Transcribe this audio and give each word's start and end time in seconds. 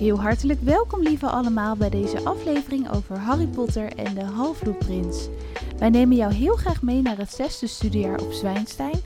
Heel 0.00 0.20
hartelijk 0.20 0.60
welkom 0.62 1.02
lieve 1.02 1.26
allemaal 1.26 1.76
bij 1.76 1.90
deze 1.90 2.24
aflevering 2.24 2.90
over 2.92 3.18
Harry 3.18 3.46
Potter 3.46 3.92
en 3.92 4.14
de 4.14 4.24
Halfbloedprins. 4.24 5.28
Wij 5.78 5.90
nemen 5.90 6.16
jou 6.16 6.32
heel 6.32 6.56
graag 6.56 6.82
mee 6.82 7.02
naar 7.02 7.18
het 7.18 7.32
zesde 7.32 7.66
studiejaar 7.66 8.20
op 8.20 8.32
Zwijnstein, 8.32 9.00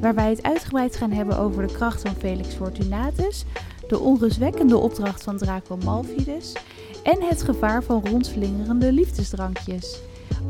waar 0.00 0.14
wij 0.14 0.30
het 0.30 0.42
uitgebreid 0.42 0.96
gaan 0.96 1.10
hebben 1.10 1.38
over 1.38 1.66
de 1.66 1.72
kracht 1.72 2.00
van 2.00 2.14
Felix 2.14 2.54
Fortunatus, 2.54 3.44
de 3.88 3.98
onrustwekkende 3.98 4.76
opdracht 4.76 5.22
van 5.22 5.36
Draco 5.36 5.78
Malfidus 5.84 6.52
en 7.02 7.22
het 7.22 7.42
gevaar 7.42 7.82
van 7.82 8.06
rondslingerende 8.06 8.92
liefdesdrankjes. 8.92 10.00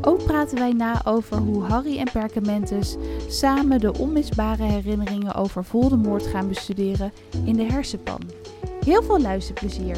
Ook 0.01 0.23
praten 0.23 0.57
wij 0.57 0.73
na 0.73 1.01
over 1.05 1.37
hoe 1.37 1.63
Harry 1.63 1.97
en 1.97 2.11
Perkamentus 2.11 2.95
samen 3.27 3.79
de 3.79 3.97
onmisbare 3.97 4.63
herinneringen 4.63 5.35
over 5.35 5.63
Voldemort 5.63 6.27
gaan 6.27 6.47
bestuderen 6.47 7.11
in 7.45 7.55
de 7.55 7.63
hersenpan. 7.63 8.40
Heel 8.85 9.03
veel 9.03 9.19
luisterplezier! 9.19 9.97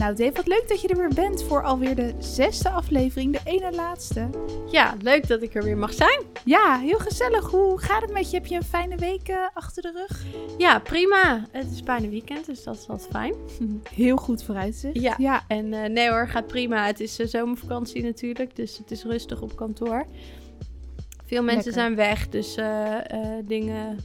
Nou 0.00 0.14
Dave, 0.14 0.32
wat 0.32 0.46
leuk 0.46 0.68
dat 0.68 0.80
je 0.80 0.88
er 0.88 0.96
weer 0.96 1.14
bent 1.14 1.42
voor 1.42 1.62
alweer 1.62 1.94
de 1.94 2.14
zesde 2.18 2.70
aflevering, 2.70 3.32
de 3.32 3.50
ene 3.50 3.72
laatste. 3.72 4.28
Ja, 4.70 4.94
leuk 5.02 5.28
dat 5.28 5.42
ik 5.42 5.54
er 5.54 5.62
weer 5.62 5.76
mag 5.76 5.92
zijn. 5.92 6.22
Ja, 6.44 6.78
heel 6.78 6.98
gezellig. 6.98 7.50
Hoe 7.50 7.78
gaat 7.78 8.02
het 8.02 8.12
met 8.12 8.30
je? 8.30 8.36
Heb 8.36 8.46
je 8.46 8.54
een 8.54 8.62
fijne 8.62 8.96
week 8.96 9.28
uh, 9.28 9.36
achter 9.54 9.82
de 9.82 9.92
rug? 9.92 10.24
Ja, 10.58 10.78
prima. 10.78 11.46
Het 11.50 11.70
is 11.72 11.82
bijna 11.82 12.08
weekend, 12.08 12.46
dus 12.46 12.62
dat 12.62 12.74
is 12.76 12.88
altijd 12.88 13.08
fijn. 13.10 13.34
Heel 13.94 14.16
goed 14.16 14.42
vooruitzicht. 14.42 15.00
Ja, 15.00 15.14
ja. 15.18 15.44
en 15.48 15.72
uh, 15.72 15.84
nee 15.84 16.10
hoor, 16.10 16.28
gaat 16.28 16.46
prima. 16.46 16.86
Het 16.86 17.00
is 17.00 17.20
uh, 17.20 17.26
zomervakantie 17.26 18.02
natuurlijk, 18.02 18.56
dus 18.56 18.78
het 18.78 18.90
is 18.90 19.04
rustig 19.04 19.40
op 19.40 19.56
kantoor. 19.56 20.06
Veel 21.26 21.42
mensen 21.42 21.72
Lekker. 21.72 21.82
zijn 21.82 21.94
weg, 21.94 22.28
dus 22.28 22.54
dingen 23.44 23.98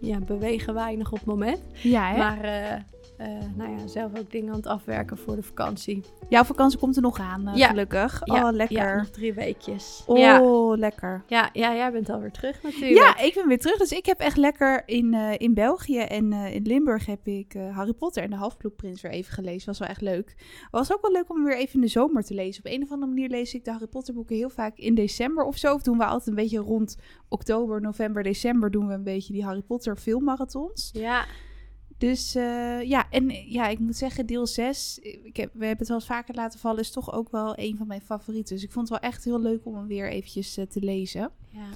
ja, 0.00 0.18
bewegen 0.18 0.74
weinig 0.74 1.12
op 1.12 1.18
het 1.18 1.26
moment. 1.26 1.60
Ja, 1.82 2.10
hè? 2.10 2.16
Maar 2.18 2.84
uh, 3.20 3.26
nou 3.54 3.70
ja, 3.70 3.86
zelf 3.86 4.18
ook 4.18 4.30
dingen 4.30 4.50
aan 4.50 4.56
het 4.56 4.66
afwerken 4.66 5.18
voor 5.18 5.36
de 5.36 5.42
vakantie. 5.42 6.04
Jouw 6.28 6.44
vakantie 6.44 6.78
komt 6.78 6.96
er 6.96 7.02
nog 7.02 7.20
aan, 7.20 7.48
uh, 7.48 7.54
ja. 7.54 7.68
gelukkig. 7.68 8.20
Ja, 8.24 8.48
oh, 8.48 8.54
lekker. 8.54 8.76
Ja, 8.76 8.96
nog 8.96 9.10
drie 9.10 9.34
weekjes. 9.34 10.02
Oh, 10.06 10.76
lekker. 10.76 11.24
Ja, 11.26 11.50
ja, 11.52 11.74
jij 11.74 11.92
bent 11.92 12.10
alweer 12.10 12.30
terug 12.30 12.62
natuurlijk. 12.62 13.00
Ja, 13.00 13.18
ik 13.18 13.34
ben 13.34 13.48
weer 13.48 13.58
terug. 13.58 13.76
Dus 13.76 13.92
ik 13.92 14.06
heb 14.06 14.18
echt 14.18 14.36
lekker 14.36 14.82
in, 14.86 15.14
uh, 15.14 15.34
in 15.38 15.54
België 15.54 15.98
en 15.98 16.32
in 16.32 16.62
Limburg 16.62 17.06
heb 17.06 17.26
ik 17.26 17.56
Harry 17.72 17.92
Potter 17.92 18.22
en 18.22 18.30
de 18.30 18.36
Halfbloedprins 18.36 19.00
weer 19.00 19.12
even 19.12 19.32
gelezen. 19.32 19.66
Was 19.66 19.78
wel 19.78 19.88
echt 19.88 20.00
leuk. 20.00 20.34
Was 20.70 20.92
ook 20.92 21.02
wel 21.02 21.12
leuk 21.12 21.30
om 21.30 21.44
weer 21.44 21.56
even 21.56 21.74
in 21.74 21.80
de 21.80 21.88
zomer 21.88 22.22
te 22.22 22.34
lezen. 22.34 22.64
Op 22.64 22.72
een 22.72 22.82
of 22.82 22.90
andere 22.90 23.12
manier 23.12 23.28
lees 23.28 23.54
ik 23.54 23.64
de 23.64 23.70
Harry 23.70 23.86
Potter 23.86 24.14
boeken 24.14 24.36
heel 24.36 24.50
vaak 24.50 24.76
in 24.76 24.94
december 24.94 25.44
of 25.44 25.56
zo. 25.56 25.74
Of 25.74 25.82
doen 25.82 25.98
we 25.98 26.04
altijd 26.04 26.28
een 26.28 26.34
beetje 26.34 26.58
rond 26.58 26.96
oktober, 27.28 27.80
november, 27.80 28.22
december 28.22 28.70
doen 28.70 28.86
we 28.86 28.94
een 28.94 29.04
beetje 29.04 29.32
die 29.32 29.44
Harry 29.44 29.62
Potter 29.62 29.96
filmmarathons. 29.96 30.90
Ja. 30.92 31.24
Dus 32.00 32.36
uh, 32.36 32.82
ja, 32.82 33.06
en 33.10 33.28
ja, 33.50 33.68
ik 33.68 33.78
moet 33.78 33.96
zeggen, 33.96 34.26
deel 34.26 34.46
6, 34.46 34.98
ik 35.22 35.36
heb, 35.36 35.50
we 35.52 35.66
hebben 35.66 35.78
het 35.78 35.88
wel 35.88 35.96
eens 35.96 36.06
vaker 36.06 36.34
laten 36.34 36.58
vallen, 36.58 36.80
is 36.80 36.90
toch 36.90 37.12
ook 37.12 37.30
wel 37.30 37.52
een 37.56 37.76
van 37.76 37.86
mijn 37.86 38.00
favorieten. 38.00 38.54
Dus 38.54 38.64
ik 38.64 38.70
vond 38.70 38.88
het 38.88 39.00
wel 39.00 39.10
echt 39.10 39.24
heel 39.24 39.40
leuk 39.40 39.66
om 39.66 39.74
hem 39.74 39.86
weer 39.86 40.10
eventjes 40.10 40.58
uh, 40.58 40.64
te 40.64 40.80
lezen. 40.80 41.30
Ja. 41.50 41.68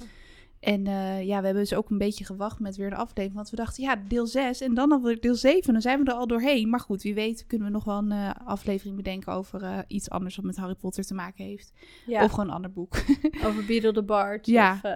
En 0.59 0.85
uh, 0.85 1.23
ja, 1.23 1.39
we 1.39 1.45
hebben 1.45 1.63
dus 1.63 1.73
ook 1.73 1.89
een 1.89 1.97
beetje 1.97 2.25
gewacht 2.25 2.59
met 2.59 2.75
weer 2.75 2.87
een 2.87 2.93
aflevering. 2.93 3.33
Want 3.33 3.49
we 3.49 3.55
dachten, 3.55 3.83
ja, 3.83 3.95
deel 4.07 4.27
6 4.27 4.61
en 4.61 4.73
dan 4.73 4.91
alweer 4.91 5.21
deel 5.21 5.35
7. 5.35 5.73
Dan 5.73 5.81
zijn 5.81 5.99
we 6.03 6.11
er 6.11 6.17
al 6.17 6.27
doorheen. 6.27 6.69
Maar 6.69 6.79
goed, 6.79 7.01
wie 7.01 7.13
weet 7.13 7.45
kunnen 7.47 7.67
we 7.67 7.73
nog 7.73 7.83
wel 7.83 7.97
een 7.97 8.11
uh, 8.11 8.29
aflevering 8.45 8.95
bedenken 8.95 9.33
over 9.33 9.61
uh, 9.61 9.79
iets 9.87 10.09
anders 10.09 10.35
wat 10.35 10.45
met 10.45 10.57
Harry 10.57 10.75
Potter 10.75 11.05
te 11.05 11.13
maken 11.13 11.45
heeft. 11.45 11.73
Ja. 12.05 12.23
Of 12.23 12.31
gewoon 12.31 12.47
een 12.47 12.53
ander 12.53 12.71
boek. 12.71 12.95
over 13.45 13.65
Beedle 13.65 13.93
the 13.93 14.03
Bard. 14.03 14.45
Ja. 14.45 14.73
Of, 14.73 14.91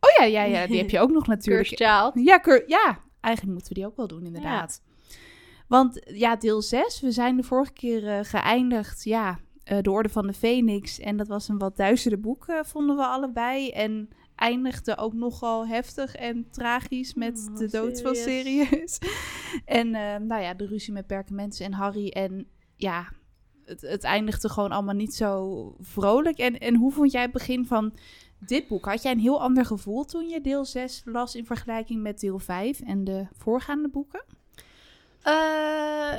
oh 0.00 0.16
ja, 0.18 0.24
ja, 0.24 0.42
ja, 0.42 0.66
die 0.66 0.78
heb 0.78 0.90
je 0.90 1.00
ook 1.00 1.10
nog 1.10 1.26
natuurlijk. 1.36 1.68
Cursed 1.68 1.88
Child. 1.88 2.26
Ja, 2.26 2.40
cur 2.40 2.64
ja, 2.66 3.00
eigenlijk 3.22 3.54
moeten 3.54 3.74
we 3.74 3.80
die 3.80 3.88
ook 3.88 3.96
wel 3.96 4.06
doen, 4.06 4.26
inderdaad. 4.26 4.82
Ja. 4.84 4.90
Want 5.68 6.00
ja, 6.04 6.36
deel 6.36 6.62
6, 6.62 7.00
we 7.00 7.10
zijn 7.10 7.36
de 7.36 7.42
vorige 7.42 7.72
keer 7.72 8.02
uh, 8.02 8.18
geëindigd, 8.22 9.04
ja, 9.04 9.38
uh, 9.72 9.78
de 9.80 9.90
Orde 9.90 10.08
van 10.08 10.26
de 10.26 10.32
Phoenix. 10.32 10.98
En 10.98 11.16
dat 11.16 11.28
was 11.28 11.48
een 11.48 11.58
wat 11.58 11.76
duistere 11.76 12.16
boek, 12.16 12.48
uh, 12.48 12.58
vonden 12.62 12.96
we 12.96 13.06
allebei. 13.06 13.70
En 13.70 14.08
eindigde 14.36 14.96
ook 14.96 15.12
nogal 15.12 15.66
heftig 15.66 16.14
en 16.14 16.46
tragisch 16.50 17.14
met 17.14 17.48
Oh, 17.50 17.56
de 17.58 17.70
dood 17.70 18.00
van 18.00 18.14
Sirius. 18.14 18.98
en 19.64 19.90
nou 20.26 20.42
ja, 20.42 20.54
de 20.54 20.66
ruzie 20.66 20.92
met 20.92 21.06
Perkamentus 21.06 21.60
en 21.60 21.72
Harry. 21.72 22.08
En 22.08 22.46
ja, 22.76 23.12
het, 23.64 23.80
het 23.80 24.04
eindigde 24.04 24.48
gewoon 24.48 24.72
allemaal 24.72 24.94
niet 24.94 25.14
zo 25.14 25.74
vrolijk. 25.80 26.38
En, 26.38 26.58
en 26.58 26.76
hoe 26.76 26.92
vond 26.92 27.12
jij 27.12 27.22
het 27.22 27.32
begin 27.32 27.66
van 27.66 27.92
dit 28.46 28.68
boek? 28.68 28.84
Had 28.84 29.02
jij 29.02 29.12
een 29.12 29.18
heel 29.18 29.40
ander 29.40 29.66
gevoel 29.66 30.04
toen 30.04 30.28
je 30.28 30.40
deel 30.40 30.64
6 30.64 31.02
las 31.04 31.34
in 31.34 31.46
vergelijking 31.46 32.02
met 32.02 32.20
deel 32.20 32.38
5 32.38 32.80
en 32.80 33.04
de 33.04 33.26
voorgaande 33.38 33.88
boeken? 33.88 34.24
Uh, 35.26 36.14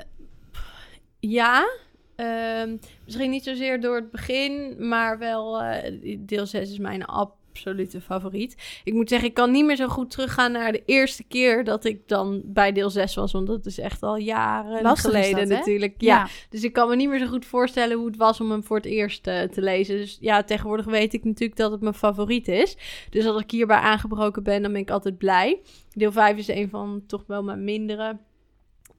ja. 1.20 1.70
Uh, 2.18 2.64
misschien 3.06 3.30
niet 3.30 3.44
zozeer 3.44 3.82
door 3.82 3.96
het 3.96 4.12
begin, 4.12 4.76
maar 4.88 5.18
wel 5.18 5.64
uh, 5.64 6.18
deel 6.20 6.46
6 6.46 6.72
is 6.72 6.78
mijn 6.78 7.06
absolute 7.54 8.02
favoriet. 8.02 8.82
Ik 8.84 8.94
moet 8.94 9.10
zeggen, 9.10 9.28
ik 9.28 9.34
kan 9.34 9.52
niet 9.52 9.66
meer 9.66 9.76
zo 9.76 9.88
goed 9.88 10.10
teruggaan 10.10 10.52
naar 10.52 10.72
de 10.72 10.84
eerste 10.86 11.24
keer 11.24 11.64
dat 11.64 11.86
ik 11.86 12.08
dan 12.08 12.42
bij 12.46 12.72
deel 12.72 12.90
6 12.90 13.16
was. 13.16 13.32
Want 13.32 13.48
dat 13.48 13.66
is 13.66 13.80
echt 13.80 14.04
al 14.04 14.18
jaren 14.18 14.82
Lastig 14.82 15.12
geleden 15.12 15.50
dat, 15.50 15.58
natuurlijk. 15.58 15.94
Ja. 15.98 16.18
ja. 16.18 16.28
Dus 16.50 16.64
ik 16.64 16.74
kan 16.74 16.90
me 16.90 16.96
niet 16.96 17.10
meer 17.10 17.20
zo 17.20 17.28
goed 17.28 17.46
voorstellen 17.46 17.98
hoe 17.98 18.06
het 18.06 18.18
was 18.18 18.42
om 18.42 18.52
hem 18.52 18.64
voor 18.64 18.78
het 18.78 18.86
eerst 18.86 19.28
uh, 19.28 19.42
te 19.42 19.62
lezen. 19.62 19.98
Dus 19.98 20.18
ja, 20.20 20.44
tegenwoordig 20.44 20.86
weet 20.86 21.14
ik 21.14 21.24
natuurlijk 21.24 21.60
dat 21.60 21.72
het 21.72 21.82
mijn 21.82 21.94
favoriet 21.94 22.48
is. 22.48 22.78
Dus 23.10 23.26
als 23.26 23.42
ik 23.42 23.52
hierbij 23.52 23.78
aangebroken 23.78 24.44
ben, 24.44 24.62
dan 24.62 24.72
ben 24.72 24.82
ik 24.82 24.92
altijd 24.92 25.18
blij. 25.18 25.62
Deel 25.92 26.12
5 26.12 26.38
is 26.38 26.48
een 26.48 26.70
van 26.70 27.04
toch 27.08 27.24
wel 27.28 27.44
mijn 27.44 27.64
mindere. 27.64 28.18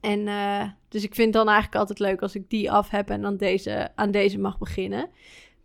En 0.00 0.26
uh, 0.26 0.64
dus 0.88 1.03
ik 1.03 1.14
vind 1.14 1.26
het 1.26 1.44
dan 1.44 1.53
eigenlijk 1.53 1.76
altijd 1.81 1.98
leuk 1.98 2.22
als 2.22 2.34
ik 2.34 2.50
die 2.50 2.70
af 2.70 2.91
heb 2.91 3.10
en 3.10 3.22
dan 3.22 3.37
deze, 3.37 3.91
aan 3.94 4.10
deze 4.10 4.38
mag 4.38 4.59
beginnen. 4.59 5.10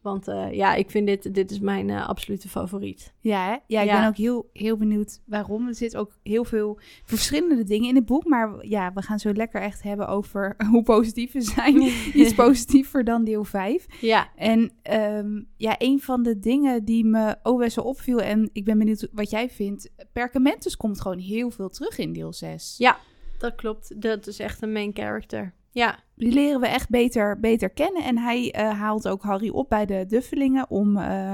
Want 0.01 0.27
uh, 0.27 0.53
ja, 0.53 0.73
ik 0.73 0.89
vind 0.89 1.07
dit, 1.07 1.33
dit 1.33 1.51
is 1.51 1.59
mijn 1.59 1.87
uh, 1.87 2.07
absolute 2.07 2.49
favoriet. 2.49 3.13
Ja, 3.19 3.45
hè? 3.45 3.57
ja 3.67 3.81
ik 3.81 3.87
ja. 3.87 3.99
ben 3.99 4.07
ook 4.07 4.17
heel, 4.17 4.49
heel 4.53 4.77
benieuwd 4.77 5.21
waarom. 5.25 5.67
Er 5.67 5.75
zitten 5.75 5.99
ook 5.99 6.11
heel 6.23 6.45
veel 6.45 6.79
verschillende 7.03 7.63
dingen 7.63 7.89
in 7.89 7.95
het 7.95 8.05
boek. 8.05 8.25
Maar 8.25 8.65
ja, 8.65 8.93
we 8.93 9.01
gaan 9.01 9.19
zo 9.19 9.33
lekker 9.33 9.61
echt 9.61 9.83
hebben 9.83 10.07
over 10.07 10.55
hoe 10.71 10.83
positief 10.83 11.31
we 11.31 11.41
zijn. 11.41 11.81
Iets 12.21 12.33
positiever 12.33 13.03
dan 13.03 13.23
deel 13.23 13.43
5. 13.43 13.85
Ja. 14.01 14.29
En 14.35 14.71
um, 14.91 15.47
ja, 15.57 15.75
een 15.77 15.99
van 15.99 16.23
de 16.23 16.39
dingen 16.39 16.85
die 16.85 17.05
me 17.05 17.35
ook 17.43 17.59
best 17.59 17.75
wel 17.75 17.85
opviel... 17.85 18.19
en 18.19 18.49
ik 18.53 18.65
ben 18.65 18.77
benieuwd 18.77 19.07
wat 19.11 19.29
jij 19.29 19.49
vindt... 19.49 19.91
Perkamentus 20.13 20.77
komt 20.77 21.01
gewoon 21.01 21.19
heel 21.19 21.51
veel 21.51 21.69
terug 21.69 21.97
in 21.97 22.13
deel 22.13 22.33
6. 22.33 22.75
Ja, 22.77 22.97
dat 23.37 23.55
klopt. 23.55 24.01
Dat 24.01 24.27
is 24.27 24.39
echt 24.39 24.61
een 24.61 24.71
main 24.71 24.91
character. 24.93 25.53
Ja. 25.71 25.99
Die 26.15 26.31
leren 26.31 26.59
we 26.59 26.67
echt 26.67 26.89
beter, 26.89 27.39
beter 27.39 27.69
kennen. 27.69 28.03
En 28.03 28.17
hij 28.17 28.55
uh, 28.59 28.79
haalt 28.79 29.07
ook 29.07 29.21
Harry 29.21 29.49
op 29.49 29.69
bij 29.69 29.85
de 29.85 30.05
Duffelingen 30.07 30.69
om 30.69 30.97
uh, 30.97 31.33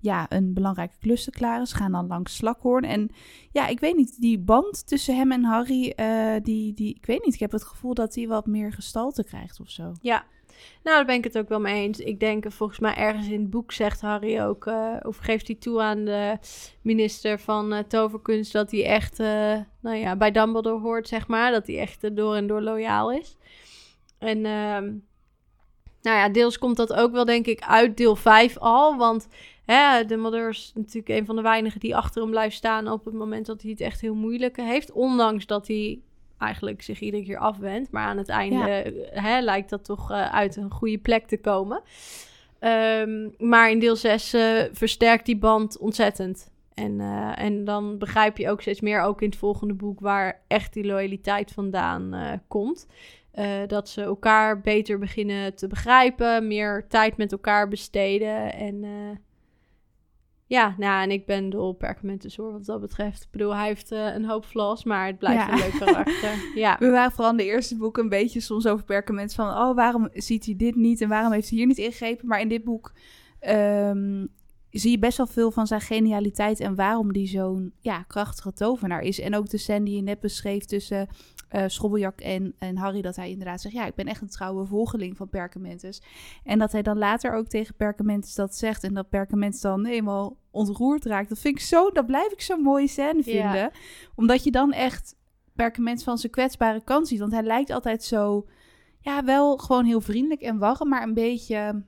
ja, 0.00 0.26
een 0.28 0.54
belangrijke 0.54 0.96
klus 1.00 1.24
te 1.24 1.30
klaren. 1.30 1.66
Ze 1.66 1.76
gaan 1.76 1.92
dan 1.92 2.06
langs 2.06 2.36
Slakhoorn. 2.36 2.84
En 2.84 3.10
ja, 3.52 3.66
ik 3.66 3.80
weet 3.80 3.96
niet, 3.96 4.20
die 4.20 4.38
band 4.38 4.86
tussen 4.86 5.16
hem 5.16 5.32
en 5.32 5.44
Harry, 5.44 5.92
uh, 5.96 6.34
die, 6.42 6.74
die, 6.74 6.94
ik 6.94 7.06
weet 7.06 7.24
niet. 7.24 7.34
Ik 7.34 7.40
heb 7.40 7.52
het 7.52 7.64
gevoel 7.64 7.94
dat 7.94 8.14
hij 8.14 8.26
wat 8.26 8.46
meer 8.46 8.72
gestalte 8.72 9.24
krijgt 9.24 9.60
of 9.60 9.70
zo. 9.70 9.92
Ja, 10.00 10.24
nou, 10.82 10.96
daar 10.96 11.04
ben 11.04 11.14
ik 11.14 11.24
het 11.24 11.38
ook 11.38 11.48
wel 11.48 11.60
mee 11.60 11.82
eens. 11.82 11.98
Ik 11.98 12.20
denk, 12.20 12.52
volgens 12.52 12.78
mij 12.78 12.94
ergens 12.94 13.28
in 13.28 13.40
het 13.40 13.50
boek 13.50 13.72
zegt 13.72 14.00
Harry 14.00 14.40
ook, 14.40 14.70
of 15.02 15.16
geeft 15.16 15.46
hij 15.46 15.56
toe 15.56 15.82
aan 15.82 16.04
de 16.04 16.38
minister 16.82 17.40
van 17.40 17.84
toverkunst, 17.88 18.52
dat 18.52 18.70
hij 18.70 18.84
echt, 18.84 19.18
nou 19.80 19.96
ja, 19.96 20.16
bij 20.16 20.30
Dumbledore 20.30 20.80
hoort, 20.80 21.08
zeg 21.08 21.28
maar. 21.28 21.50
Dat 21.50 21.66
hij 21.66 21.78
echt 21.78 22.16
door 22.16 22.34
en 22.34 22.46
door 22.46 22.62
loyaal 22.62 23.12
is. 23.12 23.36
En, 24.26 24.40
nou 26.06 26.18
ja, 26.18 26.28
deels 26.28 26.58
komt 26.58 26.76
dat 26.76 26.92
ook 26.92 27.12
wel, 27.12 27.24
denk 27.24 27.46
ik, 27.46 27.60
uit 27.60 27.96
deel 27.96 28.16
5 28.16 28.58
al. 28.58 28.96
Want 28.96 29.28
hè, 29.64 30.04
Dumbledore 30.04 30.48
is 30.48 30.72
natuurlijk 30.74 31.08
een 31.08 31.26
van 31.26 31.36
de 31.36 31.42
weinigen 31.42 31.80
die 31.80 31.96
achter 31.96 32.22
hem 32.22 32.30
blijft 32.30 32.56
staan 32.56 32.88
op 32.90 33.04
het 33.04 33.14
moment 33.14 33.46
dat 33.46 33.62
hij 33.62 33.70
het 33.70 33.80
echt 33.80 34.00
heel 34.00 34.14
moeilijk 34.14 34.56
heeft. 34.56 34.92
Ondanks 34.92 35.46
dat 35.46 35.66
hij 35.66 36.00
eigenlijk 36.38 36.82
zich 36.82 37.00
iedere 37.00 37.24
keer 37.24 37.38
afwendt. 37.38 37.90
Maar 37.90 38.06
aan 38.06 38.16
het 38.16 38.28
einde 38.28 38.56
ja. 38.56 39.20
hè, 39.20 39.40
lijkt 39.40 39.70
dat 39.70 39.84
toch 39.84 40.10
uh, 40.10 40.34
uit 40.34 40.56
een 40.56 40.70
goede 40.70 40.98
plek 40.98 41.26
te 41.26 41.36
komen. 41.36 41.82
Um, 42.60 43.34
maar 43.38 43.70
in 43.70 43.78
deel 43.78 43.96
6 43.96 44.34
uh, 44.34 44.62
versterkt 44.72 45.26
die 45.26 45.38
band 45.38 45.78
ontzettend. 45.78 46.50
En, 46.74 47.00
uh, 47.00 47.38
en 47.38 47.64
dan 47.64 47.98
begrijp 47.98 48.38
je 48.38 48.50
ook 48.50 48.60
steeds 48.60 48.80
meer, 48.80 49.00
ook 49.00 49.22
in 49.22 49.28
het 49.28 49.38
volgende 49.38 49.74
boek, 49.74 50.00
waar 50.00 50.40
echt 50.46 50.72
die 50.72 50.84
loyaliteit 50.84 51.52
vandaan 51.52 52.40
komt. 52.48 52.86
Dat 53.66 53.88
ze 53.88 54.02
elkaar 54.02 54.60
beter 54.60 54.98
beginnen 54.98 55.54
te 55.54 55.66
begrijpen, 55.66 56.46
meer 56.46 56.86
tijd 56.88 57.16
met 57.16 57.32
elkaar 57.32 57.68
besteden. 57.68 58.52
En 58.54 58.84
ja, 60.48 60.74
nou, 60.78 61.02
en 61.02 61.10
ik 61.10 61.26
ben 61.26 61.50
dol 61.50 61.72
Perkamentus 61.72 62.36
hoor, 62.36 62.52
wat 62.52 62.64
dat 62.64 62.80
betreft. 62.80 63.22
Ik 63.22 63.30
bedoel, 63.30 63.54
hij 63.56 63.66
heeft 63.66 63.92
uh, 63.92 64.14
een 64.14 64.24
hoop 64.24 64.44
flaws, 64.44 64.84
maar 64.84 65.06
het 65.06 65.18
blijft 65.18 65.46
Ja. 65.46 65.52
een 65.52 65.58
leuk 65.58 65.78
karakter. 65.78 66.34
Ja. 66.54 66.76
We 66.78 66.90
waren 66.90 67.12
vooral 67.12 67.30
in 67.30 67.36
de 67.36 67.44
eerste 67.44 67.76
boek 67.76 67.96
een 67.96 68.08
beetje 68.08 68.40
soms 68.40 68.66
over 68.66 68.84
Perkament 68.84 69.34
van... 69.34 69.48
oh, 69.48 69.74
waarom 69.74 70.08
ziet 70.12 70.44
hij 70.44 70.56
dit 70.56 70.74
niet 70.74 71.00
en 71.00 71.08
waarom 71.08 71.32
heeft 71.32 71.48
hij 71.48 71.58
hier 71.58 71.66
niet 71.66 71.78
ingegrepen? 71.78 72.26
Maar 72.28 72.40
in 72.40 72.48
dit 72.48 72.64
boek 72.64 72.92
ehm, 73.40 74.26
zie 74.70 74.90
je 74.90 74.98
best 74.98 75.16
wel 75.16 75.26
veel 75.26 75.50
van 75.50 75.66
zijn 75.66 75.80
genialiteit 75.80 76.60
en 76.60 76.74
waarom 76.74 77.12
die 77.12 77.26
zo'n 77.26 77.72
ja, 77.80 78.02
krachtige 78.02 78.52
tovenaar 78.52 79.02
is. 79.02 79.20
En 79.20 79.36
ook 79.36 79.48
de 79.48 79.58
scène 79.58 79.84
die 79.84 79.96
je 79.96 80.02
net 80.02 80.20
beschreef 80.20 80.64
tussen 80.64 81.08
uh, 81.50 81.64
Schobbeljak 81.66 82.20
en, 82.20 82.54
en 82.58 82.76
Harry, 82.76 83.02
dat 83.02 83.16
hij 83.16 83.30
inderdaad 83.30 83.60
zegt, 83.60 83.74
ja, 83.74 83.86
ik 83.86 83.94
ben 83.94 84.06
echt 84.06 84.20
een 84.20 84.28
trouwe 84.28 84.66
volgeling 84.66 85.16
van 85.16 85.28
Perkamentus. 85.28 86.02
En 86.44 86.58
dat 86.58 86.72
hij 86.72 86.82
dan 86.82 86.98
later 86.98 87.32
ook 87.32 87.46
tegen 87.46 87.74
Perkamentus 87.74 88.34
dat 88.34 88.54
zegt 88.54 88.84
en 88.84 88.94
dat 88.94 89.08
Perkamentus 89.08 89.60
dan 89.60 89.84
helemaal 89.84 90.36
ontroerd 90.50 91.04
raakt. 91.04 91.28
Dat 91.28 91.38
vind 91.38 91.54
ik 91.58 91.62
zo, 91.62 91.90
dat 91.90 92.06
blijf 92.06 92.32
ik 92.32 92.40
zo'n 92.40 92.62
mooie 92.62 92.88
scène 92.88 93.22
vinden. 93.22 93.70
Omdat 94.14 94.44
je 94.44 94.50
dan 94.50 94.72
echt 94.72 95.16
Perkamentus 95.54 96.04
van 96.04 96.18
zijn 96.18 96.32
kwetsbare 96.32 96.84
kant 96.84 97.08
ziet. 97.08 97.18
Want 97.18 97.32
hij 97.32 97.42
lijkt 97.42 97.70
altijd 97.70 98.04
zo, 98.04 98.46
ja, 99.00 99.24
wel 99.24 99.56
gewoon 99.56 99.84
heel 99.84 100.00
vriendelijk 100.00 100.40
en 100.40 100.58
warm, 100.58 100.88
maar 100.88 101.02
een 101.02 101.14
beetje 101.14 101.82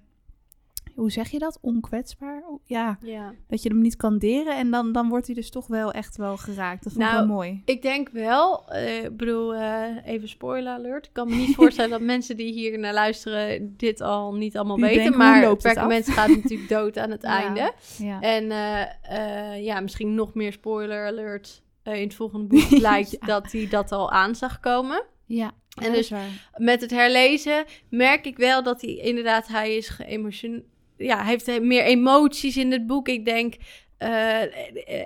hoe 0.98 1.10
zeg 1.10 1.30
je 1.30 1.38
dat? 1.38 1.58
Onkwetsbaar? 1.60 2.42
Ja, 2.64 2.98
ja. 3.02 3.34
dat 3.46 3.62
je 3.62 3.68
hem 3.68 3.80
niet 3.80 3.96
kan 3.96 4.18
deren 4.18 4.56
en 4.56 4.70
dan, 4.70 4.92
dan 4.92 5.08
wordt 5.08 5.26
hij 5.26 5.34
dus 5.34 5.50
toch 5.50 5.66
wel 5.66 5.92
echt 5.92 6.16
wel 6.16 6.36
geraakt. 6.36 6.84
Dat 6.84 6.92
vond 6.92 7.04
ik 7.04 7.10
nou, 7.10 7.26
wel 7.26 7.36
mooi. 7.36 7.62
Ik 7.64 7.82
denk 7.82 8.08
wel, 8.08 8.64
uh, 8.72 9.04
ik 9.04 9.16
bedoel, 9.16 9.54
uh, 9.54 9.82
even 10.04 10.28
spoiler 10.28 10.72
alert. 10.72 11.06
Ik 11.06 11.12
kan 11.12 11.28
me 11.28 11.34
niet 11.34 11.54
voorstellen 11.54 11.90
dat 11.90 12.00
mensen 12.00 12.36
die 12.36 12.52
hier 12.52 12.78
naar 12.78 12.92
luisteren 12.92 13.76
dit 13.76 14.00
al 14.00 14.34
niet 14.34 14.56
allemaal 14.56 14.78
weten. 14.78 15.02
Denken, 15.02 15.18
maar 15.18 15.56
Perkament 15.56 16.10
gaat 16.10 16.28
natuurlijk 16.28 16.68
dood 16.68 16.98
aan 16.98 17.10
het 17.10 17.22
einde. 17.22 17.72
Ja. 17.98 18.20
En 18.20 18.44
uh, 18.44 19.64
ja, 19.64 19.80
misschien 19.80 20.14
nog 20.14 20.34
meer 20.34 20.52
spoiler 20.52 21.06
alert. 21.06 21.62
in 21.82 21.92
het 21.92 22.14
volgende 22.14 22.46
boek 22.46 22.70
lijkt 22.90 23.26
dat 23.26 23.52
hij 23.52 23.68
dat 23.70 23.92
al 23.92 24.10
aan 24.10 24.34
zag 24.34 24.60
komen. 24.60 25.04
Ja. 25.24 25.50
En 25.82 25.92
dus 25.92 26.12
met 26.56 26.80
het 26.80 26.90
herlezen 26.90 27.64
merk 27.88 28.26
ik 28.26 28.36
wel 28.36 28.62
dat 28.62 28.80
hij 28.80 28.94
inderdaad, 28.94 29.48
hij 29.48 29.76
is 29.76 29.88
geëmotioneerd 29.88 30.64
ja, 30.98 31.22
heeft 31.22 31.60
meer 31.60 31.82
emoties 31.82 32.56
in 32.56 32.72
het 32.72 32.86
boek. 32.86 33.08
Ik 33.08 33.24
denk, 33.24 33.54
uh, 33.98 34.42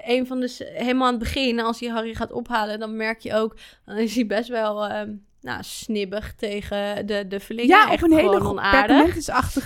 een 0.05 0.27
van 0.27 0.41
de, 0.41 0.71
helemaal 0.75 1.07
aan 1.07 1.15
het 1.15 1.23
begin, 1.23 1.61
als 1.61 1.81
hij 1.81 1.89
Harry 1.89 2.15
gaat 2.15 2.33
ophalen, 2.33 2.79
dan 2.79 2.97
merk 2.97 3.21
je 3.21 3.35
ook, 3.35 3.57
dan 3.87 3.97
is 3.97 4.15
hij 4.15 4.27
best 4.27 4.49
wel... 4.49 4.89
Uh, 4.89 5.01
nou, 5.43 5.63
snibbig 5.63 6.35
tegen 6.35 7.07
de, 7.07 7.29
de 7.29 7.41
verlingen. 7.41 7.77
Ja, 7.77 7.93
op 7.93 8.03
een 8.03 8.13
hele 8.13 8.41
onaardig. 8.41 8.97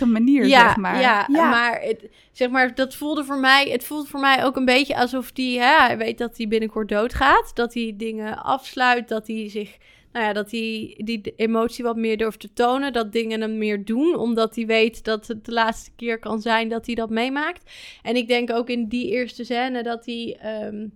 manier, 0.07 0.47
ja, 0.47 0.61
zeg 0.61 0.77
maar. 0.77 1.01
Ja, 1.01 1.29
ja. 1.33 1.51
maar, 1.51 1.81
het, 1.81 2.09
zeg 2.33 2.51
maar 2.51 2.75
dat 2.75 2.95
voelde 2.95 3.25
voor 3.25 3.39
mij... 3.39 3.69
Het 3.71 3.85
voelt 3.85 4.09
voor 4.09 4.21
mij 4.21 4.45
ook 4.45 4.57
een 4.57 4.65
beetje 4.65 4.97
alsof 4.97 5.31
hij... 5.35 5.45
Hij 5.45 5.99
weet 5.99 6.19
dat 6.19 6.37
hij 6.37 6.49
binnenkort 6.49 6.89
doodgaat. 6.89 7.51
Dat 7.55 7.75
hij 7.75 7.95
dingen 7.97 8.43
afsluit. 8.43 9.09
Dat 9.09 9.27
hij 9.27 9.51
zich 9.51 9.77
nou 10.17 10.29
ja, 10.29 10.35
dat 10.35 10.51
hij 10.51 11.01
die 11.05 11.35
emotie 11.37 11.85
wat 11.85 11.97
meer 11.97 12.17
durft 12.17 12.41
te 12.41 12.53
tonen. 12.53 12.93
Dat 12.93 13.13
dingen 13.13 13.41
hem 13.41 13.59
meer 13.59 13.85
doen, 13.85 14.17
omdat 14.17 14.55
hij 14.55 14.67
weet 14.67 15.05
dat 15.05 15.27
het 15.27 15.45
de 15.45 15.53
laatste 15.53 15.91
keer 15.97 16.19
kan 16.19 16.41
zijn 16.41 16.69
dat 16.69 16.87
hij 16.87 16.95
dat 16.95 17.11
meemaakt. 17.11 17.71
En 18.03 18.17
ik 18.17 18.29
denk 18.29 18.51
ook 18.51 18.69
in 18.69 18.89
die 18.89 19.11
eerste 19.11 19.45
scène 19.45 19.83
dat 19.83 20.07
hij. 20.07 20.39
Um, 20.65 20.93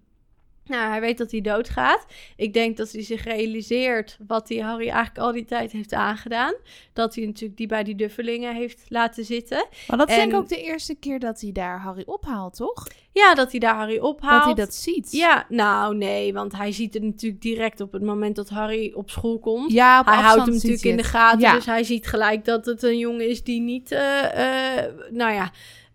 nou, 0.71 0.91
hij 0.91 1.01
weet 1.01 1.19
dat 1.19 1.31
hij 1.31 1.41
doodgaat. 1.41 2.07
Ik 2.37 2.53
denk 2.53 2.77
dat 2.77 2.93
hij 2.93 3.03
zich 3.03 3.25
realiseert 3.25 4.19
wat 4.27 4.49
hij 4.49 4.59
Harry 4.59 4.89
eigenlijk 4.89 5.19
al 5.19 5.33
die 5.33 5.45
tijd 5.45 5.73
heeft 5.73 5.93
aangedaan. 5.93 6.55
Dat 6.93 7.15
hij 7.15 7.27
natuurlijk 7.27 7.57
die 7.57 7.67
bij 7.67 7.85
die 7.85 7.95
duffelingen 7.95 8.55
heeft 8.55 8.85
laten 8.89 9.25
zitten. 9.25 9.67
Maar 9.89 9.99
dat 9.99 10.09
is 10.09 10.15
denk 10.15 10.33
ik 10.33 10.39
ook 10.39 10.49
de 10.49 10.63
eerste 10.63 10.95
keer 10.95 11.19
dat 11.19 11.41
hij 11.41 11.53
daar 11.53 11.81
Harry 11.81 12.03
ophaalt, 12.07 12.57
toch? 12.57 12.87
Ja, 13.13 13.35
dat 13.35 13.51
hij 13.51 13.61
daar 13.61 13.75
Harry 13.75 13.99
ophaalt. 13.99 14.45
Dat 14.45 14.57
hij 14.57 14.65
dat 14.65 14.75
ziet. 14.75 15.13
Ja, 15.13 15.47
nou 15.49 15.97
nee, 15.97 16.33
want 16.33 16.57
hij 16.57 16.73
ziet 16.73 16.95
het 16.95 17.03
natuurlijk 17.03 17.43
direct 17.43 17.81
op 17.81 17.93
het 17.93 18.03
moment 18.03 18.37
dat 18.37 18.49
Harry 18.49 18.93
op 18.95 19.11
school 19.11 19.39
komt. 19.39 19.73
Ja, 19.73 20.03
hij 20.05 20.15
houdt 20.15 20.45
hem 20.45 20.55
natuurlijk 20.55 20.85
in 20.85 20.97
de 20.97 21.03
gaten, 21.03 21.55
dus 21.55 21.67
hij 21.67 21.85
ziet 21.85 22.07
gelijk 22.07 22.45
dat 22.45 22.67
het 22.67 22.83
een 22.83 22.99
jongen 22.99 23.29
is 23.29 23.43
die 23.45 23.61
niet, 23.61 23.93
uh, 23.93 23.99
uh, 23.99 24.85
nou 25.11 25.33
ja 25.33 25.51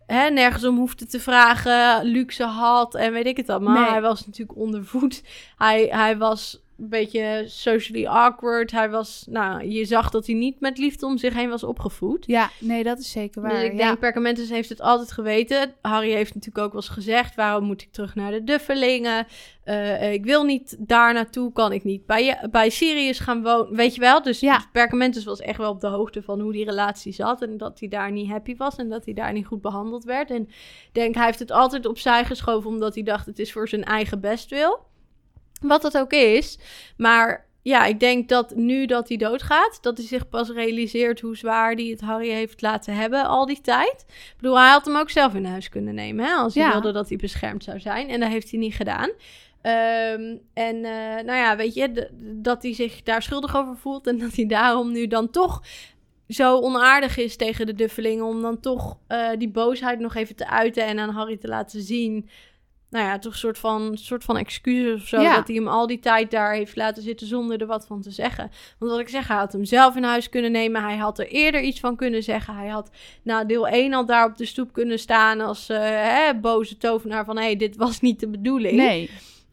hè, 0.06 0.30
nergens 0.30 0.64
om 0.64 0.78
hoefde 0.78 1.06
te 1.06 1.20
vragen, 1.20 2.06
luxe 2.06 2.44
had 2.44 2.96
en 2.96 3.12
weet 3.12 3.26
ik 3.26 3.38
het 3.38 3.50
allemaal. 3.50 3.82
Nee. 3.82 3.92
Hij 3.92 4.02
was 4.02 4.26
natuurlijk 4.26 4.58
ondervoed. 4.58 5.24
Hij, 5.58 5.88
hij 5.92 6.18
was 6.18 6.65
een 6.78 6.90
beetje 6.90 7.44
socially 7.48 8.06
awkward. 8.06 8.72
Hij 8.72 8.90
was, 8.90 9.26
nou, 9.30 9.70
je 9.70 9.86
zag 9.86 10.10
dat 10.10 10.26
hij 10.26 10.36
niet 10.36 10.60
met 10.60 10.78
liefde 10.78 11.06
om 11.06 11.18
zich 11.18 11.34
heen 11.34 11.50
was 11.50 11.64
opgevoed. 11.64 12.26
Ja, 12.28 12.50
nee, 12.60 12.84
dat 12.84 13.00
is 13.00 13.12
zeker 13.12 13.42
waar. 13.42 13.52
Dus 13.52 13.64
ik 13.64 13.78
denk, 13.78 14.00
Perkamentus 14.00 14.50
heeft 14.50 14.70
het 14.70 14.82
altijd 14.82 15.12
geweten. 15.12 15.74
Harry 15.82 16.12
heeft 16.12 16.34
natuurlijk 16.34 16.66
ook 16.66 16.72
wel 16.72 16.82
eens 16.82 16.92
gezegd, 16.92 17.36
waarom 17.36 17.64
moet 17.64 17.82
ik 17.82 17.92
terug 17.92 18.16
naar 18.16 18.32
de 18.32 18.44
Duffelingen? 18.44 19.28
Uh, 19.66 20.14
ik 20.14 20.26
wil 20.26 20.44
niet 20.44 20.76
daar 20.80 21.14
naartoe, 21.14 21.52
kan 21.52 21.72
ik 21.72 21.84
niet 21.84 22.06
bij, 22.06 22.48
bij 22.52 22.70
Sirius 22.70 23.20
gaan 23.20 23.44
wonen, 23.44 23.76
weet 23.76 23.96
je 23.96 24.02
wel? 24.02 24.24
Dus, 24.24 24.40
ja. 24.40 24.58
dus 24.58 24.68
Perkamentus 24.72 25.24
was 25.24 25.40
echt 25.40 25.58
wel 25.58 25.72
op 25.72 25.82
de 25.82 25.88
hoogte 25.88 26.22
van 26.22 26.40
hoe 26.40 26.52
die 26.52 26.66
relatie 26.66 27.14
zat 27.14 27.42
en 27.42 27.58
dat 27.58 27.80
hij 27.80 27.90
daar 27.90 28.12
niet 28.12 28.30
happy 28.30 28.56
was 28.58 28.76
en 28.76 28.90
dat 28.90 29.06
hij 29.06 29.14
daar 29.14 29.34
niet 29.34 29.46
goed 29.46 29.62
behandeld 29.62 30.04
werd. 30.04 30.32
En 30.32 30.42
ik 30.42 30.90
denk, 30.92 31.16
hij 31.16 31.26
heeft 31.26 31.40
het 31.40 31.52
altijd 31.52 31.86
opzij 31.86 32.26
geschoven 32.26 32.70
omdat 32.70 32.94
hij 32.94 33.04
dacht, 33.04 33.26
het 33.26 33.40
is 33.40 33.52
voor 33.52 33.68
zijn 33.68 33.84
eigen 33.84 34.20
bestwil. 34.20 34.94
Wat 35.62 35.82
dat 35.82 35.98
ook 35.98 36.12
is. 36.14 36.58
Maar 36.98 37.46
ja, 37.62 37.86
ik 37.86 38.00
denk 38.00 38.30
dat 38.30 38.56
nu 38.56 38.86
dat 38.86 39.08
hij 39.08 39.18
doodgaat, 39.18 39.78
dat 39.82 39.98
hij 39.98 40.06
zich 40.06 40.30
pas 40.30 40.50
realiseert 40.50 41.20
hoe 41.20 41.38
zwaar 41.38 41.74
hij 41.74 41.86
het 41.86 42.02
Harry 42.02 42.30
heeft 42.30 42.62
laten 42.62 42.96
hebben 42.96 43.26
al 43.26 43.46
die 43.46 43.62
tijd. 43.62 44.06
Ik 44.08 44.36
bedoel, 44.38 44.60
hij 44.60 44.70
had 44.70 44.86
hem 44.86 44.98
ook 44.98 45.10
zelf 45.10 45.34
in 45.34 45.46
huis 45.46 45.70
kunnen 45.70 45.96
nemen, 45.96 46.26
hè, 46.26 46.32
als 46.34 46.56
hij 46.56 46.72
wilde 46.72 46.92
dat 46.92 47.10
hij 47.10 47.18
beschermd 47.18 47.64
zou 47.64 47.80
zijn. 47.80 48.10
En 48.10 48.20
dat 48.20 48.30
heeft 48.30 48.52
hij 48.52 48.60
niet 48.60 48.76
gedaan. 48.76 49.10
Um, 49.10 50.42
en 50.54 50.76
uh, 50.76 51.16
nou 51.16 51.34
ja, 51.34 51.56
weet 51.56 51.74
je, 51.74 52.10
dat 52.22 52.64
hij 52.64 52.74
zich 52.74 53.04
daar 53.04 53.22
schuldig 53.22 53.58
over 53.58 53.78
voelt 53.78 54.08
en 54.08 54.18
dat 54.26 54.36
hij 54.36 54.46
daarom 54.46 54.92
nu 54.92 55.08
dan 55.08 55.30
toch 55.30 55.62
zo 56.28 56.60
onaardig 56.60 57.18
is 57.18 57.36
tegen 57.36 57.66
de 57.66 57.74
duffelingen 57.74 58.26
om 58.26 58.42
dan 58.42 58.60
toch 58.60 58.98
uh, 59.08 59.30
die 59.38 59.50
boosheid 59.50 60.00
nog 60.00 60.16
even 60.16 60.36
te 60.36 60.48
uiten 60.48 60.86
en 60.86 61.00
aan 61.00 61.10
Harry 61.10 61.38
te 61.38 61.48
laten 61.48 61.82
zien 61.82 62.30
nou 62.90 63.06
ja, 63.06 63.20
toch 63.20 63.32
een 63.32 63.38
soort 63.40 63.58
van, 63.58 63.98
soort 63.98 64.24
van 64.24 64.38
excuses 64.38 65.02
of 65.02 65.08
zo. 65.08 65.18
Dat 65.18 65.48
hij 65.48 65.56
hem 65.56 65.68
al 65.68 65.88
die 65.88 66.00
tijd 66.00 66.32
daar 66.32 66.54
heeft 66.54 66.76
laten 66.76 67.04
zitten 67.04 67.28
zonder 67.28 67.62
er 67.62 67.68
wat 67.68 67.86
van 67.88 68.02
te 68.02 68.12
zeggen. 68.12 68.52
Want 68.80 68.92
wat 68.92 69.00
ik 69.00 69.10
zeg, 69.10 69.28
hij 69.28 69.38
had 69.38 69.52
hem 69.52 69.66
zelf 69.66 69.96
in 69.96 70.04
huis 70.04 70.30
kunnen 70.30 70.52
nemen. 70.52 70.84
Hij 70.84 70.98
had 70.98 71.20
er 71.20 71.28
eerder 71.28 71.62
iets 71.62 71.80
van 71.80 71.96
kunnen 71.96 72.24
zeggen. 72.24 72.56
Hij 72.56 72.68
had 72.68 72.90
na 73.24 73.44
deel 73.44 73.68
1 73.68 73.94
al 73.94 74.06
daar 74.06 74.26
op 74.26 74.38
de 74.38 74.46
stoep 74.46 74.74
kunnen 74.74 75.00
staan 75.00 75.42
als 75.42 75.70
uh, 75.70 75.78
hè, 75.80 76.40
boze 76.40 76.78
tovenaar 76.78 77.26
van... 77.26 77.38
hé, 77.38 77.44
hey, 77.44 77.56
dit 77.56 77.76
was 77.76 78.02
niet 78.02 78.20
de 78.20 78.28
bedoeling. 78.28 78.78
Nee. 78.78 79.10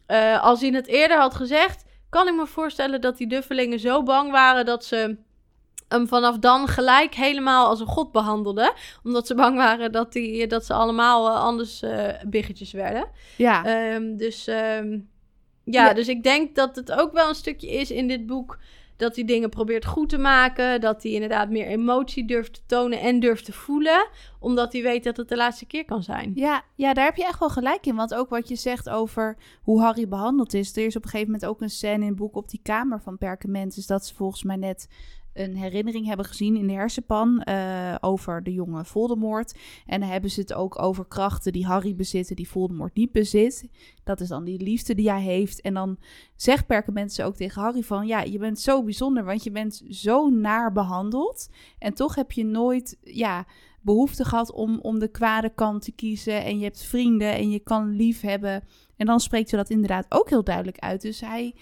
Uh, 0.08 0.43
als 0.43 0.61
hij 0.61 0.70
het 0.70 0.87
eerder 0.87 1.19
had 1.19 1.34
gezegd, 1.34 1.84
kan 2.08 2.29
ik 2.29 2.34
me 2.34 2.46
voorstellen 2.46 3.00
dat 3.00 3.17
die 3.17 3.26
duffelingen 3.26 3.81
zo 3.81 4.02
bang 4.02 4.31
waren 4.31 4.65
dat 4.65 4.84
ze 4.84 5.17
hem 5.93 6.08
vanaf 6.08 6.39
dan 6.39 6.69
gelijk 6.69 7.15
helemaal 7.15 7.67
als 7.67 7.81
een 7.81 7.87
god 7.87 8.13
behandelde. 8.13 8.75
Omdat 9.05 9.27
ze 9.27 9.34
bang 9.34 9.56
waren 9.56 9.93
dat, 9.93 10.13
die, 10.13 10.46
dat 10.46 10.65
ze 10.65 10.72
allemaal 10.72 11.29
uh, 11.29 11.43
anders 11.43 11.82
uh, 11.82 12.08
biggetjes 12.27 12.72
werden. 12.72 13.08
Ja. 13.37 13.93
Um, 13.94 14.17
dus, 14.17 14.46
um, 14.46 15.08
ja, 15.65 15.87
ja, 15.87 15.94
dus 15.94 16.08
ik 16.08 16.22
denk 16.22 16.55
dat 16.55 16.77
het 16.77 16.93
ook 16.93 17.13
wel 17.13 17.29
een 17.29 17.34
stukje 17.34 17.70
is 17.70 17.91
in 17.91 18.08
dit 18.08 18.27
boek... 18.27 18.58
dat 18.96 19.17
hij 19.17 19.25
dingen 19.25 19.51
probeert 19.51 19.84
goed 19.84 20.08
te 20.08 20.19
maken. 20.19 20.81
Dat 20.81 21.03
hij 21.03 21.13
inderdaad 21.13 21.51
meer 21.51 21.67
emotie 21.67 22.27
durft 22.27 22.55
te 22.55 22.61
tonen 22.67 23.01
en 23.01 23.20
durft 23.20 23.44
te 23.44 23.53
voelen. 23.53 24.08
Omdat 24.41 24.72
hij 24.72 24.82
weet 24.82 25.05
dat 25.05 25.17
het 25.17 25.29
de 25.29 25.37
laatste 25.37 25.67
keer 25.67 25.84
kan 25.84 26.03
zijn. 26.03 26.32
Ja, 26.34 26.63
ja, 26.75 26.93
daar 26.94 27.05
heb 27.05 27.17
je 27.17 27.25
echt 27.25 27.39
wel 27.39 27.51
gelijk 27.51 27.87
in. 27.87 27.94
Want 27.94 28.15
ook 28.15 28.29
wat 28.29 28.49
je 28.49 28.56
zegt 28.56 28.89
over 28.89 29.37
hoe 29.63 29.81
Harry 29.81 30.08
behandeld 30.08 30.55
is. 30.55 30.77
Er 30.77 30.87
is 30.87 30.96
op 30.96 31.03
een 31.05 31.11
gegeven 31.11 31.32
moment 31.32 31.51
ook 31.51 31.61
een 31.61 31.70
scène 31.70 32.03
in 32.03 32.08
het 32.08 32.17
boek 32.17 32.37
op 32.37 32.49
die 32.49 32.61
kamer 32.63 33.01
van 33.01 33.19
Perkament. 33.19 33.75
Dus 33.75 33.87
dat 33.87 34.06
ze 34.06 34.15
volgens 34.15 34.43
mij 34.43 34.56
net 34.56 34.89
een 35.34 35.56
herinnering 35.56 36.06
hebben 36.06 36.27
gezien 36.27 36.56
in 36.56 36.67
de 36.67 36.72
hersenpan 36.72 37.46
uh, 37.48 37.94
over 38.01 38.43
de 38.43 38.53
jonge 38.53 38.84
Voldemort. 38.84 39.58
En 39.86 40.01
dan 40.01 40.08
hebben 40.08 40.31
ze 40.31 40.41
het 40.41 40.55
ook 40.55 40.82
over 40.82 41.06
krachten 41.06 41.53
die 41.53 41.67
Harry 41.67 41.94
bezit 41.94 42.36
die 42.36 42.48
Voldemort 42.48 42.94
niet 42.94 43.12
bezit. 43.12 43.69
Dat 44.05 44.20
is 44.20 44.29
dan 44.29 44.44
die 44.44 44.62
liefde 44.62 44.94
die 44.94 45.10
hij 45.10 45.22
heeft. 45.22 45.60
En 45.60 45.74
dan 45.74 45.98
zegt 46.36 46.67
Perkament 46.67 47.22
ook 47.22 47.36
tegen 47.36 47.62
Harry 47.62 47.82
van... 47.82 48.06
ja, 48.06 48.20
je 48.20 48.39
bent 48.39 48.60
zo 48.60 48.82
bijzonder, 48.82 49.24
want 49.24 49.44
je 49.44 49.51
bent 49.51 49.82
zo 49.89 50.31
naar 50.31 50.72
behandeld. 50.72 51.48
En 51.79 51.94
toch 51.94 52.15
heb 52.15 52.32
je 52.32 52.44
nooit 52.44 52.98
ja, 53.03 53.46
behoefte 53.81 54.24
gehad 54.24 54.53
om, 54.53 54.79
om 54.81 54.98
de 54.98 55.08
kwade 55.08 55.53
kant 55.55 55.82
te 55.82 55.93
kiezen. 55.93 56.44
En 56.44 56.58
je 56.58 56.65
hebt 56.65 56.82
vrienden 56.82 57.34
en 57.34 57.51
je 57.51 57.58
kan 57.58 57.91
lief 57.91 58.20
hebben. 58.20 58.65
En 58.96 59.06
dan 59.06 59.20
spreekt 59.20 59.48
ze 59.48 59.56
dat 59.56 59.70
inderdaad 59.70 60.06
ook 60.08 60.31
heel 60.31 60.44
duidelijk 60.44 60.79
uit. 60.79 61.01
Dus 61.01 61.20
hij 61.20 61.55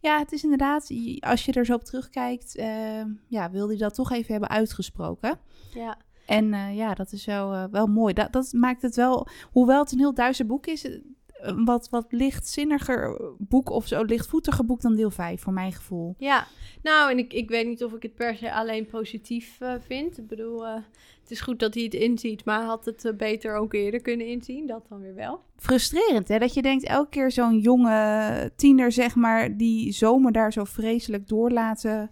ja, 0.00 0.18
het 0.18 0.32
is 0.32 0.42
inderdaad, 0.42 0.90
als 1.20 1.44
je 1.44 1.52
er 1.52 1.64
zo 1.64 1.74
op 1.74 1.84
terugkijkt, 1.84 2.56
uh, 2.56 3.04
ja, 3.26 3.50
wilde 3.50 3.72
hij 3.72 3.82
dat 3.82 3.94
toch 3.94 4.12
even 4.12 4.32
hebben 4.32 4.50
uitgesproken. 4.50 5.38
Ja. 5.74 5.98
En 6.26 6.52
uh, 6.52 6.76
ja, 6.76 6.94
dat 6.94 7.12
is 7.12 7.24
wel, 7.24 7.54
uh, 7.54 7.64
wel 7.70 7.86
mooi. 7.86 8.14
Dat, 8.14 8.32
dat 8.32 8.52
maakt 8.52 8.82
het 8.82 8.96
wel, 8.96 9.28
hoewel 9.50 9.80
het 9.82 9.92
een 9.92 9.98
heel 9.98 10.14
duister 10.14 10.46
boek 10.46 10.66
is, 10.66 11.00
een 11.40 11.64
wat, 11.64 11.88
wat 11.90 12.06
lichtzinniger 12.08 13.20
boek 13.38 13.70
of 13.70 13.86
zo 13.86 14.02
lichtvoetiger 14.02 14.64
boek 14.64 14.80
dan 14.80 14.96
deel 14.96 15.10
5, 15.10 15.40
voor 15.40 15.52
mijn 15.52 15.72
gevoel. 15.72 16.14
Ja, 16.18 16.46
nou, 16.82 17.10
en 17.10 17.18
ik, 17.18 17.32
ik 17.32 17.48
weet 17.48 17.66
niet 17.66 17.84
of 17.84 17.92
ik 17.92 18.02
het 18.02 18.14
per 18.14 18.36
se 18.36 18.52
alleen 18.52 18.86
positief 18.86 19.60
uh, 19.60 19.72
vind. 19.86 20.18
Ik 20.18 20.26
bedoel, 20.26 20.64
uh, 20.64 20.74
het 21.20 21.30
is 21.30 21.40
goed 21.40 21.58
dat 21.58 21.74
hij 21.74 21.82
het 21.82 21.94
inziet, 21.94 22.44
maar 22.44 22.62
had 22.62 22.84
het 22.84 23.04
uh, 23.04 23.12
beter 23.12 23.56
ook 23.56 23.72
eerder 23.72 24.00
kunnen 24.00 24.26
inzien. 24.26 24.66
Dat 24.66 24.86
dan 24.88 25.00
weer 25.00 25.14
wel. 25.14 25.40
Frustrerend, 25.56 26.28
hè? 26.28 26.38
Dat 26.38 26.54
je 26.54 26.62
denkt, 26.62 26.84
elke 26.84 27.08
keer 27.08 27.30
zo'n 27.30 27.58
jonge 27.58 28.52
tiener, 28.56 28.92
zeg 28.92 29.14
maar, 29.14 29.56
die 29.56 29.92
zomer 29.92 30.32
daar 30.32 30.52
zo 30.52 30.64
vreselijk 30.64 31.28
door 31.28 31.50
laten 31.50 32.10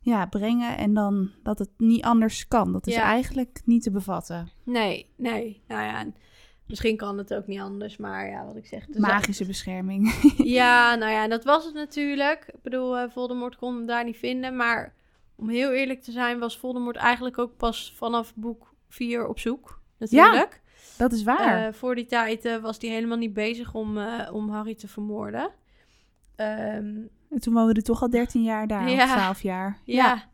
ja, 0.00 0.26
brengen. 0.26 0.76
En 0.76 0.94
dan 0.94 1.30
dat 1.42 1.58
het 1.58 1.70
niet 1.76 2.02
anders 2.02 2.48
kan. 2.48 2.72
Dat 2.72 2.86
is 2.86 2.94
ja. 2.94 3.02
eigenlijk 3.02 3.60
niet 3.64 3.82
te 3.82 3.90
bevatten. 3.90 4.48
Nee, 4.64 5.06
nee. 5.16 5.62
Nou 5.66 5.82
ja 5.82 6.06
Misschien 6.68 6.96
kan 6.96 7.18
het 7.18 7.34
ook 7.34 7.46
niet 7.46 7.60
anders, 7.60 7.96
maar 7.96 8.28
ja, 8.28 8.44
wat 8.46 8.56
ik 8.56 8.66
zeg. 8.66 8.86
dus- 8.86 8.96
Magische 8.96 9.44
bescherming. 9.46 10.12
Ja, 10.36 10.94
nou 11.00 11.12
ja, 11.12 11.28
dat 11.28 11.44
was 11.44 11.64
het 11.64 11.74
natuurlijk. 11.74 12.44
Ik 12.54 12.62
bedoel, 12.62 12.96
eh, 12.98 13.10
Voldemort 13.10 13.56
kon 13.56 13.74
hem 13.76 13.86
daar 13.86 14.04
niet 14.04 14.16
vinden. 14.16 14.56
Maar 14.56 14.94
om 15.36 15.48
heel 15.48 15.70
eerlijk 15.72 16.02
te 16.02 16.12
zijn, 16.12 16.38
was 16.38 16.58
Voldemort 16.58 16.96
eigenlijk 16.96 17.38
ook 17.38 17.56
pas 17.56 17.92
vanaf 17.96 18.34
boek 18.34 18.74
4 18.88 19.26
op 19.28 19.38
zoek. 19.38 19.80
Natuurlijk. 19.98 20.60
Dat 20.98 21.12
is 21.12 21.22
waar. 21.22 21.66
Eh, 21.66 21.72
voor 21.72 21.94
die 21.94 22.06
tijd 22.06 22.44
eh, 22.44 22.56
was 22.56 22.76
hij 22.80 22.90
helemaal 22.90 23.18
niet 23.18 23.32
bezig 23.32 23.74
om, 23.74 23.98
om 24.32 24.50
Harry 24.50 24.74
te 24.74 24.88
vermoorden. 24.88 25.50
Ehm, 26.36 26.96
En 27.30 27.40
toen 27.40 27.54
woonde 27.54 27.72
hij 27.72 27.82
toch 27.82 28.02
al 28.02 28.10
13 28.10 28.42
jaar 28.42 28.66
daar, 28.66 28.90
Ja. 28.90 29.04
of 29.04 29.10
12 29.12 29.42
jaar. 29.42 29.78
ja, 29.84 30.24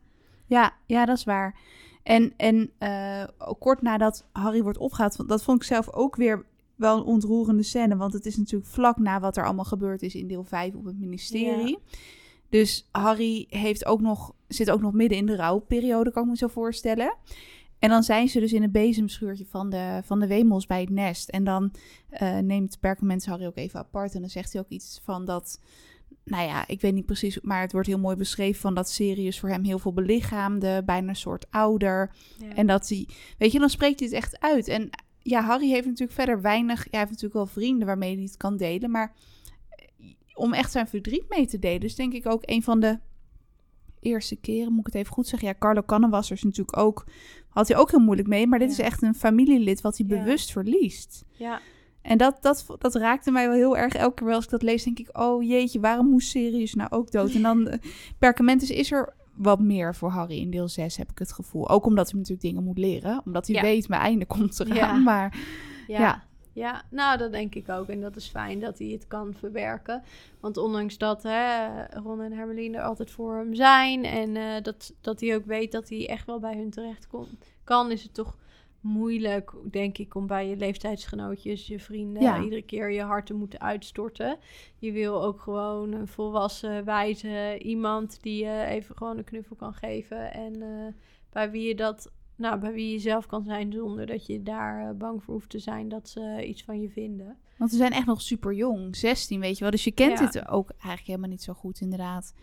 Ja, 0.47 0.73
ja, 0.85 1.05
dat 1.05 1.17
is 1.17 1.23
waar. 1.23 1.55
En, 2.05 2.33
en 2.37 2.71
ook 3.37 3.59
kort 3.59 3.81
nadat 3.81 4.25
Harry 4.31 4.61
wordt 4.61 4.77
opgehaald, 4.77 5.27
dat 5.27 5.43
vond 5.43 5.61
ik 5.61 5.67
zelf 5.67 5.91
ook 5.91 6.15
weer 6.15 6.45
wel 6.75 6.97
een 6.97 7.03
ontroerende 7.03 7.63
scène. 7.63 7.95
Want 7.95 8.13
het 8.13 8.25
is 8.25 8.37
natuurlijk 8.37 8.71
vlak 8.71 8.97
na 8.97 9.19
wat 9.19 9.37
er 9.37 9.45
allemaal 9.45 9.65
gebeurd 9.65 10.01
is 10.01 10.15
in 10.15 10.27
deel 10.27 10.43
5 10.43 10.75
op 10.75 10.85
het 10.85 10.99
ministerie. 10.99 11.77
Dus 12.49 12.89
Harry 12.91 13.45
heeft 13.49 13.85
ook 13.85 14.01
nog, 14.01 14.33
zit 14.47 14.71
ook 14.71 14.81
nog 14.81 14.93
midden 14.93 15.17
in 15.17 15.25
de 15.25 15.35
rouwperiode, 15.35 16.11
kan 16.11 16.23
ik 16.23 16.29
me 16.29 16.37
zo 16.37 16.47
voorstellen. 16.47 17.15
En 17.79 17.89
dan 17.89 18.03
zijn 18.03 18.29
ze 18.29 18.39
dus 18.39 18.53
in 18.53 18.63
een 18.63 18.71
bezemschuurtje 18.71 19.45
van 19.45 19.69
de, 19.69 19.99
van 20.03 20.19
de 20.19 20.27
Wemels 20.27 20.65
bij 20.65 20.81
het 20.81 20.89
nest. 20.89 21.29
En 21.29 21.43
dan 21.43 21.71
eh, 22.09 22.37
neemt 22.37 22.79
Perkament 22.79 23.25
Harry 23.25 23.45
ook 23.45 23.57
even 23.57 23.79
apart. 23.79 24.13
En 24.13 24.21
dan 24.21 24.29
zegt 24.29 24.53
hij 24.53 24.61
ook 24.61 24.69
iets 24.69 24.99
van 25.03 25.25
dat... 25.25 25.59
Nou 26.25 26.47
ja, 26.47 26.67
ik 26.67 26.81
weet 26.81 26.93
niet 26.93 27.05
precies, 27.05 27.39
maar 27.41 27.61
het 27.61 27.71
wordt 27.71 27.87
heel 27.87 27.99
mooi 27.99 28.15
beschreven 28.15 28.61
van 28.61 28.73
dat 28.73 28.89
Sirius 28.89 29.39
voor 29.39 29.49
hem 29.49 29.63
heel 29.63 29.79
veel 29.79 29.93
belichaamde, 29.93 30.83
bijna 30.85 31.09
een 31.09 31.15
soort 31.15 31.45
ouder. 31.51 32.11
ja. 32.39 32.53
En 32.55 32.67
dat 32.67 32.89
hij, 32.89 33.07
weet 33.37 33.51
je, 33.51 33.59
dan 33.59 33.69
spreekt 33.69 33.99
hij 33.99 34.07
het 34.07 34.17
echt 34.17 34.39
uit. 34.39 34.67
En 34.67 34.89
ja, 35.21 35.41
Harry 35.41 35.69
heeft 35.69 35.85
natuurlijk 35.85 36.11
verder 36.17 36.41
weinig, 36.41 36.83
ja, 36.83 36.89
hij 36.89 36.99
heeft 36.99 37.11
natuurlijk 37.11 37.33
wel 37.33 37.45
vrienden 37.45 37.87
waarmee 37.87 38.13
hij 38.15 38.23
het 38.23 38.37
kan 38.37 38.57
delen, 38.57 38.91
maar 38.91 39.13
eh, 39.69 39.85
om 40.33 40.53
echt 40.53 40.71
zijn 40.71 40.87
verdriet 40.87 41.29
mee 41.29 41.45
te 41.47 41.59
delen, 41.59 41.81
is 41.81 41.95
denk 41.95 42.13
ik 42.13 42.25
ook 42.25 42.41
een 42.45 42.63
van 42.63 42.79
de 42.79 42.99
eerste 43.99 44.35
keren, 44.35 44.71
moet 44.71 44.79
ik 44.87 44.93
het 44.93 44.95
even 45.01 45.13
goed 45.13 45.27
zeggen. 45.27 45.47
Ja, 45.47 45.55
Carlo 45.59 45.81
Cannewasser 45.85 46.35
is 46.35 46.43
natuurlijk 46.43 46.77
ook, 46.77 47.05
had 47.49 47.67
hij 47.67 47.77
ook 47.77 47.91
heel 47.91 47.99
moeilijk 47.99 48.27
mee, 48.27 48.47
maar 48.47 48.59
dit 48.59 48.67
Ja. 48.67 48.83
is 48.83 48.89
echt 48.91 49.01
een 49.01 49.15
familielid 49.15 49.81
wat 49.81 49.97
hij 49.97 50.05
bewust 50.07 50.51
verliest. 50.51 51.23
ja. 51.31 51.61
En 52.05 52.17
dat, 52.17 52.37
dat, 52.41 52.65
dat 52.79 52.95
raakte 52.95 53.31
mij 53.31 53.47
wel 53.47 53.55
heel 53.55 53.77
erg. 53.77 53.93
Elke 53.93 54.23
keer 54.23 54.33
als 54.33 54.43
ik 54.43 54.49
dat 54.49 54.61
lees, 54.61 54.83
denk 54.83 54.99
ik... 54.99 55.17
oh 55.17 55.43
jeetje, 55.43 55.79
waarom 55.79 56.09
moest 56.09 56.29
Sirius 56.29 56.73
nou 56.73 56.91
ook 56.91 57.11
dood? 57.11 57.33
En 57.33 57.41
dan, 57.41 57.67
eh, 57.67 57.79
Perkamentus 58.19 58.69
is 58.69 58.91
er 58.91 59.13
wat 59.35 59.59
meer 59.59 59.95
voor 59.95 60.09
Harry 60.09 60.37
in 60.37 60.49
deel 60.49 60.67
6, 60.67 60.97
heb 60.97 61.11
ik 61.11 61.19
het 61.19 61.31
gevoel. 61.31 61.69
Ook 61.69 61.85
omdat 61.85 62.05
hij 62.09 62.19
natuurlijk 62.19 62.47
dingen 62.47 62.63
moet 62.63 62.77
leren. 62.77 63.21
Omdat 63.25 63.47
hij 63.47 63.55
Ja. 63.55 63.61
weet, 63.61 63.87
mijn 63.87 64.01
einde 64.01 64.25
komt 64.25 64.59
eraan. 64.59 64.75
Ja. 64.75 64.93
Maar 64.93 65.37
Ja. 65.87 65.99
Ja. 65.99 66.23
ja. 66.53 66.83
nou 66.89 67.17
dat 67.17 67.31
denk 67.31 67.55
ik 67.55 67.69
ook. 67.69 67.87
En 67.87 68.01
dat 68.01 68.15
is 68.15 68.27
fijn 68.27 68.59
dat 68.59 68.79
hij 68.79 68.87
het 68.87 69.07
kan 69.07 69.33
verwerken. 69.39 70.03
Want 70.39 70.57
ondanks 70.57 70.97
dat 70.97 71.23
hè, 71.23 71.67
Ron 71.85 72.21
en 72.21 72.31
Hermeline 72.31 72.77
er 72.77 72.83
altijd 72.83 73.11
voor 73.11 73.35
hem 73.35 73.55
zijn... 73.55 74.03
en 74.03 74.35
eh, 74.35 74.63
dat, 74.63 74.93
dat 75.01 75.19
hij 75.19 75.35
ook 75.35 75.45
weet 75.45 75.71
dat 75.71 75.89
hij 75.89 76.09
echt 76.09 76.25
wel 76.25 76.39
bij 76.39 76.55
hun 76.55 76.69
terecht 76.69 77.07
kon, 77.07 77.27
kan... 77.63 77.91
is 77.91 78.03
het 78.03 78.13
toch 78.13 78.37
moeilijk, 78.85 79.51
denk 79.71 79.97
ik, 79.97 80.15
om 80.15 80.27
bij 80.27 80.47
je 80.47 80.57
leeftijdsgenootjes, 80.57 81.67
je 81.67 81.79
vrienden... 81.79 82.21
Ja. 82.21 82.41
iedere 82.41 82.61
keer 82.61 82.91
je 82.91 83.01
hart 83.01 83.25
te 83.25 83.33
moeten 83.33 83.61
uitstorten. 83.61 84.37
Je 84.79 84.91
wil 84.91 85.23
ook 85.23 85.41
gewoon 85.41 85.91
een 85.91 86.07
volwassen, 86.07 86.85
wijze 86.85 87.57
iemand... 87.57 88.17
die 88.21 88.43
je 88.45 88.65
even 88.65 88.95
gewoon 88.97 89.17
een 89.17 89.23
knuffel 89.23 89.55
kan 89.55 89.73
geven. 89.73 90.33
En 90.33 90.61
eh, 90.61 90.93
bij 91.29 91.51
wie 91.51 91.67
je 91.67 91.75
dat 91.75 92.11
nou, 92.35 92.59
bij 92.59 92.73
wie 92.73 92.91
je 92.91 92.99
zelf 92.99 93.25
kan 93.25 93.43
zijn 93.43 93.71
zonder 93.71 94.05
dat 94.05 94.25
je 94.25 94.43
daar 94.43 94.89
eh, 94.89 94.95
bang 94.95 95.23
voor 95.23 95.33
hoeft 95.33 95.49
te 95.49 95.59
zijn 95.59 95.89
dat 95.89 96.09
ze 96.09 96.45
iets 96.47 96.63
van 96.63 96.81
je 96.81 96.89
vinden. 96.89 97.37
Want 97.57 97.71
we 97.71 97.77
zijn 97.77 97.91
echt 97.91 98.05
nog 98.05 98.21
super 98.21 98.53
jong, 98.53 98.95
16, 98.95 99.39
weet 99.39 99.57
je 99.57 99.61
wel. 99.61 99.71
Dus 99.71 99.83
je 99.83 99.91
kent 99.91 100.19
Ja. 100.19 100.25
het 100.25 100.47
ook 100.47 100.69
eigenlijk 100.69 101.05
helemaal 101.05 101.29
niet 101.29 101.43
zo 101.43 101.53
goed, 101.53 101.81
inderdaad. 101.81 102.33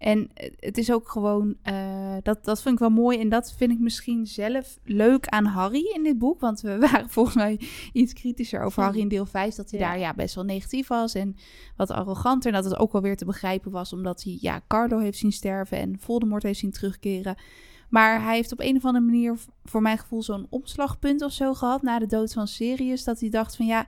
En 0.00 0.30
het 0.56 0.78
is 0.78 0.92
ook 0.92 1.08
gewoon, 1.08 1.56
eh, 1.62 2.16
dat, 2.22 2.44
dat 2.44 2.62
vind 2.62 2.74
ik 2.74 2.80
wel 2.80 2.90
mooi. 2.90 3.18
En 3.18 3.28
dat 3.28 3.54
vind 3.56 3.70
ik 3.72 3.78
misschien 3.78 4.26
zelf 4.26 4.78
leuk 4.84 5.26
aan 5.26 5.44
Harry 5.44 5.90
in 5.94 6.02
dit 6.02 6.18
boek. 6.18 6.40
Want 6.40 6.60
we 6.60 6.78
waren 6.90 7.08
volgens 7.08 7.36
mij 7.36 7.60
iets 7.92 8.12
kritischer 8.12 8.62
over. 8.62 8.82
Harry 8.82 9.00
in 9.00 9.08
deel 9.08 9.26
5. 9.26 9.54
Dat 9.54 9.70
hij 9.70 9.80
Ja. 9.80 9.88
daar 9.88 9.98
ja, 9.98 10.14
best 10.14 10.34
wel 10.34 10.44
negatief 10.44 10.88
was 10.88 11.14
en 11.14 11.36
wat 11.76 11.90
arroganter. 11.90 12.54
En 12.54 12.62
dat 12.62 12.70
het 12.70 12.80
ook 12.80 12.92
wel 12.92 13.02
weer 13.02 13.16
te 13.16 13.24
begrijpen 13.24 13.70
was, 13.70 13.92
omdat 13.92 14.22
hij 14.22 14.38
ja, 14.40 14.60
Carlo 14.68 14.98
heeft 14.98 15.18
zien 15.18 15.32
sterven 15.32 15.78
en 15.78 15.96
Voldemort 15.98 16.42
heeft 16.42 16.58
zien 16.58 16.70
terugkeren. 16.72 17.34
Maar 17.88 18.22
hij 18.22 18.34
heeft 18.34 18.52
op 18.52 18.60
een 18.60 18.76
of 18.76 18.84
andere 18.84 19.04
manier, 19.04 19.36
voor 19.64 19.82
mijn 19.82 19.98
gevoel, 19.98 20.22
zo'n 20.22 20.46
omslagpunt 20.50 21.22
of 21.22 21.32
zo 21.32 21.54
gehad 21.54 21.82
na 21.82 21.98
de 21.98 22.06
dood 22.06 22.32
van 22.32 22.46
Sirius. 22.46 23.04
Dat 23.04 23.20
hij 23.20 23.28
dacht 23.28 23.56
van 23.56 23.66
ja, 23.66 23.86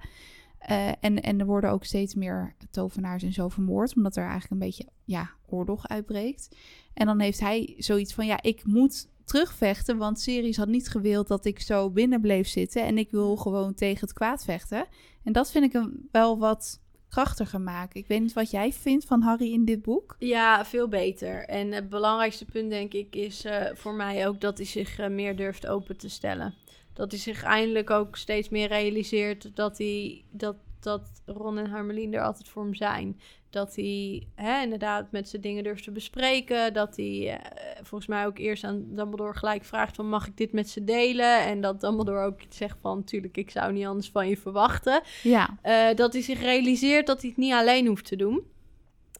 eh, 0.67 0.89
en, 1.01 1.21
en 1.21 1.41
er 1.41 1.47
worden 1.47 1.71
ook 1.71 1.85
steeds 1.85 2.15
meer 2.15 2.55
tovenaars 2.71 3.23
en 3.23 3.33
zo 3.33 3.49
vermoord, 3.49 3.97
omdat 3.97 4.17
er 4.17 4.23
eigenlijk 4.23 4.53
een 4.53 4.69
beetje 4.69 4.89
ja, 5.05 5.31
oorlog 5.47 5.89
uitbreekt. 5.89 6.57
En 6.95 7.07
dan 7.07 7.21
heeft 7.21 7.41
hij 7.41 7.75
zoiets 7.79 8.15
van 8.15 8.27
ja, 8.27 8.43
ik 8.43 8.65
moet 8.65 9.09
terugvechten, 9.25 9.97
want 9.97 10.21
Sirius 10.21 10.57
had 10.57 10.69
niet 10.69 10.89
gewild 10.89 11.29
dat 11.29 11.45
ik 11.45 11.61
zo 11.61 11.91
binnen 11.91 12.21
bleef 12.21 12.49
zitten 12.49 12.85
en 12.85 12.99
ik 12.99 13.11
wil 13.11 13.37
gewoon 13.37 13.75
tegen 13.75 14.01
het 14.01 14.13
kwaad 14.13 14.45
vechten. 14.45 14.87
En 15.25 15.33
dat 15.33 15.51
vind 15.51 15.65
ik 15.65 15.73
hem 15.73 16.09
wel 16.11 16.39
wat 16.39 16.81
krachtiger 17.09 17.61
maken. 17.61 18.01
Ik 18.01 18.07
weet 18.07 18.21
niet 18.21 18.33
wat 18.33 18.51
jij 18.51 18.73
vindt 18.73 19.05
van 19.05 19.23
Harry 19.23 19.53
in 19.53 19.65
dit 19.65 19.83
boek. 19.83 20.17
Ja, 20.19 20.65
veel 20.65 20.89
beter. 20.89 21.45
En 21.45 21.73
het 21.73 21.89
belangrijkste 21.89 22.45
punt, 22.45 22.71
denk 22.71 22.93
ik, 22.93 23.17
is 23.17 23.45
eh, 23.45 23.65
voor 23.75 23.95
mij 23.95 24.29
ook 24.29 24.41
dat 24.41 24.57
hij 24.57 24.67
zich 24.67 24.99
eh, 24.99 25.09
meer 25.09 25.37
durft 25.37 25.67
open 25.67 25.97
te 25.97 26.09
stellen. 26.09 26.55
Dat 26.93 27.11
hij 27.11 27.21
zich 27.21 27.43
eindelijk 27.43 27.91
ook 27.91 28.17
steeds 28.17 28.49
meer 28.49 28.69
realiseert 28.69 29.57
dat, 29.57 29.79
hij, 29.79 30.25
dat, 30.31 30.57
dat 30.81 31.23
Ron 31.27 31.59
en 31.59 31.71
Harmeline 31.71 32.17
er 32.17 32.23
altijd 32.23 32.49
voor 32.49 32.63
hem 32.63 32.75
zijn. 32.75 33.21
Dat 33.51 33.75
hij 33.75 34.27
hè, 34.35 34.63
inderdaad 34.63 35.13
met 35.13 35.29
ze 35.29 35.41
dingen 35.41 35.65
durft 35.65 35.85
te 35.85 35.91
bespreken. 35.91 36.73
Dat 36.73 36.97
hij 36.97 37.39
eh, 37.39 37.77
volgens 37.77 38.07
mij 38.07 38.27
ook 38.27 38.39
eerst 38.39 38.65
aan 38.65 38.85
Dumbledore 38.89 39.39
gelijk 39.39 39.65
vraagt 39.65 39.97
van 39.97 40.09
mag 40.09 40.27
ik 40.27 40.37
dit 40.37 40.53
met 40.53 40.69
ze 40.69 40.85
delen? 40.85 41.41
En 41.41 41.61
dat 41.61 41.81
Dumbledore 41.81 42.25
ook 42.25 42.41
zegt 42.49 42.77
van 42.81 42.97
natuurlijk 42.97 43.37
ik 43.37 43.51
zou 43.51 43.73
niet 43.73 43.87
anders 43.87 44.11
van 44.11 44.29
je 44.29 44.37
verwachten. 44.37 45.03
Ja, 45.23 45.59
Eh, 45.63 45.95
dat 45.95 46.13
hij 46.13 46.23
zich 46.23 46.41
realiseert 46.41 47.07
dat 47.07 47.21
hij 47.21 47.29
het 47.29 47.39
niet 47.39 47.53
alleen 47.53 47.87
hoeft 47.87 48.05
te 48.07 48.17
doen. 48.17 48.51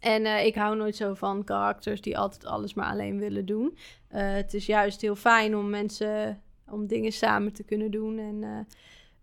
En 0.03 0.25
eh, 0.25 0.47
ik 0.47 0.55
hou 0.55 0.77
nooit 0.77 0.97
zo 0.97 1.15
van 1.15 1.45
karakters 1.45 2.01
die 2.01 2.19
altijd 2.19 2.45
alles 2.45 2.75
maar 2.75 2.91
alleen 2.91 3.19
willen 3.19 3.47
doen. 3.47 3.77
Eh, 4.09 4.33
het 4.33 4.55
is 4.55 4.67
juist 4.67 5.01
heel 5.01 5.17
fijn 5.17 5.57
om 5.57 5.71
mensen, 5.71 6.43
om 6.73 6.87
dingen 6.87 7.13
samen 7.13 7.53
te 7.53 7.63
kunnen 7.63 7.91
doen. 7.91 8.19
En, 8.19 8.43
eh, 8.43 8.59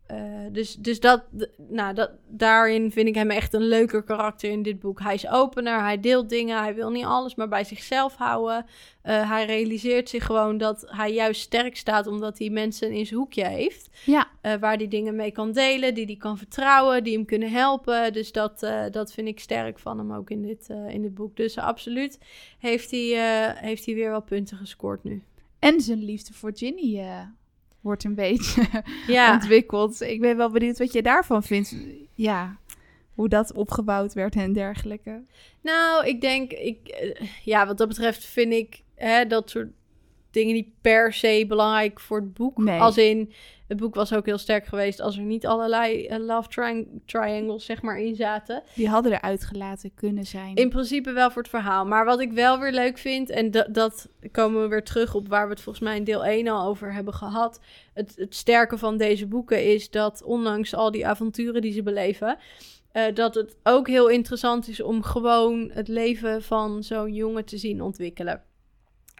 eh, 0.10 0.54
dus 0.54 0.76
dus 0.76 1.00
dat, 1.00 1.24
nou, 1.58 1.94
dat, 1.94 2.12
daarin 2.28 2.92
vind 2.92 3.08
ik 3.08 3.16
hem 3.16 3.32
echt 3.32 3.54
een 3.54 3.68
leuker 3.68 4.04
karakter 4.04 4.50
in 4.50 4.64
dit 4.64 4.80
boek. 4.80 5.00
Hij 5.00 5.14
is 5.14 5.28
opener, 5.28 5.80
hij 5.80 6.00
deelt 6.00 6.30
dingen, 6.30 6.62
hij 6.62 6.76
wil 6.76 6.90
niet 6.90 7.06
alles 7.06 7.36
maar 7.36 7.48
bij 7.48 7.64
zichzelf 7.64 8.16
houden. 8.16 8.66
Eh, 9.02 9.30
hij 9.30 9.46
realiseert 9.46 10.10
zich 10.10 10.26
gewoon 10.26 10.58
dat 10.58 10.86
hij 10.88 11.14
juist 11.14 11.42
sterk 11.42 11.78
staat 11.78 12.08
omdat 12.08 12.40
hij 12.40 12.50
mensen 12.50 12.92
in 12.92 13.06
zijn 13.06 13.20
hoekje 13.20 13.46
heeft. 13.46 13.90
ja. 14.06 14.28
Waar 14.60 14.78
die 14.78 14.88
dingen 14.88 15.16
mee 15.16 15.32
kan 15.32 15.52
delen, 15.52 15.94
die 15.94 16.06
die 16.06 16.18
kan 16.18 16.38
vertrouwen, 16.38 17.04
die 17.04 17.14
hem 17.14 17.26
kunnen 17.26 17.52
helpen. 17.52 18.14
Dus 18.14 18.32
dat, 18.32 18.60
dat 18.92 19.14
vind 19.14 19.28
ik 19.28 19.40
sterk 19.40 19.80
van 19.80 19.98
hem 19.98 20.14
ook 20.14 20.30
in 20.30 20.42
dit, 20.42 20.70
in 20.88 21.02
dit 21.02 21.14
boek. 21.14 21.36
Dus 21.36 21.58
absoluut 21.58 22.20
heeft 22.60 22.92
hij, 22.92 23.54
heeft 23.56 23.86
hij 23.86 23.96
weer 23.96 24.10
wel 24.10 24.22
punten 24.22 24.58
gescoord 24.58 25.04
nu. 25.04 25.24
En 25.60 25.82
zijn 25.82 26.04
liefde 26.04 26.34
voor 26.34 26.52
Ginny 26.54 27.00
wordt 27.82 28.04
een 28.04 28.16
beetje 28.16 28.84
Ja, 29.08 29.34
ontwikkeld. 29.34 30.02
Ik 30.02 30.22
ben 30.22 30.38
wel 30.38 30.50
benieuwd 30.50 30.78
wat 30.78 30.94
je 30.94 31.02
daarvan 31.02 31.44
vindt. 31.44 31.76
Ja, 32.14 32.58
hoe 33.14 33.30
dat 33.30 33.54
opgebouwd 33.54 34.14
werd 34.14 34.36
en 34.36 34.54
dergelijke. 34.54 35.24
nou, 35.62 36.06
ik 36.06 36.22
denk, 36.22 36.52
ik, 36.52 36.88
eh, 36.88 37.28
ja, 37.44 37.68
wat 37.68 37.78
dat 37.78 37.88
betreft 37.88 38.26
vind 38.26 38.54
ik 38.54 38.82
hè, 38.96 39.26
dat 39.26 39.50
soort 39.50 39.70
dingen 40.32 40.54
niet 40.54 40.70
per 40.82 41.14
se 41.14 41.46
belangrijk 41.48 42.00
voor 42.00 42.18
het 42.20 42.34
boek. 42.34 42.58
Nee. 42.58 42.80
Als 42.80 42.98
in, 42.98 43.34
het 43.70 43.78
boek 43.78 43.96
was 43.96 44.14
ook 44.14 44.26
heel 44.26 44.38
sterk 44.38 44.66
geweest 44.66 45.02
als 45.02 45.18
er 45.18 45.24
niet 45.24 45.46
allerlei 45.46 46.06
eh, 46.06 46.20
love 46.20 46.50
triang- 46.50 46.88
triangles 47.06 47.66
zeg 47.66 47.82
maar 47.82 48.00
in 48.00 48.16
zaten. 48.16 48.64
Die 48.76 48.90
hadden 48.90 49.12
er 49.12 49.22
uitgelaten 49.22 49.94
kunnen 49.96 50.26
zijn. 50.26 50.56
In 50.56 50.70
principe 50.70 51.12
wel 51.12 51.32
voor 51.32 51.42
het 51.42 51.52
verhaal. 51.52 51.86
Maar 51.86 52.06
wat 52.06 52.20
ik 52.20 52.32
wel 52.32 52.60
weer 52.60 52.72
leuk 52.72 52.98
vind, 52.98 53.30
en 53.30 53.52
dat, 53.52 53.74
dat 53.74 54.10
komen 54.32 54.62
we 54.62 54.68
weer 54.68 54.84
terug 54.84 55.16
op 55.16 55.28
waar 55.28 55.46
we 55.46 55.54
het 55.54 55.62
volgens 55.62 55.86
mij 55.86 55.98
in 55.98 56.04
deel 56.04 56.26
1 56.26 56.48
al 56.48 56.68
over 56.68 56.94
hebben 56.94 57.14
gehad. 57.14 57.60
Het, 57.94 58.14
het 58.16 58.36
sterke 58.36 58.78
van 58.78 58.98
deze 58.98 59.28
boeken 59.28 59.66
is 59.74 59.90
dat 59.90 60.24
ondanks 60.24 60.74
al 60.74 60.92
die 60.92 61.08
avonturen 61.08 61.62
die 61.62 61.74
ze 61.74 61.84
beleven, 61.84 62.38
eh, 62.92 63.14
dat 63.14 63.36
het 63.36 63.58
ook 63.64 63.88
heel 63.88 64.08
interessant 64.08 64.68
is 64.68 64.82
om 64.82 65.04
gewoon 65.04 65.70
het 65.74 65.88
leven 65.88 66.44
van 66.44 66.84
zo'n 66.84 67.14
jongen 67.14 67.46
te 67.46 67.58
zien 67.58 67.82
ontwikkelen. 67.82 68.44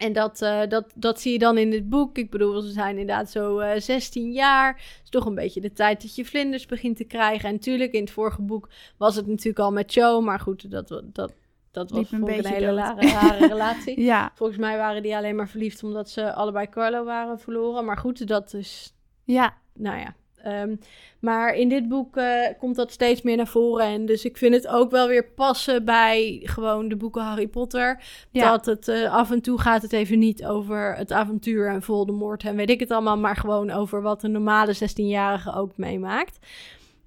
En 0.00 0.12
dat, 0.12 0.42
eh, 0.42 0.60
dat, 0.68 0.92
dat 0.94 1.20
zie 1.20 1.32
je 1.32 1.38
dan 1.38 1.58
in 1.58 1.70
dit 1.70 1.88
boek. 1.88 2.18
Ik 2.18 2.30
bedoel, 2.30 2.60
ze 2.60 2.70
zijn 2.70 2.98
inderdaad 2.98 3.30
zo 3.30 3.58
eh 3.58 3.80
16 3.80 4.32
jaar. 4.32 4.74
Het 4.74 5.00
is 5.04 5.10
toch 5.10 5.24
een 5.24 5.34
beetje 5.34 5.60
de 5.60 5.72
tijd 5.72 6.02
dat 6.02 6.14
je 6.14 6.24
vlinders 6.24 6.66
begint 6.66 6.96
te 6.96 7.04
krijgen. 7.04 7.48
En 7.48 7.54
natuurlijk, 7.54 7.92
in 7.92 8.00
het 8.00 8.10
vorige 8.10 8.42
boek 8.42 8.68
was 8.96 9.16
het 9.16 9.26
natuurlijk 9.26 9.58
al 9.58 9.72
met 9.72 9.94
Joe. 9.94 10.20
Maar 10.20 10.40
goed, 10.40 10.70
dat, 10.70 10.88
dat, 10.88 11.32
dat 11.70 11.90
was 11.90 12.12
een 12.12 12.28
een 12.28 12.46
hele 12.46 12.74
rare, 12.74 13.08
rare 13.08 13.46
relatie. 13.54 14.00
Ja, 14.00 14.32
Volgens 14.34 14.58
mij 14.58 14.76
waren 14.76 15.02
die 15.02 15.16
alleen 15.16 15.36
maar 15.36 15.48
verliefd 15.48 15.82
omdat 15.82 16.10
ze 16.10 16.32
allebei 16.32 16.68
Carlo 16.68 17.04
waren 17.04 17.40
verloren. 17.40 17.84
Maar 17.84 17.98
goed, 17.98 18.26
dat 18.26 18.54
is, 18.54 18.94
ja, 19.24 19.56
nou 19.74 19.98
ja. 19.98 20.14
Ehm, 20.42 20.76
maar 21.20 21.54
in 21.54 21.68
dit 21.68 21.88
boek 21.88 22.16
eh, 22.16 22.46
komt 22.58 22.76
dat 22.76 22.92
steeds 22.92 23.22
meer 23.22 23.36
naar 23.36 23.46
voren. 23.46 23.86
En 23.86 24.06
dus 24.06 24.24
ik 24.24 24.36
vind 24.36 24.54
het 24.54 24.68
ook 24.68 24.90
wel 24.90 25.08
weer 25.08 25.24
passen 25.24 25.84
bij 25.84 26.40
gewoon 26.42 26.88
de 26.88 26.96
boeken 26.96 27.22
Harry 27.22 27.48
Potter. 27.48 28.02
Dat 28.32 28.66
het 28.66 28.88
uh, 28.88 29.14
af 29.14 29.30
en 29.30 29.40
toe 29.40 29.60
gaat 29.60 29.82
het 29.82 29.92
even 29.92 30.18
niet 30.18 30.46
over 30.46 30.96
het 30.96 31.12
avontuur 31.12 31.68
en 31.68 31.82
Voldemort 31.82 32.44
en 32.44 32.56
weet 32.56 32.70
ik 32.70 32.80
het 32.80 32.90
allemaal. 32.90 33.18
Maar 33.18 33.36
gewoon 33.36 33.70
over 33.70 34.02
wat 34.02 34.22
een 34.22 34.32
normale 34.32 34.74
16-jarige 34.74 35.54
ook 35.54 35.76
meemaakt. 35.76 36.38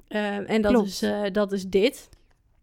Ehm, 0.08 0.44
en 0.44 0.62
dat 0.62 0.86
is, 0.86 1.04
uh, 1.04 1.22
dat 1.32 1.52
is 1.52 1.66
dit. 1.66 2.10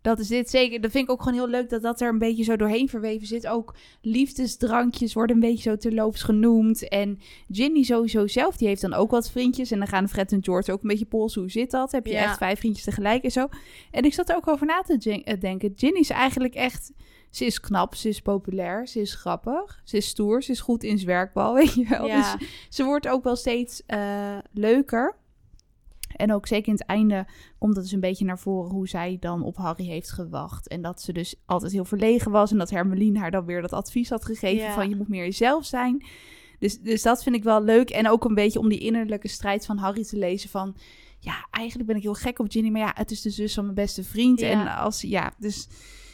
Dat 0.02 0.18
is 0.18 0.28
dit 0.28 0.50
zeker. 0.50 0.80
Dat 0.80 0.90
vind 0.90 1.04
ik 1.04 1.10
ook 1.10 1.22
gewoon 1.22 1.38
heel 1.38 1.48
leuk 1.48 1.68
dat 1.70 1.82
dat 1.82 2.00
er 2.00 2.08
een 2.08 2.18
beetje 2.18 2.44
zo 2.44 2.56
doorheen 2.56 2.88
verweven 2.88 3.26
zit. 3.26 3.46
Ook 3.46 3.74
liefdesdrankjes 4.00 5.14
worden 5.14 5.36
een 5.36 5.42
beetje 5.42 5.70
zo 5.70 5.76
terloops 5.76 6.22
genoemd. 6.22 6.88
En 6.88 7.18
Ginny 7.50 7.82
sowieso 7.82 8.26
zelf, 8.26 8.56
die 8.56 8.68
heeft 8.68 8.80
dan 8.80 8.94
ook 8.94 9.10
wat 9.10 9.30
vriendjes. 9.30 9.70
En 9.70 9.78
dan 9.78 9.88
gaan 9.88 10.08
Fred 10.08 10.32
en 10.32 10.44
George 10.44 10.72
ook 10.72 10.82
een 10.82 10.88
beetje 10.88 11.04
polsen. 11.04 11.40
Hoe 11.40 11.50
zit 11.50 11.70
dat? 11.70 11.92
Heb 11.92 12.06
je 12.06 12.16
echt 12.16 12.38
vijf 12.38 12.58
vriendjes 12.58 12.84
tegelijk 12.84 13.22
en 13.24 13.30
zo? 13.30 13.48
En 13.90 14.04
ik 14.04 14.14
zat 14.14 14.28
er 14.28 14.36
ook 14.36 14.48
over 14.48 14.66
na 14.66 14.82
te 14.82 15.22
eh, 15.24 15.40
denken. 15.40 15.72
Ginny 15.76 15.98
is 15.98 16.10
eigenlijk 16.10 16.54
echt... 16.54 16.92
Ze 17.30 17.44
is 17.44 17.60
knap, 17.60 17.94
ze 17.94 18.08
is 18.08 18.20
populair, 18.20 18.88
ze 18.88 19.00
is 19.00 19.14
grappig, 19.14 19.80
ze 19.84 19.96
is 19.96 20.06
stoer, 20.06 20.42
ze 20.42 20.50
is 20.52 20.60
goed 20.60 20.82
in 20.82 20.98
zwerkbal, 20.98 21.54
weet 21.60 21.74
je 21.74 21.86
wel. 21.88 22.06
Dus 22.06 22.34
ze 22.68 22.84
wordt 22.84 23.08
ook 23.08 23.24
wel 23.24 23.36
steeds 23.36 23.82
uh, 23.86 24.38
leuker. 24.52 25.16
En 26.16 26.32
ook 26.32 26.46
zeker 26.46 26.68
in 26.68 26.72
het 26.78 26.86
einde 26.86 27.26
komt 27.58 27.74
dat 27.74 27.82
dus 27.84 27.92
een 27.92 28.00
beetje 28.00 28.24
naar 28.24 28.38
voren 28.38 28.70
hoe 28.70 28.88
zij 28.88 29.16
dan 29.20 29.42
op 29.42 29.56
Harry 29.56 29.84
heeft 29.84 30.10
gewacht. 30.10 30.68
En 30.68 30.82
dat 30.82 31.02
ze 31.02 31.12
dus 31.12 31.34
altijd 31.46 31.72
heel 31.72 31.84
verlegen 31.84 32.30
was. 32.30 32.50
En 32.50 32.58
dat 32.58 32.70
Hermeline 32.70 33.18
haar 33.18 33.30
dan 33.30 33.44
weer 33.44 33.62
dat 33.62 33.72
advies 33.72 34.10
had 34.10 34.24
gegeven 34.24 34.72
van 34.72 34.88
je 34.88 34.96
moet 34.96 35.08
meer 35.08 35.24
jezelf 35.24 35.64
zijn. 35.64 36.04
Dus, 36.58 36.80
dus 36.80 37.02
dat 37.02 37.22
vind 37.22 37.34
ik 37.34 37.42
wel 37.42 37.62
leuk. 37.62 37.90
En 37.90 38.08
ook 38.08 38.24
een 38.24 38.34
beetje 38.34 38.58
om 38.58 38.68
die 38.68 38.78
innerlijke 38.78 39.28
strijd 39.28 39.66
van 39.66 39.78
Harry 39.78 40.04
te 40.04 40.16
lezen 40.16 40.50
van... 40.50 40.76
Ja, 41.18 41.46
eigenlijk 41.50 41.88
ben 41.88 41.96
ik 41.96 42.02
heel 42.02 42.14
gek 42.14 42.38
op 42.38 42.50
Ginny, 42.50 42.70
maar 42.70 42.80
ja, 42.80 42.92
het 42.94 43.10
is 43.10 43.22
de 43.22 43.30
zus 43.30 43.54
van 43.54 43.64
mijn 43.64 43.74
beste 43.74 44.04
vriend. 44.04 44.40
En 44.40 44.76
als, 44.76 45.00
ja, 45.00 45.32
dus... 45.38 45.68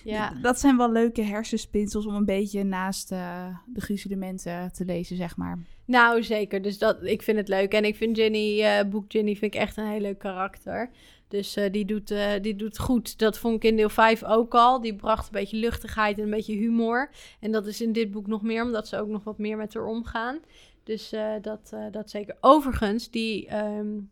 Ja. 0.05 0.33
Dat 0.43 0.61
zijn 0.61 0.77
wel 0.77 0.93
leuke 0.93 1.23
hersenspinsels 1.23 2.07
om 2.07 2.15
een 2.15 2.25
beetje 2.25 2.65
naast 2.65 3.13
uh, 3.13 3.47
de 3.67 3.81
gruzelementen 3.81 4.73
te 4.73 4.85
lezen, 4.85 5.17
zeg 5.17 5.37
maar. 5.37 5.59
Nou, 5.87 6.23
zeker. 6.23 6.63
Dus 6.63 6.79
dat, 6.79 7.05
ik 7.05 7.23
vind 7.23 7.39
het 7.39 7.49
leuk. 7.49 7.73
En 7.73 7.85
ik 7.85 7.97
vind 7.97 8.17
Jenny, 8.17 8.61
uh, 8.61 8.91
boek 8.91 9.13
Jenny, 9.13 9.37
vind 9.37 9.55
ik 9.55 9.61
echt 9.61 9.77
een 9.77 9.87
heel 9.87 10.01
leuk 10.01 10.19
karakter. 10.19 10.91
Dus 11.29 11.57
uh, 11.57 11.65
die, 11.71 11.85
doet, 11.85 12.11
uh, 12.11 12.33
die 12.41 12.57
doet 12.57 12.79
goed. 12.79 13.19
Dat 13.19 13.39
vond 13.39 13.57
ik 13.57 13.65
in 13.65 13.77
deel 13.77 13.89
5 13.89 14.25
ook 14.25 14.55
al. 14.55 14.81
Die 14.81 14.95
bracht 14.95 15.27
een 15.27 15.33
beetje 15.33 15.57
luchtigheid 15.57 16.19
en 16.19 16.25
een 16.25 16.31
beetje 16.31 16.55
humor. 16.55 17.11
En 17.41 17.53
dat 17.53 17.67
is 17.67 17.81
in 17.81 17.93
dit 17.93 18.11
boek 18.11 18.27
nog 18.27 18.43
meer, 18.43 18.63
omdat 18.63 18.89
ze 18.89 19.01
ook 19.01 19.09
nog 19.09 19.25
wat 19.25 19.39
meer 19.39 19.57
met 19.57 19.75
haar 19.75 19.87
omgaan. 19.87 20.39
Dus 20.85 21.13
dat, 21.43 21.77
dat 21.91 22.11
zeker. 22.11 22.37
Overigens, 22.41 23.11
die 23.11 23.57
um, 23.57 24.11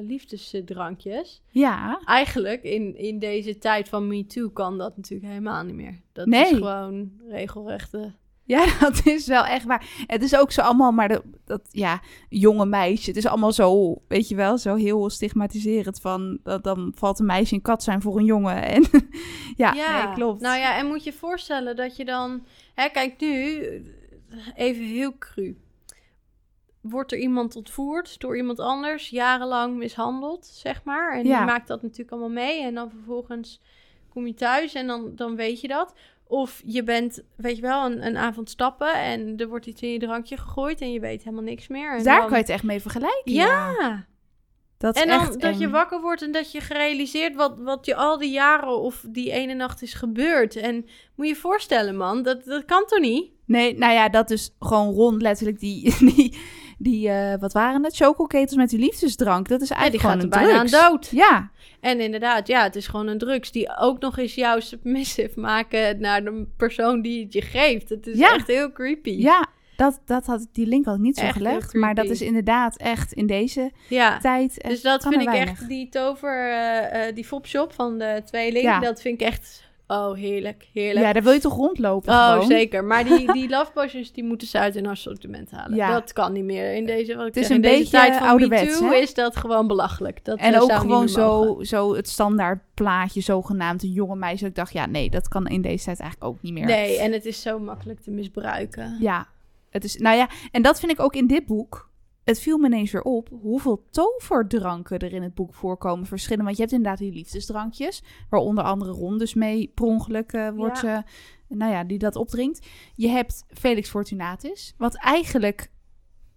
liefdesdrankjes. 0.00 1.42
Ja. 1.48 2.00
Eigenlijk 2.04 2.62
in, 2.62 2.96
in 2.96 3.18
deze 3.18 3.58
tijd 3.58 3.88
van 3.88 4.06
Me 4.06 4.26
Too 4.26 4.48
kan 4.48 4.78
dat 4.78 4.96
natuurlijk 4.96 5.30
helemaal 5.30 5.64
niet 5.64 5.74
meer. 5.74 6.00
Dat 6.12 6.26
nee. 6.26 6.42
is 6.42 6.48
gewoon 6.48 7.12
regelrechte 7.28 8.12
ja, 8.54 8.78
dat 8.80 9.06
is 9.06 9.26
wel 9.26 9.44
echt 9.44 9.64
waar. 9.64 10.04
Het 10.06 10.22
is 10.22 10.36
ook 10.36 10.52
zo 10.52 10.60
allemaal, 10.60 10.92
maar 10.92 11.08
dat, 11.08 11.22
dat 11.44 11.68
ja, 11.70 12.00
jonge 12.28 12.66
meisje. 12.66 13.08
Het 13.08 13.16
is 13.16 13.26
allemaal 13.26 13.52
zo, 13.52 13.96
weet 14.08 14.28
je 14.28 14.34
wel, 14.34 14.58
zo 14.58 14.74
heel 14.74 15.10
stigmatiserend 15.10 16.00
van 16.00 16.38
dat 16.42 16.64
dan 16.64 16.92
valt 16.96 17.18
een 17.18 17.26
meisje 17.26 17.54
een 17.54 17.62
kat 17.62 17.82
zijn 17.82 18.02
voor 18.02 18.18
een 18.18 18.24
jongen. 18.24 18.62
En 18.68 18.88
ja, 19.56 19.72
ja 19.72 20.04
nee, 20.04 20.14
klopt. 20.14 20.40
Nou 20.40 20.58
ja, 20.58 20.76
en 20.76 20.86
moet 20.86 21.04
je 21.04 21.12
voorstellen 21.12 21.76
dat 21.76 21.96
je 21.96 22.04
dan, 22.04 22.46
hè, 22.74 22.88
kijk 22.88 23.20
nu, 23.20 23.62
even 24.54 24.84
heel 24.84 25.18
cru. 25.18 25.56
Wordt 26.80 27.12
er 27.12 27.18
iemand 27.18 27.56
ontvoerd 27.56 28.20
door 28.20 28.36
iemand 28.36 28.58
anders, 28.58 29.08
jarenlang 29.08 29.76
mishandeld, 29.76 30.46
zeg 30.46 30.84
maar. 30.84 31.12
En 31.12 31.26
ja. 31.26 31.36
die 31.36 31.46
maakt 31.46 31.68
dat 31.68 31.82
natuurlijk 31.82 32.10
allemaal 32.10 32.44
mee. 32.44 32.62
En 32.62 32.74
dan 32.74 32.90
vervolgens 32.90 33.60
kom 34.08 34.26
je 34.26 34.34
thuis 34.34 34.74
en 34.74 34.86
dan, 34.86 35.14
dan 35.14 35.36
weet 35.36 35.60
je 35.60 35.68
dat. 35.68 35.94
Of 36.28 36.62
je 36.64 36.82
bent, 36.82 37.22
weet 37.36 37.56
je 37.56 37.62
wel, 37.62 37.86
een, 37.86 38.06
een 38.06 38.16
avond 38.16 38.50
stappen 38.50 38.94
en 38.94 39.36
er 39.36 39.48
wordt 39.48 39.66
iets 39.66 39.82
in 39.82 39.92
je 39.92 39.98
drankje 39.98 40.36
gegooid 40.36 40.80
en 40.80 40.92
je 40.92 41.00
weet 41.00 41.22
helemaal 41.22 41.44
niks 41.44 41.68
meer. 41.68 41.96
En 41.96 42.04
Daar 42.04 42.20
kan 42.20 42.30
je 42.30 42.36
het 42.36 42.48
echt 42.48 42.62
mee 42.62 42.80
vergelijken. 42.80 43.32
Ja. 43.32 44.06
Dat 44.78 44.96
en 44.96 45.08
dan 45.08 45.38
dat 45.38 45.58
je 45.58 45.70
wakker 45.70 46.00
wordt 46.00 46.22
en 46.22 46.32
dat 46.32 46.52
je 46.52 46.60
gerealiseerd 46.60 47.34
wat, 47.34 47.58
wat 47.60 47.86
je 47.86 47.94
al 47.94 48.18
die 48.18 48.30
jaren 48.30 48.78
of 48.80 49.04
die 49.08 49.30
ene 49.30 49.54
nacht 49.54 49.82
is 49.82 49.94
gebeurd. 49.94 50.56
En 50.56 50.74
moet 51.14 51.26
je 51.26 51.32
je 51.32 51.40
voorstellen, 51.40 51.96
man, 51.96 52.22
dat, 52.22 52.44
dat 52.44 52.64
kan 52.64 52.84
toch 52.86 53.00
niet? 53.00 53.30
Nee, 53.44 53.78
nou 53.78 53.92
ja, 53.92 54.08
dat 54.08 54.30
is 54.30 54.54
gewoon 54.58 54.94
rond 54.94 55.22
letterlijk 55.22 55.58
die, 55.60 55.94
die, 56.14 56.38
die 56.78 57.08
uh, 57.08 57.34
wat 57.40 57.52
waren 57.52 57.84
het? 57.84 57.96
Chocoketels 57.96 58.56
met 58.56 58.70
die 58.70 58.78
liefdesdrank. 58.78 59.48
Dat 59.48 59.60
is 59.60 59.70
eigenlijk 59.70 60.02
ja, 60.02 60.08
gewoon 60.08 60.24
een 60.24 60.30
bijna 60.30 60.58
drugs. 60.58 60.74
aan 60.74 60.90
dood. 60.90 61.08
Ja. 61.10 61.50
En 61.80 62.00
inderdaad, 62.00 62.46
ja, 62.46 62.62
het 62.62 62.76
is 62.76 62.86
gewoon 62.86 63.06
een 63.06 63.18
drugs 63.18 63.52
die 63.52 63.76
ook 63.78 64.00
nog 64.00 64.18
eens 64.18 64.34
jou 64.34 64.60
submissive 64.60 65.40
maken 65.50 66.00
naar 66.00 66.24
de 66.24 66.46
persoon 66.56 67.02
die 67.02 67.24
het 67.24 67.32
je 67.32 67.42
geeft. 67.42 67.88
Het 67.88 68.06
is 68.06 68.20
echt 68.20 68.46
heel 68.46 68.72
creepy. 68.72 69.10
Ja, 69.10 69.46
dat, 69.76 70.00
dat 70.04 70.26
had, 70.26 70.46
die 70.52 70.66
link 70.66 70.84
had 70.84 70.94
ik 70.94 71.00
niet 71.00 71.16
zo 71.16 71.28
gelegd. 71.30 71.74
Maar 71.74 71.94
dat 71.94 72.04
is 72.04 72.22
inderdaad 72.22 72.76
echt 72.76 73.12
in 73.12 73.26
deze 73.26 73.70
ja. 73.88 74.18
tijd. 74.18 74.64
Dus 74.68 74.82
dat 74.82 75.02
vind 75.02 75.22
ik 75.22 75.32
echt, 75.32 75.68
die 75.68 75.88
tover, 75.88 76.48
uh, 76.48 77.06
uh, 77.06 77.14
die 77.14 77.24
fopshop 77.24 77.72
van 77.72 77.98
de 77.98 78.22
tweeling, 78.24 78.64
ja. 78.64 78.80
dat 78.80 79.00
vind 79.00 79.20
ik 79.20 79.26
echt 79.26 79.67
Oh, 79.88 80.14
heerlijk, 80.14 80.68
heerlijk. 80.72 81.06
Ja, 81.06 81.12
daar 81.12 81.22
wil 81.22 81.32
je 81.32 81.40
toch 81.40 81.56
rondlopen 81.56 82.12
Oh, 82.12 82.32
gewoon? 82.32 82.46
zeker. 82.46 82.84
Maar 82.84 83.04
die, 83.04 83.32
die 83.38 83.48
love 83.48 83.72
potions, 83.72 84.12
die 84.12 84.24
moeten 84.24 84.48
ze 84.48 84.58
uit 84.58 84.74
hun 84.74 84.86
assortiment 84.86 85.50
halen. 85.50 85.76
Ja. 85.76 85.92
Dat 85.92 86.12
kan 86.12 86.32
niet 86.32 86.44
meer 86.44 86.74
in 86.74 86.86
deze, 86.86 87.16
wat 87.16 87.24
het 87.24 87.36
is 87.36 87.48
een 87.48 87.60
beetje 87.60 87.90
tijd 87.90 88.16
van 88.16 88.28
ouderwets, 88.28 88.80
Me 88.80 88.96
is 88.96 89.14
dat 89.14 89.36
gewoon 89.36 89.66
belachelijk. 89.66 90.24
Dat 90.24 90.38
en 90.38 90.60
ook 90.60 90.72
gewoon 90.72 91.08
zo, 91.08 91.58
zo 91.60 91.94
het 91.94 92.08
standaard 92.08 92.60
plaatje, 92.74 93.20
zogenaamd 93.20 93.82
een 93.82 93.92
jonge 93.92 94.16
meisje. 94.16 94.46
Ik 94.46 94.54
dacht, 94.54 94.72
ja, 94.72 94.86
nee, 94.86 95.10
dat 95.10 95.28
kan 95.28 95.46
in 95.46 95.62
deze 95.62 95.84
tijd 95.84 96.00
eigenlijk 96.00 96.30
ook 96.30 96.42
niet 96.42 96.52
meer. 96.52 96.64
Nee, 96.64 96.98
en 96.98 97.12
het 97.12 97.24
is 97.24 97.42
zo 97.42 97.58
makkelijk 97.58 98.00
te 98.00 98.10
misbruiken. 98.10 98.96
Ja, 99.00 99.26
het 99.70 99.84
is, 99.84 99.96
nou 99.96 100.16
ja, 100.16 100.28
en 100.50 100.62
dat 100.62 100.80
vind 100.80 100.92
ik 100.92 101.00
ook 101.00 101.14
in 101.14 101.26
dit 101.26 101.46
boek 101.46 101.87
het 102.28 102.40
viel 102.40 102.58
me 102.58 102.66
ineens 102.66 102.90
weer 102.90 103.02
op 103.02 103.28
hoeveel 103.40 103.84
toverdranken 103.90 104.98
er 104.98 105.12
in 105.12 105.22
het 105.22 105.34
boek 105.34 105.54
voorkomen. 105.54 106.06
Verschillen. 106.06 106.44
Want 106.44 106.56
je 106.56 106.62
hebt 106.62 106.74
inderdaad 106.74 106.98
die 106.98 107.12
liefdesdrankjes. 107.12 108.02
Waar 108.30 108.40
onder 108.40 108.64
andere 108.64 108.90
Ron 108.90 109.18
dus 109.18 109.34
mee 109.34 109.72
per 109.74 109.84
ongeluk 109.84 110.32
uh, 110.32 110.50
wordt. 110.50 110.80
Ja. 110.80 111.04
nou 111.48 111.72
ja, 111.72 111.84
die 111.84 111.98
dat 111.98 112.16
opdringt. 112.16 112.66
Je 112.94 113.08
hebt 113.08 113.44
Felix 113.48 113.88
Fortunatus. 113.88 114.74
Wat 114.78 114.96
eigenlijk. 114.96 115.70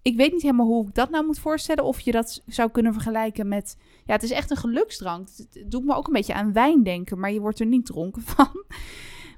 Ik 0.02 0.16
weet 0.16 0.32
niet 0.32 0.42
helemaal 0.42 0.66
hoe 0.66 0.88
ik 0.88 0.96
dat 0.96 1.10
nou 1.10 1.26
moet 1.26 1.40
voorstellen. 1.40 1.84
Of 1.84 2.00
je 2.00 2.12
dat 2.12 2.44
zou 2.48 2.72
kunnen 2.72 2.94
vergelijken 2.94 3.48
met. 3.48 3.78
Ja, 4.06 4.14
het 4.14 4.24
is 4.24 4.32
echt 4.32 4.52
een 4.52 4.58
geluksdrank. 4.58 5.28
Het 5.38 5.72
doet 5.72 5.86
me 5.86 5.96
ook 5.96 6.08
een 6.08 6.14
beetje 6.14 6.34
aan 6.34 6.54
wijn 6.54 6.84
denken. 6.84 7.20
Maar 7.20 7.32
je 7.32 7.40
wordt 7.40 7.60
er 7.60 7.66
niet 7.66 7.86
dronken 7.86 8.22
van. 8.36 8.64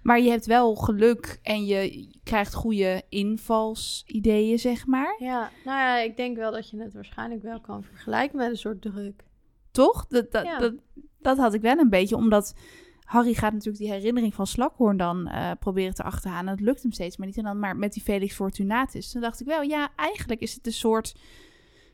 Maar 0.03 0.19
je 0.19 0.29
hebt 0.29 0.45
wel 0.45 0.75
geluk 0.75 1.39
en 1.41 1.65
je 1.65 2.09
krijgt 2.23 2.53
goede 2.53 3.03
invalsideeën, 3.09 4.59
zeg 4.59 4.85
maar. 4.85 5.15
Ja, 5.19 5.51
nou 5.65 5.77
ja, 5.77 5.97
ik 5.97 6.17
denk 6.17 6.37
wel 6.37 6.51
dat 6.51 6.69
je 6.69 6.77
het 6.77 6.93
waarschijnlijk 6.93 7.41
wel 7.41 7.61
kan 7.61 7.83
vergelijken 7.83 8.37
met 8.37 8.49
een 8.49 8.57
soort 8.57 8.81
druk. 8.81 9.23
Toch? 9.71 10.07
Dat, 10.07 10.31
dat, 10.31 10.45
dat, 10.59 10.73
dat, 11.19 11.37
had 11.37 11.53
ik 11.53 11.61
wel 11.61 11.77
een 11.77 11.89
beetje, 11.89 12.15
omdat 12.15 12.55
Harry 13.03 13.33
gaat 13.33 13.53
natuurlijk 13.53 13.83
die 13.83 13.91
herinnering 13.91 14.33
van 14.33 14.47
Slakhoorn 14.47 14.97
dan 14.97 15.27
uh, 15.27 15.51
proberen 15.59 15.93
te 15.93 16.03
achterhalen. 16.03 16.47
En 16.47 16.55
dat 16.55 16.65
lukt 16.65 16.81
hem 16.81 16.91
steeds 16.91 17.17
maar 17.17 17.27
niet. 17.27 17.37
En 17.37 17.43
dan 17.43 17.59
maar 17.59 17.75
met 17.75 17.93
die 17.93 18.03
Felix 18.03 18.35
Fortunatus. 18.35 19.11
Toen 19.11 19.21
dacht 19.21 19.41
ik 19.41 19.47
wel, 19.47 19.61
ja, 19.61 19.89
eigenlijk 19.95 20.41
is 20.41 20.53
het 20.53 20.65
een 20.65 20.73
soort 20.73 21.15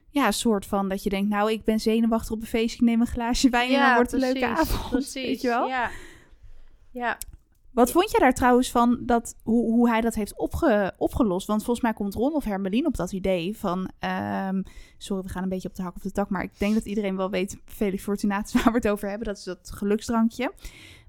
ja, 0.09 0.31
soort 0.31 0.65
van 0.65 0.89
dat 0.89 1.03
je 1.03 1.09
denkt, 1.09 1.29
nou, 1.29 1.51
ik 1.51 1.63
ben 1.63 1.79
zenuwachtig 1.79 2.31
op 2.31 2.41
een 2.41 2.47
feestje, 2.47 2.77
ik 2.77 2.85
neem 2.85 3.01
een 3.01 3.07
glaasje 3.07 3.49
wijn 3.49 3.69
ja, 3.69 3.75
en 3.75 3.85
dan 3.85 3.95
wordt 3.95 4.11
het 4.11 4.21
een 4.21 4.31
leuke 4.31 4.47
avond. 4.47 4.89
Precies, 4.89 5.13
weet 5.13 5.41
je 5.41 5.47
wel? 5.47 5.67
Ja. 5.67 5.89
ja. 6.91 7.17
Wat 7.71 7.91
vond 7.91 8.11
je 8.11 8.19
daar 8.19 8.33
trouwens 8.33 8.71
van 8.71 8.99
dat, 9.01 9.35
hoe, 9.43 9.71
hoe 9.71 9.89
hij 9.89 10.01
dat 10.01 10.15
heeft 10.15 10.37
opge, 10.37 10.93
opgelost? 10.97 11.47
Want 11.47 11.63
volgens 11.63 11.85
mij 11.85 11.93
komt 11.93 12.13
Ron 12.13 12.33
of 12.33 12.43
Hermelien 12.43 12.85
op 12.85 12.95
dat 12.95 13.11
idee 13.11 13.57
van... 13.57 13.89
Um, 14.49 14.63
sorry, 14.97 15.23
we 15.23 15.29
gaan 15.29 15.43
een 15.43 15.49
beetje 15.49 15.69
op 15.69 15.75
de 15.75 15.81
hak 15.81 15.95
op 15.95 16.01
de 16.01 16.11
tak. 16.11 16.29
Maar 16.29 16.43
ik 16.43 16.59
denk 16.59 16.73
dat 16.73 16.85
iedereen 16.85 17.15
wel 17.15 17.29
weet, 17.29 17.57
Felix 17.65 18.03
Fortunatus, 18.03 18.53
waar 18.63 18.73
we 18.73 18.77
het 18.77 18.87
over 18.87 19.09
hebben. 19.09 19.27
Dat 19.27 19.37
is 19.37 19.43
dat 19.43 19.71
geluksdrankje. 19.73 20.51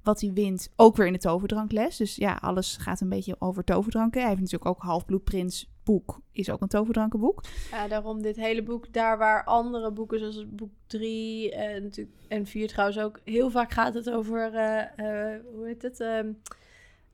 Wat 0.03 0.21
hij 0.21 0.33
wint, 0.33 0.73
ook 0.77 0.97
weer 0.97 1.07
in 1.07 1.13
de 1.13 1.19
toverdrankles. 1.19 1.97
Dus 1.97 2.17
ja, 2.17 2.39
alles 2.41 2.77
gaat 2.77 3.01
een 3.01 3.09
beetje 3.09 3.37
over 3.39 3.65
toverdranken. 3.65 4.21
Hij 4.21 4.29
heeft 4.29 4.41
natuurlijk 4.41 4.71
ook 4.71 4.83
Halfbloedprins 4.83 5.71
boek, 5.85 6.21
is 6.33 6.51
ook 6.51 6.61
een 6.61 6.69
toverdrankenboek. 6.69 7.43
Ja, 7.71 7.89
daarom 7.89 8.23
dit 8.23 8.37
hele 8.37 8.63
boek, 8.63 8.93
daar 8.93 9.19
waar 9.19 9.45
andere 9.45 9.93
boeken 9.93 10.19
zoals 10.19 10.45
boek 10.49 10.71
3 10.87 11.55
en, 11.55 11.77
eh, 11.77 11.83
natuurlijk, 11.83 12.17
en 12.29 12.47
4 12.47 12.69
trouwens 12.69 12.99
ook, 12.99 13.21
heel 13.25 13.51
vaak 13.51 13.73
gaat 13.73 13.95
het 13.95 14.11
over, 14.11 14.55
uh, 14.55 15.07
uh, 15.07 15.37
hoe 15.55 15.67
heet 15.67 15.83
het... 15.83 16.01
Um, 16.01 16.41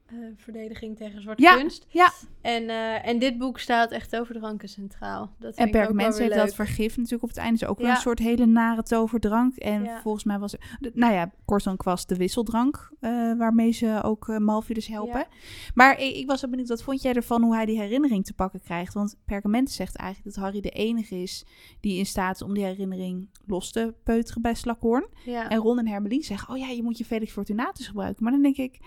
eh, 0.07 0.17
verdediging 0.37 0.97
tegen 0.97 1.23
zwarte 1.23 1.43
Ja, 1.43 1.55
kunst. 1.57 1.87
ja. 1.89 2.13
En, 2.41 2.69
eh, 2.69 3.07
en 3.09 3.19
dit 3.19 3.39
boek 3.39 3.59
staat 3.59 3.91
echt 3.91 4.17
over 4.17 4.35
dranken 4.35 4.69
centraal. 4.69 5.31
Dat 5.39 5.55
En 5.57 5.67
ook 5.67 5.73
wel 5.73 5.97
weer 5.97 6.21
heeft 6.21 6.35
dat 6.35 6.55
vergif 6.55 6.97
natuurlijk 6.97 7.23
op 7.23 7.29
het 7.29 7.39
einde. 7.39 7.55
is 7.63 7.67
ook 7.69 7.79
wel 7.79 7.87
Ja. 7.87 7.95
een 7.95 8.01
soort 8.01 8.19
hele 8.19 8.47
nare 8.47 8.83
toverdrank. 8.83 9.57
En 9.57 9.83
Ja. 9.85 10.01
volgens 10.01 10.25
mij 10.25 10.39
was 10.39 10.53
het... 10.53 10.61
de- 10.81 10.91
Nou 10.95 11.13
ja, 11.13 11.31
kortom 11.45 11.77
kwast 11.77 12.09
de 12.09 12.17
wisseldrank. 12.17 12.91
eh, 13.01 13.33
waarmee 13.37 13.71
ze 13.73 14.01
ook 14.03 14.29
uh, 14.29 14.59
helpen. 14.87 15.27
Maar 15.75 16.01
ik, 16.01 16.17
ik 16.17 16.27
was 16.27 16.45
ook 16.45 16.51
benieuwd, 16.51 16.69
wat 16.69 16.83
vond 16.83 17.03
jij 17.03 17.13
ervan 17.15 17.43
hoe 17.43 17.55
hij 17.55 17.67
die 17.67 17.79
herinnering 17.81 18.25
te 18.25 18.33
pakken 18.33 18.61
krijgt? 18.61 18.95
Want 18.95 19.17
Perkament 19.25 19.71
zegt 19.71 19.97
eigenlijk 19.97 20.35
dat 20.35 20.45
Harry 20.45 20.61
de 20.61 20.71
enige 20.71 21.23
is 21.23 21.45
die 21.81 21.99
in 21.99 22.07
staat 22.07 22.35
is 22.35 22.43
om 22.43 22.55
die 22.55 22.65
herinnering 22.65 23.29
los 23.47 23.73
te 23.73 23.95
peuteren 24.03 24.43
bij 24.43 24.55
Slakhoorn. 24.55 25.07
Ja. 25.25 25.49
En 25.49 25.59
Ron 25.59 25.79
en 25.79 25.87
Hermelien 25.89 26.23
zeggen, 26.23 26.55
oh 26.55 26.59
ja, 26.61 26.69
je 26.69 26.83
moet 26.83 26.99
je 26.99 27.05
Felix 27.05 27.33
Fortunatus 27.33 27.87
gebruiken. 27.87 28.23
Maar 28.23 28.33
dan 28.33 28.43
denk 28.43 28.57
ik, 28.57 28.79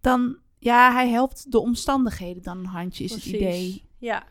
dan, 0.00 0.36
ja, 0.58 0.92
hij 0.92 1.08
helpt 1.08 1.52
de 1.52 1.58
omstandigheden 1.58 2.42
dan 2.42 2.58
een 2.58 2.64
handje, 2.64 3.04
is 3.04 3.12
het 3.12 3.24
idee. 3.24 3.84
Ja. 3.98 4.24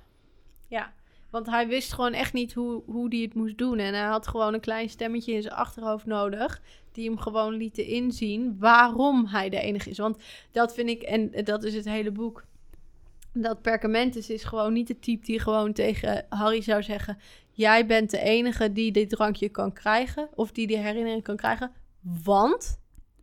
ja. 0.67 0.93
Want 1.29 1.45
hij 1.45 1.67
wist 1.67 1.93
gewoon 1.93 2.13
echt 2.13 2.33
niet 2.33 2.53
hoe, 2.53 2.83
hoe 2.85 3.07
hij 3.09 3.19
het 3.19 3.33
moest 3.33 3.57
doen. 3.57 3.77
En 3.77 3.93
hij 3.93 4.07
had 4.07 4.27
gewoon 4.27 4.53
een 4.53 4.59
klein 4.59 4.89
stemmetje 4.89 5.33
in 5.33 5.41
zijn 5.41 5.53
achterhoofd 5.53 6.05
nodig. 6.05 6.61
Die 6.91 7.09
hem 7.09 7.17
gewoon 7.17 7.53
lieten 7.53 7.85
inzien 7.85 8.55
waarom 8.59 9.25
hij 9.25 9.49
de 9.49 9.59
enige 9.59 9.89
is. 9.89 9.97
Want 9.97 10.17
dat 10.51 10.73
vind 10.73 10.89
ik, 10.89 11.01
en 11.01 11.31
dat 11.43 11.63
is 11.63 11.73
het 11.73 11.85
hele 11.85 12.11
boek. 12.11 12.43
Dat 13.33 13.61
Perkamentus 13.61 14.29
is 14.29 14.43
gewoon 14.43 14.73
niet 14.73 14.87
de 14.87 14.99
type 14.99 15.25
die 15.25 15.39
gewoon 15.39 15.73
tegen 15.73 16.25
Harry 16.29 16.61
zou 16.61 16.83
zeggen... 16.83 17.17
Jij 17.51 17.85
bent 17.85 18.09
de 18.09 18.19
enige 18.19 18.71
die 18.71 18.91
dit 18.91 19.09
drankje 19.09 19.49
kan 19.49 19.73
krijgen. 19.73 20.29
Of 20.35 20.51
die 20.51 20.67
die 20.67 20.77
herinnering 20.77 21.23
kan 21.23 21.35
krijgen. 21.35 21.71
Want 22.23 22.79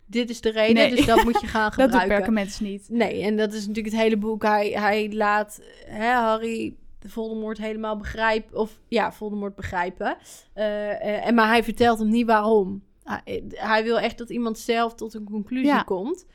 dit 0.07 0.31
is 0.31 0.41
de 0.41 0.51
reden, 0.51 0.75
Nee. 0.75 0.97
dus 0.97 1.07
dat 1.07 1.25
moet 1.25 1.41
je 1.41 1.47
gaan 1.47 1.63
Dat 1.77 1.77
doet 1.77 1.85
gebruiken. 1.85 2.17
Perkament 2.17 2.61
niet. 2.61 2.87
Nee, 2.91 3.23
en 3.23 3.37
dat 3.37 3.53
is 3.53 3.67
natuurlijk 3.67 3.95
het 3.95 4.03
hele 4.03 4.17
boek. 4.17 4.43
Hij, 4.43 4.69
hij 4.71 5.13
laat 5.13 5.61
hè, 5.87 6.13
Harry 6.13 6.75
de 6.99 7.09
Voldemort 7.09 7.59
helemaal 7.59 7.97
begrijpen. 7.97 8.59
Of 8.59 8.81
ja, 8.89 9.13
Voldemort 9.13 9.55
begrijpen. 9.55 10.17
Eh, 10.53 10.91
eh, 10.91 11.27
en, 11.27 11.35
maar 11.35 11.49
hij 11.49 11.65
vertelt 11.65 11.99
hem 11.99 12.09
niet 12.09 12.27
waarom. 12.27 12.83
Hij, 13.05 13.45
hij 13.49 13.85
wil 13.85 13.99
echt 13.99 14.19
dat 14.19 14.31
iemand 14.31 14.59
zelf 14.59 14.95
tot 14.95 15.15
een 15.15 15.25
conclusie 15.25 15.67
Ja. 15.67 15.83
komt. 15.83 16.27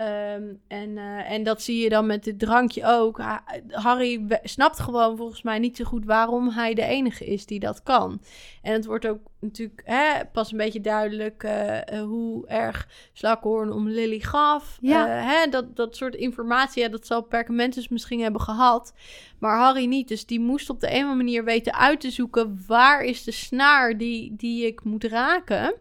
Ehm, 0.00 0.42
en, 0.68 0.98
eh, 0.98 1.30
en 1.30 1.42
dat 1.42 1.62
zie 1.62 1.82
je 1.82 1.88
dan 1.88 2.06
met 2.06 2.24
dit 2.24 2.38
drankje 2.38 2.86
ook. 2.86 3.18
Ha- 3.18 3.44
Harry 3.70 4.26
snapt 4.42 4.78
gewoon 4.80 5.16
volgens 5.16 5.42
mij 5.42 5.58
niet 5.58 5.76
zo 5.76 5.84
goed 5.84 6.04
waarom 6.04 6.48
hij 6.48 6.74
de 6.74 6.82
enige 6.84 7.26
is 7.26 7.46
die 7.46 7.60
dat 7.60 7.82
kan. 7.82 8.20
En 8.62 8.72
het 8.72 8.84
wordt 8.86 9.06
ook 9.06 9.18
natuurlijk 9.40 9.82
hè, 9.84 10.24
pas 10.32 10.50
een 10.52 10.58
beetje 10.58 10.80
duidelijk 10.80 11.42
eh, 11.42 11.92
eh, 11.98 12.02
hoe 12.04 12.46
erg 12.46 12.88
Slakhoorn 13.12 13.72
om 13.72 13.88
Lily 13.88 14.18
gaf. 14.20 14.78
Ja. 14.80 15.06
Hè, 15.06 15.46
dat, 15.50 15.76
dat 15.76 15.96
soort 15.96 16.14
informatie, 16.14 16.82
ja, 16.82 16.88
dat 16.88 17.06
zal 17.06 17.22
Perkamentus 17.22 17.88
misschien 17.88 18.20
hebben 18.20 18.40
gehad. 18.40 18.92
Maar 19.38 19.58
Harry 19.58 19.84
niet. 19.86 20.08
Dus 20.08 20.26
die 20.26 20.40
moest 20.40 20.70
op 20.70 20.80
de 20.80 20.86
een 20.86 20.92
of 20.94 21.00
andere 21.00 21.16
manier 21.16 21.44
weten 21.44 21.74
uit 21.74 22.00
te 22.00 22.10
zoeken... 22.10 22.62
waar 22.66 23.02
is 23.04 23.24
de 23.24 23.32
snaar 23.32 23.96
die, 23.96 24.36
die 24.36 24.66
ik 24.66 24.84
moet 24.84 25.04
raken... 25.04 25.74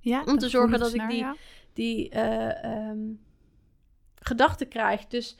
Ja, 0.00 0.22
Om 0.26 0.38
te 0.38 0.48
zorgen 0.48 0.78
dat 0.78 0.94
ik 0.94 1.08
die- 1.08 1.18
ja. 1.18 1.34
die 1.74 2.08
eh, 2.08 2.64
ehm, 2.64 2.98
gedachten 4.20 4.68
krijgt. 4.68 5.10
Dus 5.10 5.36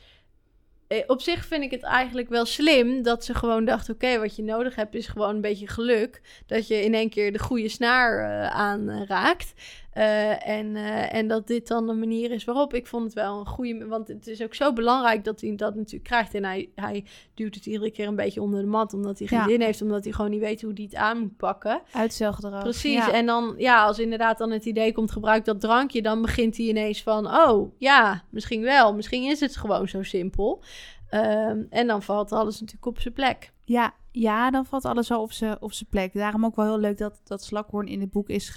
eh, 0.87 1.03
op 1.07 1.21
zich 1.21 1.45
vind 1.45 1.63
ik 1.63 1.71
het 1.71 1.83
eigenlijk 1.83 2.29
wel 2.29 2.45
slim 2.45 3.03
dat 3.03 3.25
ze 3.25 3.33
gewoon 3.33 3.65
dacht: 3.65 3.89
oké, 3.89 4.19
wat 4.19 4.35
je 4.35 4.43
nodig 4.43 4.75
hebt 4.75 4.95
is 4.95 5.07
gewoon 5.07 5.35
een 5.35 5.41
beetje 5.41 5.67
geluk. 5.67 6.21
Dat 6.45 6.67
je 6.67 6.83
in 6.83 6.93
één 6.93 7.09
keer 7.09 7.31
de 7.31 7.39
goede 7.39 7.69
snaar 7.69 8.19
eh, 8.19 8.49
aanraakt. 8.49 9.53
Eh, 9.91 10.47
en, 10.47 10.75
eh, 10.75 11.13
en 11.13 11.27
dat 11.27 11.47
dit 11.47 11.67
dan 11.67 11.87
de 11.87 11.93
manier 11.93 12.31
is 12.31 12.43
waarop. 12.43 12.73
Ik 12.73 12.87
vond 12.87 13.03
het 13.03 13.13
wel 13.13 13.39
een 13.39 13.45
goede. 13.47 13.87
Want 13.87 14.07
het 14.07 14.27
is 14.27 14.41
ook 14.41 14.55
zo 14.55 14.73
belangrijk 14.73 15.23
dat 15.23 15.41
hij 15.41 15.55
dat 15.55 15.75
natuurlijk 15.75 16.03
krijgt. 16.03 16.33
En 16.33 16.43
hij, 16.43 16.69
hij 16.75 17.05
duwt 17.33 17.55
het 17.55 17.65
iedere 17.65 17.91
keer 17.91 18.07
een 18.07 18.15
beetje 18.15 18.41
onder 18.41 18.61
de 18.61 18.67
mat. 18.67 18.93
Omdat 18.93 19.19
hij 19.19 19.27
geen 19.27 19.39
Ja. 19.39 19.47
zin 19.47 19.61
heeft. 19.61 19.81
Omdat 19.81 20.03
hij 20.03 20.13
gewoon 20.13 20.31
niet 20.31 20.39
weet 20.39 20.61
hoe 20.61 20.71
hij 20.73 20.83
het 20.83 20.95
aan 20.95 21.19
moet 21.19 21.37
pakken. 21.37 21.81
Uitzelgedrag. 21.91 22.63
Precies. 22.63 23.05
Ja. 23.05 23.11
En 23.11 23.25
dan, 23.25 23.53
ja, 23.57 23.83
als 23.85 23.99
inderdaad 23.99 24.37
dan 24.37 24.51
het 24.51 24.65
idee 24.65 24.93
komt, 24.93 25.11
gebruik 25.11 25.45
dat 25.45 25.61
drankje, 25.61 26.01
dan 26.01 26.21
begint 26.21 26.57
hij 26.57 26.65
ineens 26.65 27.03
van, 27.03 27.27
oh, 27.27 27.71
ja, 27.77 28.23
misschien 28.29 28.61
wel. 28.61 28.95
Misschien 28.95 29.23
is 29.23 29.39
het 29.39 29.57
gewoon 29.57 29.87
zo 29.87 30.03
simpel. 30.03 30.63
Ehm, 31.09 31.63
en 31.69 31.87
dan 31.87 32.01
valt 32.01 32.31
alles 32.31 32.59
natuurlijk 32.59 32.85
op 32.85 32.99
zijn 32.99 33.13
plek. 33.13 33.51
Ja, 33.65 33.93
ja, 34.11 34.51
dan 34.51 34.65
valt 34.65 34.85
alles 34.85 35.11
al 35.11 35.21
op 35.21 35.31
zijn 35.31 35.61
op 35.61 35.71
plek. 35.89 36.13
Daarom 36.13 36.45
ook 36.45 36.55
wel 36.55 36.65
heel 36.65 36.79
leuk 36.79 36.97
dat, 36.97 37.21
dat 37.23 37.43
Slakhoorn 37.43 37.87
in 37.87 38.01
het 38.01 38.11
boek 38.11 38.29
is 38.29 38.49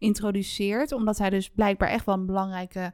geïntroduceerd. 0.00 0.92
Omdat 0.92 1.18
hij 1.18 1.30
dus 1.30 1.50
blijkbaar 1.50 1.88
echt 1.88 2.06
wel 2.06 2.14
een 2.14 2.26
belangrijke 2.26 2.92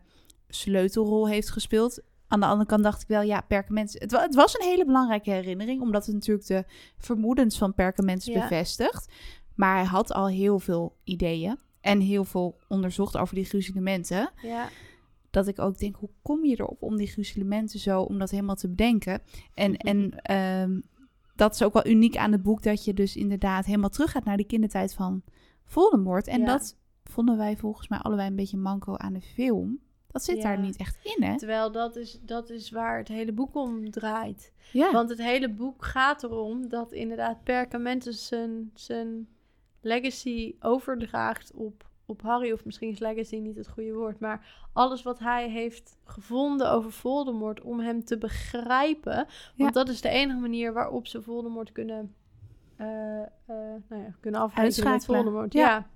sleutelrol 0.49 1.29
heeft 1.29 1.51
gespeeld. 1.51 2.01
Aan 2.29 2.41
de 2.41 2.47
andere 2.47 2.69
kant 2.69 2.83
dacht 2.83 3.03
ik 3.03 3.09
wel, 3.09 3.23
ja, 3.23 3.41
Perkament... 3.41 3.93
Het, 3.93 4.11
het 4.11 4.35
was 4.35 4.55
een 4.55 4.67
hele 4.67 4.85
belangrijke 4.85 5.31
herinnering, 5.31 5.81
omdat 5.81 6.07
het 6.07 6.15
natuurlijk 6.15 6.47
de 6.47 6.65
vermoedens 6.99 7.59
van 7.59 7.75
Perkament 7.75 8.25
Ja. 8.25 8.41
bevestigt. 8.41 9.13
Maar 9.55 9.77
hij 9.77 9.85
had 9.85 10.13
al 10.13 10.29
heel 10.29 10.59
veel 10.59 10.97
ideeën 11.05 11.59
en 11.81 12.01
heel 12.01 12.25
veel 12.25 12.59
onderzocht 12.69 13.17
over 13.17 13.35
die 13.35 13.45
gruzelementen. 13.45 14.31
Ja, 14.43 14.69
dat 15.31 15.47
ik 15.47 15.59
ook 15.59 15.79
denk, 15.79 15.97
hoe 15.97 16.11
kom 16.23 16.45
je 16.45 16.57
erop 16.61 16.83
om 16.83 16.97
die 16.97 17.07
gruzelementen 17.07 17.79
zo, 17.79 18.01
om 18.03 18.19
dat 18.19 18.31
helemaal 18.31 18.55
te 18.55 18.69
bedenken? 18.69 19.23
En, 19.55 19.77
en 19.77 20.21
ehm, 20.23 20.81
dat 21.35 21.55
is 21.55 21.63
ook 21.63 21.73
wel 21.73 21.87
uniek 21.87 22.17
aan 22.17 22.33
het 22.33 22.43
boek, 22.43 22.63
dat 22.63 22.85
je 22.85 22.95
dus 22.95 23.17
inderdaad 23.17 23.65
helemaal 23.65 23.91
teruggaat 23.91 24.25
naar 24.25 24.37
die 24.37 24.47
kindertijd 24.47 24.95
van 24.95 25.23
Voldemort. 25.65 26.27
En 26.27 26.41
Ja. 26.41 26.47
dat 26.47 26.77
vonden 27.17 27.37
wij 27.37 27.57
volgens 27.57 27.89
mij 27.89 27.99
allebei 27.99 28.29
een 28.29 28.37
beetje 28.37 28.57
manco 28.57 28.97
aan 28.97 29.13
de 29.13 29.21
film. 29.21 29.79
Dat 30.07 30.25
zit 30.25 30.37
Ja. 30.37 30.43
daar 30.43 30.59
niet 30.61 30.77
echt 30.77 30.99
in, 31.03 31.23
hè? 31.23 31.39
terwijl 31.39 31.73
dat 31.73 31.97
is, 31.97 32.21
dat 32.23 32.51
is 32.51 32.71
waar 32.71 32.99
het 32.99 33.09
hele 33.09 33.33
boek 33.33 33.55
om 33.55 33.91
draait. 33.91 34.53
Ja, 34.73 34.93
Want 34.93 35.09
het 35.09 35.19
hele 35.23 35.49
boek 35.51 35.85
gaat 35.85 36.23
erom 36.23 36.69
dat 36.69 36.93
inderdaad 36.93 37.43
Perkamentus 37.45 38.27
zijn, 38.27 38.71
zijn 38.75 39.29
legacy 39.81 40.55
overdraagt 40.61 41.53
op, 41.55 41.89
op 42.07 42.23
Harry. 42.23 42.53
Of 42.53 42.65
misschien 42.65 42.91
is 42.91 42.99
legacy 42.99 43.37
niet 43.37 43.57
het 43.57 43.69
goede 43.69 43.93
woord. 43.93 44.21
Maar 44.21 44.69
alles 44.73 45.03
wat 45.03 45.19
hij 45.19 45.49
heeft 45.51 45.97
gevonden 46.05 46.71
over 46.71 46.93
Voldemort 46.93 47.61
om 47.61 47.81
hem 47.81 48.05
te 48.05 48.19
begrijpen. 48.19 49.15
Want 49.15 49.27
Ja. 49.55 49.71
dat 49.71 49.89
is 49.89 50.01
de 50.01 50.09
enige 50.09 50.39
manier 50.41 50.73
waarop 50.73 51.07
ze 51.07 51.23
Voldemort 51.23 51.73
kunnen, 51.73 52.15
eh, 52.77 53.23
eh, 53.23 53.27
nou 53.89 54.03
ja, 54.03 54.15
kunnen 54.21 54.41
afrekenen 54.41 54.91
met. 54.93 55.05
Voldemort. 55.05 55.53
Ja. 55.53 55.87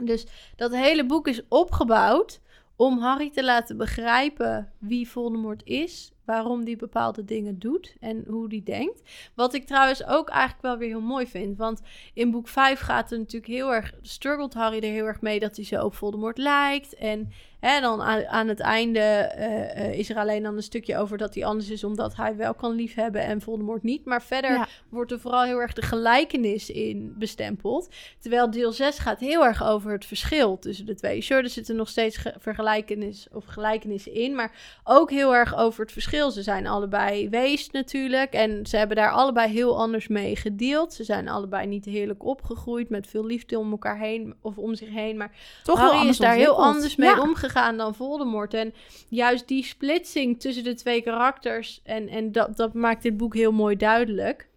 Dus 0.00 0.26
dat 0.56 0.72
hele 0.72 1.06
boek 1.06 1.28
is 1.28 1.42
opgebouwd 1.48 2.40
om 2.76 2.98
Harry 2.98 3.30
te 3.30 3.44
laten 3.44 3.76
begrijpen 3.76 4.72
wie 4.78 5.08
Voldemort 5.08 5.64
is, 5.64 6.12
waarom 6.24 6.64
die 6.64 6.76
bepaalde 6.76 7.24
dingen 7.24 7.58
doet 7.58 7.96
en 8.00 8.24
hoe 8.28 8.48
die 8.48 8.62
denkt. 8.62 9.02
Wat 9.34 9.54
ik 9.54 9.66
trouwens 9.66 10.06
ook 10.06 10.28
eigenlijk 10.28 10.62
wel 10.62 10.76
weer 10.78 10.88
heel 10.88 11.00
mooi 11.00 11.26
vind, 11.26 11.56
want 11.56 11.80
in 12.14 12.30
boek 12.30 12.48
5 12.48 12.80
gaat 12.80 13.10
er 13.12 13.18
natuurlijk 13.18 13.52
heel 13.52 13.74
erg, 13.74 13.92
struggelt 14.02 14.54
Harry 14.54 14.76
er 14.76 14.90
heel 14.92 15.06
erg 15.06 15.20
mee 15.20 15.40
dat 15.40 15.56
hij 15.56 15.64
zo 15.64 15.84
op 15.84 15.94
Voldemort 15.94 16.38
lijkt 16.38 16.94
en 16.94 17.32
hè, 17.60 17.80
dan 17.80 18.02
aan, 18.02 18.26
aan 18.26 18.48
het 18.48 18.60
einde 18.60 18.98
eh, 19.00 19.84
eh, 19.86 19.98
is 19.98 20.10
er 20.10 20.16
alleen 20.16 20.42
dan 20.42 20.56
een 20.56 20.62
stukje 20.62 20.96
over 20.96 21.18
dat 21.18 21.34
hij 21.34 21.44
anders 21.44 21.70
is 21.70 21.84
omdat 21.84 22.16
hij 22.16 22.36
wel 22.36 22.54
kan 22.54 22.72
liefhebben 22.72 23.22
en 23.22 23.40
Voldemort 23.40 23.82
niet, 23.82 24.04
maar 24.04 24.22
verder 24.22 24.50
Ja. 24.50 24.68
wordt 24.88 25.12
er 25.12 25.20
vooral 25.20 25.42
heel 25.42 25.58
erg 25.60 25.72
de 25.72 25.82
gelijkenis 25.82 26.70
in 26.70 27.14
bestempeld. 27.18 27.88
Terwijl 28.18 28.50
deel 28.50 28.72
6 28.72 28.98
gaat 28.98 29.20
heel 29.20 29.44
erg 29.44 29.64
over 29.64 29.92
het 29.92 30.04
verschil 30.06 30.58
tussen 30.58 30.86
de 30.86 30.94
twee. 30.94 31.20
Sure, 31.22 31.42
er 31.42 31.48
zitten 31.48 31.76
nog 31.76 31.88
steeds 31.88 32.16
ge- 32.16 32.34
vergelijkenis 32.38 33.28
of 33.32 33.44
gelijkenissen 33.44 34.12
in, 34.14 34.34
maar 34.34 34.80
ook 34.84 35.10
heel 35.10 35.34
erg 35.34 35.56
over 35.56 35.80
het 35.80 35.92
verschil. 35.92 36.08
Ze 36.10 36.42
zijn 36.42 36.66
allebei 36.66 37.28
wees 37.28 37.70
natuurlijk 37.70 38.32
en 38.32 38.66
ze 38.66 38.76
hebben 38.76 38.96
daar 38.96 39.10
allebei 39.10 39.52
heel 39.52 39.78
anders 39.78 40.08
mee 40.08 40.36
gedeeld. 40.36 40.92
Ze 40.92 41.04
zijn 41.04 41.28
allebei 41.28 41.66
niet 41.66 41.84
heerlijk 41.84 42.24
opgegroeid 42.24 42.88
met 42.88 43.06
veel 43.06 43.24
liefde 43.26 43.58
om 43.58 43.70
elkaar 43.70 43.98
heen 43.98 44.34
of 44.40 44.58
om 44.58 44.74
zich 44.74 44.88
heen, 44.88 45.16
maar 45.16 45.30
toch 45.62 45.78
Harry 45.78 46.08
is 46.08 46.16
daar 46.18 46.34
heel 46.34 46.62
anders 46.64 46.96
mee 46.96 47.08
Ja. 47.08 47.20
omgegaan 47.20 47.76
dan 47.76 47.94
Voldemort. 47.94 48.54
En 48.54 48.74
juist 49.08 49.48
die 49.48 49.64
splitsing 49.64 50.40
tussen 50.40 50.64
de 50.64 50.74
twee 50.74 51.02
karakters 51.02 51.80
en, 51.84 52.08
en 52.08 52.32
dat, 52.32 52.56
dat 52.56 52.74
maakt 52.74 53.02
dit 53.02 53.16
boek 53.16 53.34
heel 53.34 53.52
mooi 53.52 53.76
duidelijk. 53.76 54.48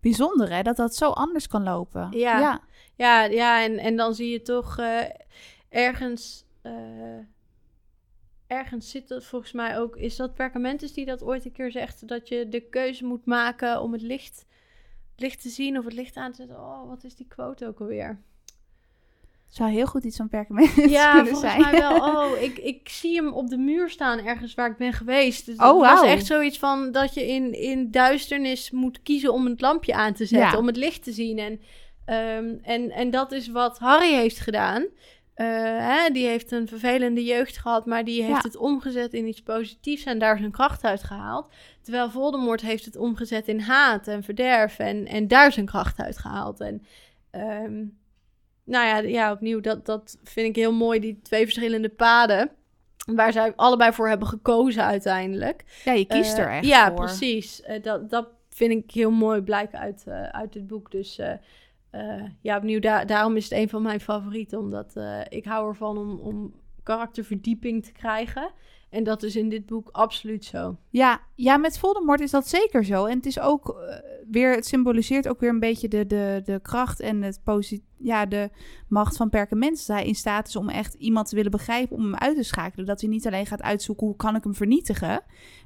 Bijzonder, 0.00 0.50
hè? 0.54 0.62
Dat 0.62 0.76
dat 0.76 0.94
zo 0.94 1.10
anders 1.10 1.46
kan 1.48 1.62
lopen. 1.62 2.08
Ja. 2.10 2.38
ja. 2.38 2.60
Ja, 2.96 3.22
ja 3.24 3.62
en, 3.64 3.78
en 3.78 3.96
dan 3.96 4.14
zie 4.14 4.30
je 4.30 4.42
toch 4.42 4.78
eh, 4.78 4.98
ergens. 5.68 6.44
eh, 6.62 6.72
ergens 8.52 8.90
zit 8.90 9.08
dat 9.08 9.24
volgens 9.24 9.52
mij 9.52 9.78
ook. 9.78 9.96
Is 9.96 10.16
dat 10.16 10.34
Perkamentus 10.34 10.92
die 10.92 11.04
dat 11.04 11.22
ooit 11.22 11.44
een 11.44 11.52
keer 11.52 11.70
zegt? 11.70 12.08
Dat 12.08 12.28
je 12.28 12.48
de 12.48 12.60
keuze 12.60 13.04
moet 13.04 13.26
maken 13.26 13.80
om 13.80 13.92
het 13.92 14.02
licht, 14.02 14.46
licht 15.16 15.42
te 15.42 15.48
zien 15.48 15.78
of 15.78 15.84
het 15.84 15.94
licht 15.94 16.16
aan 16.16 16.30
te 16.30 16.36
zetten. 16.36 16.56
Oh, 16.56 16.88
wat 16.88 17.04
is 17.04 17.14
die 17.14 17.26
quote 17.28 17.66
ook 17.66 17.80
alweer? 17.80 18.20
Zou 19.48 19.70
heel 19.70 19.86
goed 19.86 20.04
iets 20.04 20.16
van 20.16 20.28
perkament 20.28 20.74
Ja, 20.74 21.12
kunnen 21.12 21.32
volgens 21.32 21.52
zijn. 21.52 21.60
mij 21.60 21.80
wel. 21.80 22.00
Oh, 22.14 22.40
ik, 22.40 22.58
ik 22.58 22.88
zie 22.88 23.16
hem 23.16 23.32
op 23.32 23.48
de 23.48 23.56
muur 23.56 23.90
staan 23.90 24.18
ergens 24.18 24.54
waar 24.54 24.70
ik 24.70 24.76
ben 24.76 24.92
geweest. 24.92 25.46
Dus 25.46 25.56
Oh, 25.56 25.82
het 25.82 26.00
was 26.00 26.08
echt 26.08 26.26
zoiets 26.26 26.58
van 26.58 26.92
dat 26.92 27.14
je 27.14 27.26
in, 27.26 27.52
in 27.52 27.90
duisternis 27.90 28.70
moet 28.70 29.02
kiezen 29.02 29.32
om 29.32 29.46
het 29.46 29.60
lampje 29.60 29.94
aan 29.94 30.12
te 30.12 30.26
zetten. 30.26 30.50
Ja. 30.50 30.58
Om 30.58 30.66
het 30.66 30.76
licht 30.76 31.02
te 31.04 31.12
zien. 31.12 31.38
En, 31.38 31.60
ehm, 32.04 32.54
en, 32.62 32.90
en 32.90 33.10
dat 33.10 33.32
is 33.32 33.48
wat 33.48 33.78
Harry 33.78 34.14
heeft 34.14 34.38
gedaan. 34.38 34.86
Eh, 35.34 35.46
hè, 35.78 36.10
die 36.12 36.26
heeft 36.26 36.50
een 36.52 36.68
vervelende 36.68 37.24
jeugd 37.24 37.56
gehad, 37.58 37.86
maar 37.86 38.04
die 38.04 38.22
heeft 38.22 38.42
Ja. 38.42 38.48
het 38.48 38.56
omgezet 38.56 39.12
in 39.12 39.26
iets 39.26 39.42
positiefs 39.42 40.04
en 40.04 40.18
daar 40.18 40.38
zijn 40.38 40.50
kracht 40.50 40.84
uit 40.84 41.02
gehaald. 41.02 41.48
Terwijl 41.82 42.10
Voldemort 42.10 42.60
heeft 42.60 42.84
het 42.84 42.96
omgezet 42.96 43.48
in 43.48 43.60
haat 43.60 44.08
en 44.08 44.22
verderf 44.22 44.78
en, 44.78 45.06
en 45.06 45.28
daar 45.28 45.52
zijn 45.52 45.66
kracht 45.66 45.98
uit 46.00 46.18
gehaald. 46.18 46.60
En 46.60 46.84
ehm, 47.30 47.84
nou 48.64 48.86
ja, 48.86 48.98
ja, 48.98 49.32
opnieuw, 49.32 49.60
dat, 49.60 49.86
dat 49.86 50.18
vind 50.24 50.48
ik 50.48 50.56
heel 50.56 50.72
mooi, 50.72 51.00
die 51.00 51.20
twee 51.22 51.42
verschillende 51.44 51.88
paden. 51.88 52.50
Waar 53.06 53.32
zij 53.32 53.52
allebei 53.56 53.92
voor 53.92 54.08
hebben 54.08 54.28
gekozen 54.28 54.84
uiteindelijk. 54.84 55.64
Ja, 55.84 55.92
je 55.92 56.04
kiest 56.04 56.38
Eh, 56.38 56.44
er 56.44 56.50
echt 56.50 56.66
ja, 56.66 56.86
voor. 56.86 56.94
precies. 56.96 57.62
Eh, 57.62 57.82
dat, 57.82 58.10
dat 58.10 58.28
vind 58.50 58.72
ik 58.84 58.90
heel 58.90 59.10
mooi 59.10 59.40
blijken 59.40 59.78
uit, 59.78 60.04
uit 60.30 60.52
dit 60.52 60.66
boek. 60.66 60.90
Dus 60.90 61.20
eh, 61.92 62.22
ja, 62.40 62.56
opnieuw, 62.56 62.80
da- 62.80 63.04
daarom 63.04 63.36
is 63.36 63.44
het 63.44 63.52
een 63.58 63.68
van 63.68 63.82
mijn 63.82 64.00
favorieten. 64.00 64.58
Omdat 64.58 64.96
eh, 64.96 65.20
ik 65.28 65.44
hou 65.44 65.68
ervan 65.68 65.98
om, 65.98 66.18
om 66.18 66.54
karakterverdieping 66.82 67.84
te 67.84 67.92
krijgen. 67.92 68.50
En 68.90 69.04
dat 69.04 69.22
is 69.22 69.36
in 69.36 69.48
dit 69.48 69.66
boek 69.66 69.88
absoluut 69.92 70.44
zo. 70.44 70.76
Ja, 70.90 71.20
ja, 71.34 71.56
met 71.56 71.78
Voldemort 71.78 72.20
is 72.20 72.30
dat 72.30 72.48
zeker 72.48 72.84
zo. 72.84 73.04
En 73.04 73.16
het 73.16 73.26
is 73.26 73.40
ook 73.40 73.68
eh, 73.68 73.96
weer, 74.30 74.54
het 74.54 74.66
symboliseert 74.66 75.28
ook 75.28 75.40
weer 75.40 75.50
een 75.50 75.60
beetje 75.60 75.88
de, 75.88 76.06
de, 76.06 76.40
de 76.44 76.60
kracht 76.62 77.00
en 77.00 77.22
het 77.22 77.40
ja, 77.96 78.26
de 78.26 78.50
macht 78.88 79.16
van 79.16 79.28
Perkament. 79.28 79.76
Dat 79.76 79.96
hij 79.96 80.06
in 80.06 80.14
staat 80.14 80.48
is 80.48 80.56
om 80.56 80.68
echt 80.68 80.94
iemand 80.94 81.28
te 81.28 81.34
willen 81.36 81.50
begrijpen, 81.50 81.96
om 81.96 82.02
hem 82.02 82.14
uit 82.14 82.36
te 82.36 82.42
schakelen. 82.42 82.86
Dat 82.86 83.00
hij 83.00 83.10
niet 83.10 83.26
alleen 83.26 83.46
gaat 83.46 83.62
uitzoeken 83.62 84.06
hoe 84.06 84.16
kan 84.16 84.36
ik 84.36 84.44
hem 84.44 84.54
vernietigen, 84.54 85.20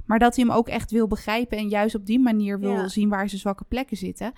maar 0.04 0.18
dat 0.18 0.36
hij 0.36 0.44
hem 0.44 0.54
ook 0.56 0.68
echt 0.68 0.90
wil 0.90 1.06
begrijpen 1.06 1.58
en 1.58 1.68
juist 1.68 1.94
op 1.94 2.06
die 2.06 2.20
manier 2.20 2.60
wil 2.60 2.70
Ja. 2.70 2.88
zien 2.88 3.08
waar 3.08 3.28
zijn 3.28 3.40
zwakke 3.40 3.64
plekken 3.64 3.96
zitten. 3.96 4.32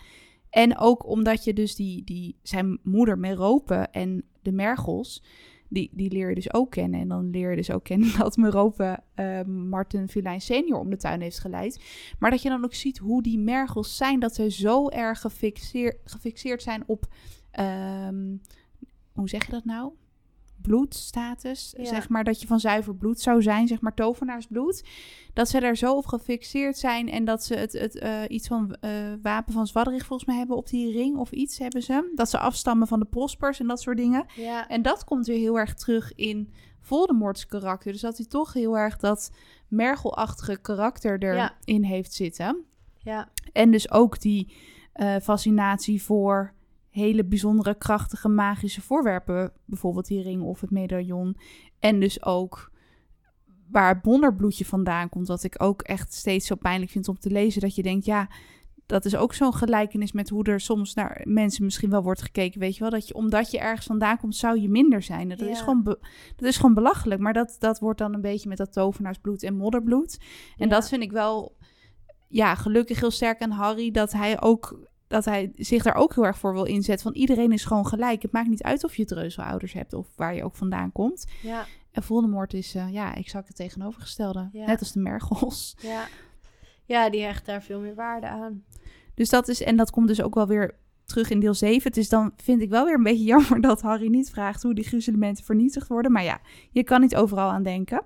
En 0.50 0.78
ook 0.78 1.06
omdat 1.06 1.44
je 1.44 1.52
dus 1.52 1.74
die, 1.74 2.04
die 2.04 2.36
zijn 2.42 2.78
moeder 2.82 3.18
Merope 3.18 3.74
en 3.74 4.24
de 4.42 4.52
Mergels, 4.52 5.22
die, 5.68 5.90
die 5.92 6.10
leer 6.10 6.28
je 6.28 6.34
dus 6.34 6.54
ook 6.54 6.70
kennen. 6.70 7.00
En 7.00 7.08
dan 7.08 7.30
leer 7.30 7.50
je 7.50 7.56
dus 7.56 7.70
ook 7.70 7.84
kennen 7.84 8.16
dat 8.18 8.36
Merope 8.36 8.98
eh, 9.14 9.42
Martin 9.44 10.08
Vilijn 10.08 10.40
senior 10.40 10.78
om 10.78 10.90
de 10.90 10.96
tuin 10.96 11.20
heeft 11.20 11.38
geleid. 11.38 11.82
Maar 12.18 12.30
dat 12.30 12.42
je 12.42 12.48
dan 12.48 12.64
ook 12.64 12.74
ziet 12.74 12.98
hoe 12.98 13.22
die 13.22 13.38
mergels 13.38 13.96
zijn, 13.96 14.20
dat 14.20 14.34
ze 14.34 14.50
zo 14.50 14.88
erg 14.88 15.20
gefixeerd, 15.20 15.96
gefixeerd 16.04 16.62
zijn 16.62 16.82
op, 16.86 17.06
ehm, 17.50 18.36
hoe 19.12 19.28
zeg 19.28 19.46
je 19.46 19.52
dat 19.52 19.64
nou? 19.64 19.92
Bloedstatus, 20.62 21.74
Ja. 21.76 21.84
zeg 21.84 22.08
maar, 22.08 22.24
dat 22.24 22.40
je 22.40 22.46
van 22.46 22.60
zuiver 22.60 22.94
bloed 22.96 23.20
zou 23.20 23.42
zijn, 23.42 23.66
zeg 23.66 23.80
maar 23.80 23.94
tovenaarsbloed. 23.94 24.84
Dat 25.32 25.48
ze 25.48 25.60
daar 25.60 25.76
zo 25.76 25.94
op 25.96 26.06
gefixeerd 26.06 26.78
zijn 26.78 27.08
en 27.08 27.24
dat 27.24 27.44
ze 27.44 27.54
het, 27.54 27.72
het 27.72 27.98
eh, 27.98 28.20
iets 28.28 28.46
van 28.48 28.74
eh, 28.80 28.90
wapen 29.22 29.52
van 29.52 29.66
Zwadderig 29.66 30.06
volgens 30.06 30.28
mij 30.28 30.38
hebben 30.38 30.56
op 30.56 30.68
die 30.68 30.92
ring 30.92 31.16
of 31.16 31.30
iets 31.30 31.58
hebben 31.58 31.82
ze. 31.82 32.12
Dat 32.14 32.30
ze 32.30 32.38
afstammen 32.38 32.86
van 32.86 32.98
de 32.98 33.04
Prospers 33.04 33.60
en 33.60 33.66
dat 33.66 33.80
soort 33.80 33.96
dingen. 33.96 34.26
Ja, 34.36 34.68
En 34.68 34.82
dat 34.82 35.04
komt 35.04 35.26
weer 35.26 35.38
heel 35.38 35.58
erg 35.58 35.74
terug 35.74 36.14
in 36.14 36.52
Voldemorts 36.80 37.46
karakter. 37.46 37.92
Dus 37.92 38.00
dat 38.00 38.16
hij 38.16 38.26
toch 38.26 38.52
heel 38.52 38.78
erg 38.78 38.96
dat 38.96 39.30
mergelachtige 39.68 40.56
karakter 40.60 41.34
Ja. 41.34 41.54
erin 41.64 41.82
heeft 41.84 42.12
zitten. 42.12 42.64
ja, 42.98 43.28
En 43.52 43.70
dus 43.70 43.90
ook 43.90 44.20
die 44.20 44.52
eh, 44.92 45.16
fascinatie 45.22 46.02
voor 46.02 46.52
hele 46.90 47.24
bijzondere, 47.24 47.74
krachtige, 47.74 48.28
magische 48.28 48.80
voorwerpen. 48.80 49.52
Bijvoorbeeld 49.64 50.06
die 50.06 50.22
ring 50.22 50.42
of 50.42 50.60
het 50.60 50.70
medaillon. 50.70 51.36
En 51.78 52.00
dus 52.00 52.24
ook 52.24 52.70
waar 53.70 53.94
het 53.94 54.02
bonderbloedje 54.02 54.64
vandaan 54.64 55.08
komt. 55.08 55.28
Wat 55.28 55.44
ik 55.44 55.62
ook 55.62 55.82
echt 55.82 56.12
steeds 56.14 56.46
zo 56.46 56.54
pijnlijk 56.54 56.90
vind 56.90 57.08
om 57.08 57.18
te 57.18 57.30
lezen. 57.30 57.60
Dat 57.60 57.74
je 57.74 57.82
denkt, 57.82 58.04
ja, 58.04 58.28
dat 58.86 59.04
is 59.04 59.16
ook 59.16 59.34
zo'n 59.34 59.54
gelijkenis 59.54 60.12
met 60.12 60.28
hoe 60.28 60.44
er 60.44 60.60
soms 60.60 60.94
naar 60.94 61.20
mensen 61.24 61.64
misschien 61.64 61.90
wel 61.90 62.02
wordt 62.02 62.22
gekeken. 62.22 62.60
Weet 62.60 62.74
je 62.74 62.80
wel, 62.80 62.90
dat 62.90 63.08
je 63.08 63.14
omdat 63.14 63.50
je 63.50 63.58
ergens 63.58 63.86
vandaan 63.86 64.18
komt, 64.18 64.36
zou 64.36 64.60
je 64.60 64.68
minder 64.68 65.02
zijn. 65.02 65.28
Dat, 65.28 65.40
is, 65.40 65.60
gewoon 65.60 65.82
dat 66.36 66.48
is 66.48 66.56
gewoon 66.56 66.74
belachelijk. 66.74 67.20
Maar 67.20 67.32
dat, 67.32 67.56
dat 67.58 67.78
wordt 67.78 67.98
dan 67.98 68.14
een 68.14 68.20
beetje 68.20 68.48
met 68.48 68.58
dat 68.58 68.72
tovenaarsbloed 68.72 69.42
en 69.42 69.56
modderbloed. 69.56 70.18
En 70.56 70.68
Ja. 70.68 70.74
dat 70.74 70.88
vind 70.88 71.02
ik 71.02 71.12
wel, 71.12 71.56
ja, 72.28 72.54
gelukkig 72.54 73.00
heel 73.00 73.10
sterk 73.10 73.40
aan 73.40 73.50
Harry. 73.50 73.90
Dat 73.90 74.12
hij 74.12 74.40
ook, 74.40 74.88
dat 75.08 75.24
hij 75.24 75.52
zich 75.56 75.82
daar 75.82 75.94
ook 75.94 76.14
heel 76.14 76.26
erg 76.26 76.38
voor 76.38 76.52
wil 76.52 76.64
inzetten. 76.64 77.12
Van 77.12 77.20
iedereen 77.20 77.52
is 77.52 77.64
gewoon 77.64 77.86
gelijk. 77.86 78.22
Het 78.22 78.32
maakt 78.32 78.48
niet 78.48 78.62
uit 78.62 78.84
of 78.84 78.96
je 78.96 79.04
dreuzelouders 79.04 79.72
hebt 79.72 79.92
of 79.92 80.06
waar 80.16 80.34
je 80.34 80.44
ook 80.44 80.56
vandaan 80.56 80.92
komt. 80.92 81.26
ja, 81.42 81.66
En 81.92 82.02
Voldemort 82.02 82.54
is, 82.54 82.74
eh, 82.74 82.92
ja, 82.92 83.14
exact 83.14 83.48
het 83.48 83.56
tegenovergestelde. 83.56 84.48
Ja. 84.52 84.66
Net 84.66 84.80
als 84.80 84.92
de 84.92 85.00
mergels. 85.00 85.76
ja. 85.80 86.06
Ja, 86.84 87.10
die 87.10 87.22
hecht 87.22 87.46
daar 87.46 87.62
veel 87.62 87.80
meer 87.80 87.94
waarde 87.94 88.26
aan. 88.28 88.64
Dus 89.14 89.28
dat 89.28 89.48
is, 89.48 89.62
en 89.62 89.76
dat 89.76 89.90
komt 89.90 90.08
dus 90.08 90.22
ook 90.22 90.34
wel 90.34 90.46
weer 90.46 90.74
terug 91.08 91.30
in 91.30 91.40
deel 91.40 91.54
7. 91.54 91.82
Het 91.82 91.96
is 91.96 92.08
dan, 92.08 92.32
vind 92.36 92.62
ik 92.62 92.68
wel 92.70 92.84
weer 92.84 92.94
een 92.94 93.02
beetje 93.02 93.24
jammer 93.34 93.60
dat 93.60 93.80
Harry 93.82 94.08
niet 94.08 94.30
vraagt 94.30 94.62
hoe 94.62 94.74
die 94.74 94.84
gruzelementen 94.84 95.44
vernietigd 95.44 95.88
worden. 95.88 96.12
Maar 96.12 96.24
ja, 96.24 96.40
je 96.70 96.84
kan 96.84 97.00
niet 97.00 97.16
overal 97.16 97.50
aan 97.50 97.62
denken. 97.62 98.02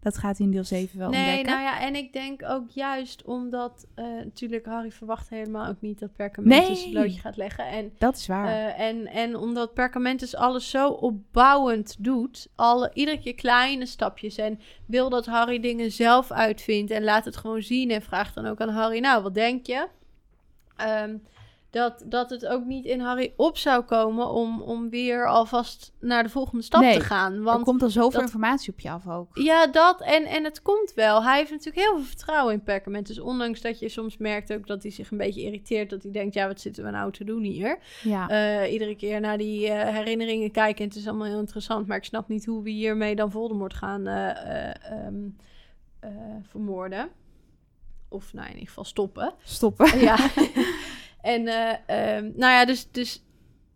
Dat 0.00 0.18
gaat 0.18 0.36
hij 0.36 0.46
in 0.46 0.52
deel 0.52 0.64
7 0.64 0.98
wel 0.98 1.10
nee, 1.10 1.20
ontdekken. 1.20 1.52
nou 1.52 1.62
ja, 1.62 1.80
en 1.80 1.94
ik 1.94 2.12
denk 2.12 2.42
ook 2.44 2.70
juist 2.70 3.24
omdat 3.24 3.86
eh, 3.94 4.04
natuurlijk 4.04 4.66
Harry 4.66 4.90
verwacht 4.90 5.28
helemaal 5.28 5.66
ook 5.68 5.80
niet 5.80 5.98
dat 5.98 6.12
Perkamentus 6.16 6.68
Nee. 6.68 6.84
het 6.84 6.92
loodje 6.94 7.20
gaat 7.20 7.36
leggen. 7.36 7.66
En, 7.66 7.92
Dat 7.98 8.16
is 8.16 8.26
waar. 8.26 8.46
eh, 8.46 8.80
en, 8.86 9.06
en 9.06 9.36
omdat 9.36 9.74
Perkamentus 9.74 10.34
alles 10.36 10.70
zo 10.70 10.88
opbouwend 10.88 11.96
doet, 11.98 12.48
alle, 12.54 12.90
iedere 12.94 13.18
keer 13.20 13.34
kleine 13.34 13.86
stapjes 13.86 14.36
en 14.36 14.60
wil 14.86 15.08
dat 15.08 15.26
Harry 15.26 15.60
dingen 15.60 15.90
zelf 15.92 16.30
uitvindt 16.30 16.90
en 16.90 17.04
laat 17.04 17.24
het 17.24 17.36
gewoon 17.36 17.62
zien 17.62 17.90
en 17.90 18.02
vraagt 18.02 18.34
dan 18.34 18.46
ook 18.46 18.60
aan 18.60 18.68
Harry, 18.68 18.98
nou, 18.98 19.22
wat 19.22 19.34
denk 19.34 19.66
je? 19.66 19.88
Ehm, 20.76 21.16
dat, 21.72 22.02
dat 22.06 22.30
het 22.30 22.46
ook 22.46 22.64
niet 22.64 22.84
in 22.84 23.00
Harry 23.00 23.32
op 23.36 23.56
zou 23.58 23.82
komen 23.82 24.30
om, 24.30 24.60
om 24.62 24.90
weer 24.90 25.28
alvast 25.28 25.92
naar 26.00 26.22
de 26.22 26.28
volgende 26.28 26.62
stap 26.64 26.80
Nee, 26.80 26.94
te 26.98 27.00
gaan. 27.04 27.32
er 27.32 27.42
Want 27.42 27.64
komt 27.64 27.82
al 27.82 27.88
zoveel 27.90 28.10
dat- 28.10 28.20
informatie 28.20 28.72
op 28.72 28.80
je 28.80 28.90
af 28.90 29.08
ook. 29.08 29.28
ja, 29.38 29.66
dat. 29.66 30.00
En, 30.00 30.24
en 30.24 30.44
het 30.44 30.62
komt 30.62 30.92
wel. 30.94 31.22
Hij 31.24 31.36
heeft 31.38 31.50
natuurlijk 31.50 31.86
heel 31.86 31.96
veel 31.96 32.04
vertrouwen 32.04 32.52
in 32.54 32.62
Perkament. 32.62 33.06
Dus 33.06 33.20
ondanks 33.20 33.60
dat 33.60 33.78
je 33.78 33.88
soms 33.88 34.16
merkt 34.16 34.52
ook 34.52 34.66
dat 34.66 34.82
hij 34.82 34.92
zich 34.92 35.10
een 35.10 35.18
beetje 35.18 35.42
irriteert. 35.42 35.90
Dat 35.90 36.02
hij 36.02 36.12
denkt, 36.12 36.34
ja, 36.34 36.46
wat 36.46 36.60
zitten 36.60 36.84
we 36.84 36.90
nou 36.90 37.12
te 37.12 37.24
doen 37.24 37.42
hier? 37.42 37.78
Ja. 38.02 38.28
Eh, 38.28 38.72
iedere 38.72 38.96
keer 38.96 39.20
naar 39.20 39.38
die 39.38 39.68
eh, 39.68 39.94
herinneringen 39.94 40.50
kijken. 40.50 40.82
En 40.82 40.88
het 40.90 40.98
is 40.98 41.08
allemaal 41.08 41.26
heel 41.26 41.38
interessant. 41.38 41.86
Maar 41.86 41.96
ik 41.96 42.04
snap 42.04 42.28
niet 42.28 42.46
hoe 42.46 42.62
we 42.62 42.70
hiermee 42.70 43.14
dan 43.16 43.30
Voldemort 43.30 43.74
gaan 43.74 44.06
eh, 44.06 44.30
eh, 44.68 44.74
ehm, 45.06 45.14
eh, 46.00 46.10
vermoorden. 46.48 47.08
Of 48.08 48.32
nou, 48.32 48.46
in 48.46 48.52
ieder 48.52 48.68
geval 48.68 48.84
stoppen. 48.84 49.34
Stoppen. 49.44 49.98
Ja. 49.98 50.16
en 51.22 51.46
eh, 51.46 52.16
ehm, 52.16 52.24
nou 52.24 52.52
ja, 52.52 52.64
dus, 52.64 52.90
dus 52.90 53.24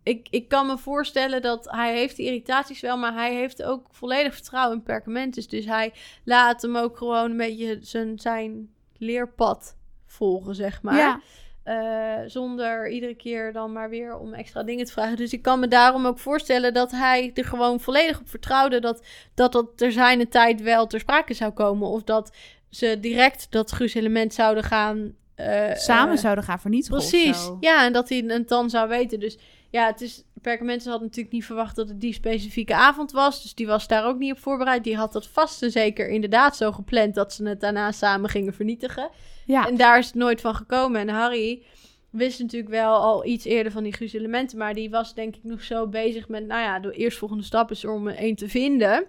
ik, 0.03 0.27
ik 0.29 0.47
kan 0.47 0.67
me 0.67 0.77
voorstellen 0.77 1.41
dat 1.41 1.71
hij 1.71 1.97
heeft 1.97 2.15
die 2.15 2.25
irritaties 2.25 2.79
wel, 2.79 2.97
maar 2.97 3.13
hij 3.13 3.35
heeft 3.35 3.63
ook 3.63 3.87
volledig 3.91 4.33
vertrouwen 4.33 4.77
in 4.77 4.83
Perkamentus. 4.83 5.47
Dus 5.47 5.65
hij 5.65 5.93
laat 6.23 6.61
hem 6.61 6.77
ook 6.77 6.97
gewoon 6.97 7.31
een 7.31 7.37
beetje 7.37 7.77
zijn, 7.81 8.19
zijn 8.19 8.69
leerpad 8.97 9.77
volgen, 10.05 10.55
zeg 10.55 10.81
maar. 10.81 10.97
Ja. 10.97 11.21
Eh, 11.67 12.29
zonder 12.29 12.89
iedere 12.89 13.15
keer 13.15 13.53
dan 13.53 13.71
maar 13.71 13.89
weer 13.89 14.17
om 14.17 14.33
extra 14.33 14.63
dingen 14.63 14.85
te 14.85 14.91
vragen. 14.91 15.17
Dus 15.17 15.33
ik 15.33 15.41
kan 15.41 15.59
me 15.59 15.67
daarom 15.67 16.05
ook 16.05 16.19
voorstellen 16.19 16.73
dat 16.73 16.91
hij 16.91 17.31
er 17.33 17.45
gewoon 17.45 17.79
volledig 17.79 18.19
op 18.19 18.29
vertrouwde 18.29 18.79
dat 18.79 19.05
dat, 19.33 19.51
dat 19.51 19.67
ter 19.75 19.91
zijne 19.91 20.27
tijd 20.27 20.61
wel 20.61 20.87
ter 20.87 20.99
sprake 20.99 21.33
zou 21.33 21.51
komen. 21.51 21.87
Of 21.87 22.03
dat 22.03 22.35
ze 22.69 22.97
direct 22.99 23.51
dat 23.51 23.71
gruzelement 23.71 24.33
zouden 24.33 24.63
gaan... 24.63 25.15
eh, 25.37 25.75
Samen 25.75 26.15
eh, 26.15 26.21
zouden 26.21 26.43
gaan 26.43 26.59
vernietigen 26.59 26.97
Precies, 26.97 27.51
ja, 27.59 27.85
en 27.85 27.93
dat 27.93 28.09
hij 28.09 28.23
het 28.27 28.47
dan 28.47 28.69
zou 28.69 28.89
weten. 28.89 29.19
Dus 29.19 29.37
ja, 29.69 29.85
het 29.85 30.01
is, 30.01 30.23
Perkamentus 30.41 30.87
had 30.87 31.01
natuurlijk 31.01 31.33
niet 31.33 31.45
verwacht 31.45 31.75
dat 31.75 31.87
het 31.87 32.01
die 32.01 32.13
specifieke 32.13 32.75
avond 32.75 33.11
was. 33.11 33.41
Dus 33.41 33.55
die 33.55 33.67
was 33.67 33.87
daar 33.87 34.05
ook 34.05 34.17
niet 34.17 34.31
op 34.31 34.39
voorbereid. 34.39 34.83
Die 34.83 34.95
had 34.95 35.13
dat 35.13 35.27
vast 35.27 35.63
en 35.63 35.71
zeker 35.71 36.09
inderdaad 36.09 36.57
zo 36.57 36.71
gepland 36.71 37.15
dat 37.15 37.33
ze 37.33 37.47
het 37.47 37.59
daarna 37.59 37.91
samen 37.91 38.29
gingen 38.29 38.53
vernietigen. 38.53 39.09
Ja. 39.45 39.67
En 39.67 39.77
daar 39.77 39.97
is 39.97 40.05
het 40.05 40.15
nooit 40.15 40.41
van 40.41 40.55
gekomen. 40.55 41.01
En 41.01 41.09
Harry 41.09 41.63
wist 42.09 42.39
natuurlijk 42.39 42.71
wel 42.71 42.95
al 42.95 43.25
iets 43.25 43.45
eerder 43.45 43.71
van 43.71 43.83
die 43.83 43.93
gruzelementen. 43.93 44.57
Maar 44.57 44.73
die 44.73 44.89
was 44.89 45.13
denk 45.13 45.35
ik 45.35 45.43
nog 45.43 45.61
zo 45.61 45.87
bezig 45.87 46.27
met, 46.27 46.45
nou 46.47 46.61
ja, 46.61 46.79
de 46.79 46.91
eerstvolgende 46.91 47.43
stap 47.43 47.71
is 47.71 47.85
om 47.85 48.07
er 48.07 48.15
één 48.15 48.35
te 48.35 48.49
vinden. 48.49 49.05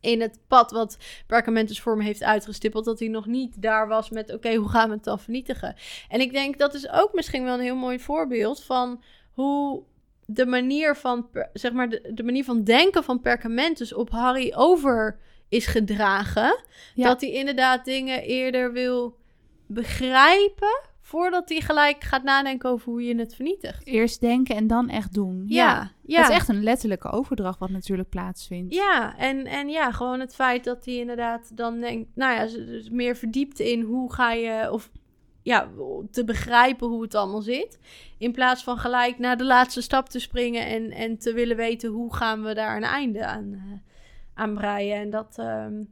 In 0.00 0.20
het 0.20 0.38
pad 0.48 0.70
wat 0.70 0.98
Perkamentus 1.26 1.80
voor 1.80 1.96
me 1.96 2.04
heeft 2.04 2.22
uitgestippeld. 2.22 2.84
Dat 2.84 2.98
hij 2.98 3.08
nog 3.08 3.26
niet 3.26 3.62
daar 3.62 3.88
was 3.88 4.10
met, 4.10 4.32
oké, 4.32 4.54
hoe 4.54 4.68
gaan 4.68 4.88
we 4.88 4.94
het 4.94 5.04
dan 5.04 5.20
vernietigen? 5.20 5.76
En 6.08 6.20
ik 6.20 6.32
denk 6.32 6.58
dat 6.58 6.74
is 6.74 6.90
ook 6.90 7.12
misschien 7.12 7.44
wel 7.44 7.54
een 7.54 7.60
heel 7.60 7.76
mooi 7.76 7.98
voorbeeld 7.98 8.64
van 8.64 9.02
hoe 9.32 9.82
de 10.26 10.46
manier 10.46 10.96
van, 10.96 11.28
zeg 11.52 11.72
maar, 11.72 11.88
de, 11.88 12.10
de 12.14 12.22
manier 12.22 12.44
van 12.44 12.64
denken 12.64 13.04
van 13.04 13.20
Perkamentus 13.20 13.92
op 13.92 14.10
Harry 14.10 14.52
over 14.56 15.18
is 15.48 15.66
gedragen. 15.66 16.60
Ja. 16.94 17.08
Dat 17.08 17.20
hij 17.20 17.30
inderdaad 17.30 17.84
dingen 17.84 18.22
eerder 18.22 18.72
wil 18.72 19.16
begrijpen 19.66 20.80
voordat 21.06 21.48
hij 21.48 21.60
gelijk 21.60 22.04
gaat 22.04 22.22
nadenken 22.22 22.70
over 22.70 22.90
hoe 22.90 23.02
je 23.02 23.18
het 23.18 23.34
vernietigt. 23.34 23.86
Eerst 23.86 24.20
denken 24.20 24.56
en 24.56 24.66
dan 24.66 24.88
echt 24.88 25.14
doen. 25.14 25.44
Ja, 25.46 25.90
ja. 26.02 26.20
Dat 26.20 26.30
is 26.30 26.36
echt 26.36 26.48
een 26.48 26.62
letterlijke 26.62 27.10
overdracht 27.10 27.58
wat 27.58 27.70
natuurlijk 27.70 28.08
plaatsvindt. 28.08 28.74
Ja, 28.74 29.16
en, 29.16 29.46
en 29.46 29.68
ja, 29.68 29.92
gewoon 29.92 30.20
het 30.20 30.34
feit 30.34 30.64
dat 30.64 30.84
hij 30.84 30.94
inderdaad 30.94 31.56
dan 31.56 31.80
denkt, 31.80 32.08
nou 32.14 32.34
ja, 32.34 32.64
dus 32.64 32.90
meer 32.90 33.16
verdiept 33.16 33.58
in 33.58 33.80
hoe 33.80 34.12
ga 34.12 34.32
je, 34.32 34.72
of 34.72 34.90
ja, 35.42 35.68
te 36.10 36.24
begrijpen 36.24 36.88
hoe 36.88 37.02
het 37.02 37.14
allemaal 37.14 37.42
zit. 37.42 37.78
In 38.18 38.32
plaats 38.32 38.62
van 38.62 38.78
gelijk 38.78 39.18
naar 39.18 39.36
de 39.36 39.44
laatste 39.44 39.80
stap 39.80 40.08
te 40.08 40.18
springen 40.18 40.66
en, 40.66 40.90
en 40.90 41.18
te 41.18 41.32
willen 41.32 41.56
weten 41.56 41.90
hoe 41.90 42.14
gaan 42.14 42.42
we 42.42 42.54
daar 42.54 42.76
een 42.76 42.82
einde 42.82 43.26
aan, 43.26 43.52
uh, 43.52 43.60
aan 44.34 44.54
breien. 44.54 44.96
En 44.96 45.10
dat, 45.10 45.34
ehm, 45.38 45.82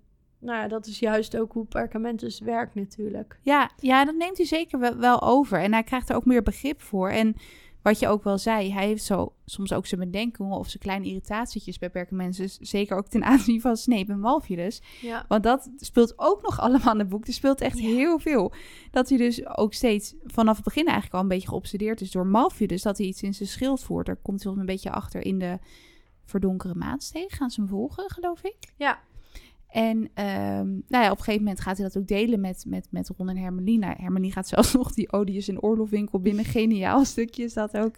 nou 0.44 0.58
ja, 0.58 0.68
dat 0.68 0.86
is 0.86 0.98
juist 0.98 1.36
ook 1.36 1.52
hoe 1.52 1.64
Perkamentus 1.64 2.40
werkt 2.40 2.74
natuurlijk. 2.74 3.38
Ja, 3.42 3.70
ja, 3.76 4.04
dat 4.04 4.14
neemt 4.14 4.36
hij 4.36 4.46
zeker 4.46 4.78
wel, 4.78 4.96
wel 4.96 5.22
over. 5.22 5.58
En 5.60 5.72
hij 5.72 5.82
krijgt 5.82 6.08
er 6.08 6.16
ook 6.16 6.24
meer 6.24 6.42
begrip 6.42 6.82
voor. 6.82 7.08
En 7.08 7.36
wat 7.82 7.98
je 7.98 8.08
ook 8.08 8.24
wel 8.24 8.38
zei, 8.38 8.72
hij 8.72 8.86
heeft 8.86 9.04
zo 9.04 9.32
soms 9.44 9.72
ook 9.72 9.86
zijn 9.86 10.00
bedenkingen 10.00 10.56
of 10.56 10.68
zijn 10.68 10.82
kleine 10.82 11.06
irritatietjes 11.06 11.78
bij 11.78 11.90
Perkamentus. 11.90 12.58
Zeker 12.60 12.96
ook 12.96 13.08
ten 13.08 13.24
aanzien 13.32 13.60
van 13.60 13.76
Snape 13.76 14.12
en 14.12 14.20
Malfius. 14.20 14.82
Ja. 15.00 15.24
Want 15.28 15.42
dat 15.42 15.70
speelt 15.76 16.12
ook 16.16 16.42
nog 16.42 16.60
allemaal 16.60 16.92
in 16.92 16.98
het 16.98 17.08
boek. 17.08 17.26
Er 17.26 17.32
speelt 17.32 17.60
echt 17.60 17.78
heel 17.78 18.18
veel. 18.18 18.52
Dat 18.90 19.08
hij 19.08 19.18
dus 19.18 19.46
ook 19.46 19.72
steeds 19.74 20.14
vanaf 20.24 20.56
het 20.56 20.64
begin 20.64 20.84
eigenlijk 20.84 21.14
al 21.14 21.20
een 21.20 21.28
beetje 21.28 21.48
geobsedeerd 21.48 22.00
is 22.00 22.10
door 22.10 22.26
Malfius. 22.26 22.82
Dat 22.82 22.98
hij 22.98 23.06
iets 23.06 23.22
in 23.22 23.34
zijn 23.34 23.48
schild 23.48 23.82
voert. 23.82 24.06
Daar 24.06 24.16
komt 24.22 24.42
hij 24.42 24.52
een 24.52 24.66
beetje 24.66 24.90
achter 24.90 25.24
in 25.24 25.38
de 25.38 25.58
verdonkere 26.24 26.74
maansteeg. 26.74 27.36
Gaan 27.36 27.50
ze 27.50 27.60
hem 27.60 27.70
volgen, 27.70 28.10
geloof 28.10 28.42
ik? 28.42 28.56
Ja. 28.76 28.98
En 29.74 29.96
um, 29.98 30.84
nou 30.88 31.04
ja, 31.04 31.10
op 31.10 31.18
een 31.18 31.24
gegeven 31.24 31.42
moment 31.42 31.60
gaat 31.60 31.76
hij 31.76 31.86
dat 31.86 31.96
ook 31.98 32.06
delen 32.06 32.40
met, 32.40 32.64
met, 32.66 32.86
met 32.90 33.10
Ron 33.16 33.28
en 33.28 33.36
Hermeline. 33.36 33.86
Nou, 33.86 34.02
Hermeline 34.02 34.32
gaat 34.32 34.48
zelfs 34.48 34.72
nog 34.82 34.92
die 34.92 35.12
Odius 35.12 35.48
en 35.48 35.62
oorlogwinkel 35.62 36.20
binnen. 36.20 36.44
Geniaal 36.44 37.04
stukje 37.14 37.44
is 37.44 37.52
dat 37.54 37.76
ook. 37.76 37.94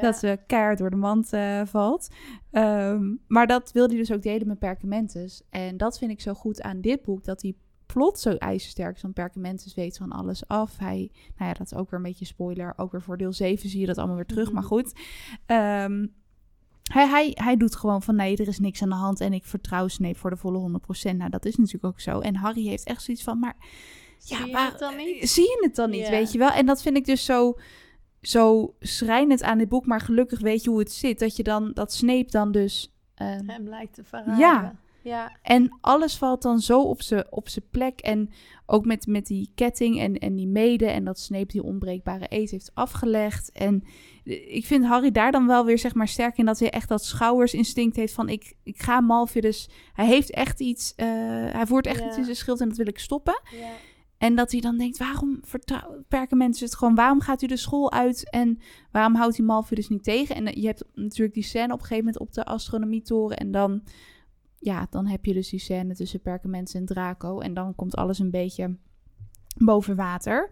Dat 0.00 0.16
ze 0.16 0.38
keihard 0.46 0.78
door 0.78 0.90
de 0.90 0.96
mand 0.96 1.32
uh, 1.32 1.60
valt. 1.64 2.08
Um, 2.52 3.20
maar 3.26 3.46
dat 3.46 3.72
wil 3.72 3.86
hij 3.88 3.96
dus 3.96 4.12
ook 4.12 4.22
delen 4.22 4.46
met 4.46 4.58
Perkamentus. 4.58 5.42
En 5.50 5.76
dat 5.76 5.98
vind 5.98 6.10
ik 6.10 6.20
zo 6.20 6.34
goed 6.34 6.62
aan 6.62 6.80
dit 6.80 7.02
boek. 7.02 7.24
Dat 7.24 7.42
hij 7.42 7.54
plot 7.86 8.18
zo 8.18 8.30
ijzersterk 8.30 8.96
is. 8.96 9.02
Want 9.02 9.14
Perkamentus 9.14 9.74
weet 9.74 9.96
van 9.96 10.12
alles 10.12 10.48
af. 10.48 10.78
Hij, 10.78 11.10
nou 11.36 11.50
ja, 11.50 11.52
dat 11.52 11.66
is 11.66 11.74
ook 11.74 11.90
weer 11.90 11.98
een 11.98 12.06
beetje 12.06 12.24
spoiler. 12.24 12.72
Ook 12.76 12.92
weer 12.92 13.02
voor 13.02 13.16
deel 13.16 13.32
7 13.32 13.68
zie 13.68 13.80
je 13.80 13.86
dat 13.86 13.98
allemaal 13.98 14.16
weer 14.16 14.26
terug. 14.26 14.50
Mm 14.50 14.58
-hmm. 14.58 14.60
Maar 14.60 14.70
goed. 14.70 14.92
Um, 15.46 16.20
hij, 16.92 17.08
hij, 17.08 17.30
hij 17.34 17.56
doet 17.56 17.76
gewoon 17.76 18.02
van 18.02 18.16
nee, 18.16 18.36
er 18.36 18.48
is 18.48 18.58
niks 18.58 18.82
aan 18.82 18.88
de 18.88 18.94
hand 18.94 19.20
en 19.20 19.32
ik 19.32 19.44
vertrouw 19.44 19.88
Snape 19.88 20.18
voor 20.18 20.30
de 20.30 20.36
volle 20.36 20.80
100%. 21.12 21.16
Nou, 21.16 21.30
dat 21.30 21.44
is 21.44 21.56
natuurlijk 21.56 21.84
ook 21.84 22.00
zo. 22.00 22.20
En 22.20 22.36
Harry 22.36 22.66
heeft 22.66 22.84
echt 22.84 23.02
zoiets 23.02 23.22
van, 23.22 23.38
maar 23.38 23.56
ja, 24.18 24.36
zie 24.36 24.46
je 24.46 24.56
het 24.56 24.78
dan 24.78 24.96
niet? 24.96 25.30
Zie 25.30 25.44
je 25.44 25.58
het 25.60 25.74
dan 25.74 25.90
niet, 25.90 26.00
yeah. 26.00 26.10
weet 26.10 26.32
je 26.32 26.38
wel? 26.38 26.50
En 26.50 26.66
dat 26.66 26.82
vind 26.82 26.96
ik 26.96 27.04
dus 27.04 27.24
zo, 27.24 27.58
zo 28.20 28.74
schrijnend 28.80 29.42
aan 29.42 29.58
dit 29.58 29.68
boek. 29.68 29.86
Maar 29.86 30.00
gelukkig 30.00 30.40
weet 30.40 30.64
je 30.64 30.70
hoe 30.70 30.78
het 30.78 30.92
zit. 30.92 31.18
Dat 31.18 31.36
je 31.36 31.42
dan, 31.42 31.72
dat 31.72 31.92
Snape 31.92 32.30
dan 32.30 32.52
dus... 32.52 32.94
Um, 33.22 33.48
Hem 33.48 33.68
lijkt 33.68 33.94
te 33.94 34.04
verraden. 34.04 34.38
Ja. 34.38 34.74
Ja. 35.02 35.38
En 35.42 35.78
alles 35.80 36.16
valt 36.16 36.42
dan 36.42 36.58
zo 36.60 36.82
op 36.82 37.02
zijn 37.02 37.24
op 37.30 37.48
plek. 37.70 38.00
En 38.00 38.30
ook 38.66 38.84
met, 38.84 39.06
met 39.06 39.26
die 39.26 39.52
ketting 39.54 39.98
en, 40.00 40.18
en 40.18 40.34
die 40.34 40.46
mede. 40.46 40.86
En 40.86 41.04
dat 41.04 41.18
Snape 41.18 41.46
die 41.46 41.62
onbreekbare 41.62 42.26
eet 42.28 42.50
heeft 42.50 42.70
afgelegd. 42.74 43.52
En 43.52 43.84
ik 44.48 44.66
vind 44.66 44.84
Harry 44.84 45.10
daar 45.10 45.32
dan 45.32 45.46
wel 45.46 45.64
weer 45.64 45.78
zeg 45.78 45.94
maar 45.94 46.08
sterk 46.08 46.38
in. 46.38 46.44
Dat 46.46 46.58
hij 46.58 46.70
echt 46.70 46.88
dat 46.88 47.04
schouwersinstinct 47.04 47.96
heeft 47.96 48.14
van 48.14 48.28
ik, 48.28 48.54
ik 48.62 48.82
ga 48.82 49.00
Malfidus. 49.00 49.68
Hij 49.92 50.06
heeft 50.06 50.30
echt 50.30 50.60
iets. 50.60 50.92
Uh, 50.96 51.06
hij 51.52 51.66
voert 51.66 51.86
echt 51.86 51.98
Ja. 52.00 52.06
iets 52.06 52.16
in 52.16 52.24
zijn 52.24 52.36
schild 52.36 52.60
en 52.60 52.68
dat 52.68 52.76
wil 52.76 52.88
ik 52.88 52.98
stoppen. 52.98 53.40
Ja. 53.60 53.70
En 54.18 54.34
dat 54.34 54.52
hij 54.52 54.60
dan 54.60 54.78
denkt, 54.78 54.98
waarom 54.98 55.38
vertrouw- 55.42 56.02
perken 56.08 56.36
mensen 56.36 56.64
het 56.66 56.74
gewoon? 56.76 56.94
Waarom 56.94 57.20
gaat 57.20 57.42
u 57.42 57.46
de 57.46 57.56
school 57.56 57.92
uit 57.92 58.30
en 58.30 58.58
waarom 58.92 59.14
houdt 59.14 59.36
die 59.36 59.44
Malfidus 59.44 59.88
niet 59.88 60.04
tegen? 60.04 60.34
En 60.34 60.46
eh, 60.46 60.62
je 60.62 60.66
hebt 60.66 60.84
natuurlijk 60.94 61.34
die 61.34 61.42
scène 61.42 61.72
op 61.72 61.80
een 61.80 61.86
gegeven 61.86 62.04
moment 62.04 62.18
op 62.18 62.32
de 62.32 62.44
astronomietoren. 62.44 63.36
En 63.36 63.50
dan, 63.50 63.82
ja, 64.62 64.86
dan 64.90 65.06
heb 65.06 65.24
je 65.24 65.32
dus 65.32 65.48
die 65.48 65.60
scène 65.60 65.94
tussen 65.94 66.20
Perkamentus 66.20 66.74
en 66.74 66.86
Draco. 66.86 67.40
En 67.40 67.54
dan 67.54 67.74
komt 67.74 67.96
alles 67.96 68.18
een 68.18 68.30
beetje 68.30 68.76
boven 69.56 69.96
water. 69.96 70.50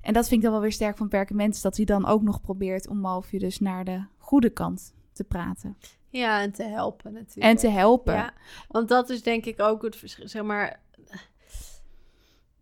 En 0.00 0.12
dat 0.12 0.28
vind 0.28 0.36
ik 0.36 0.42
dan 0.42 0.52
wel 0.52 0.60
weer 0.60 0.72
sterk 0.72 0.96
van 0.96 1.08
Perkamentus. 1.08 1.60
Dat 1.60 1.76
hij 1.76 1.84
dan 1.84 2.06
ook 2.06 2.22
nog 2.22 2.40
probeert 2.40 2.88
om 2.88 2.98
Malfidus 2.98 3.58
naar 3.58 3.84
de 3.84 4.04
goede 4.18 4.50
kant 4.50 4.94
te 5.12 5.24
praten. 5.24 5.76
ja, 6.10 6.40
en 6.42 6.52
te 6.52 6.62
helpen 6.62 7.12
natuurlijk. 7.12 7.46
En 7.46 7.56
te 7.56 7.68
helpen. 7.68 8.14
Ja, 8.14 8.32
want 8.68 8.88
dat 8.88 9.10
is 9.10 9.22
denk 9.22 9.44
ik 9.44 9.60
ook 9.60 9.82
het 9.82 9.96
verschil. 9.96 10.28
Zeg 10.28 10.42
maar, 10.42 10.80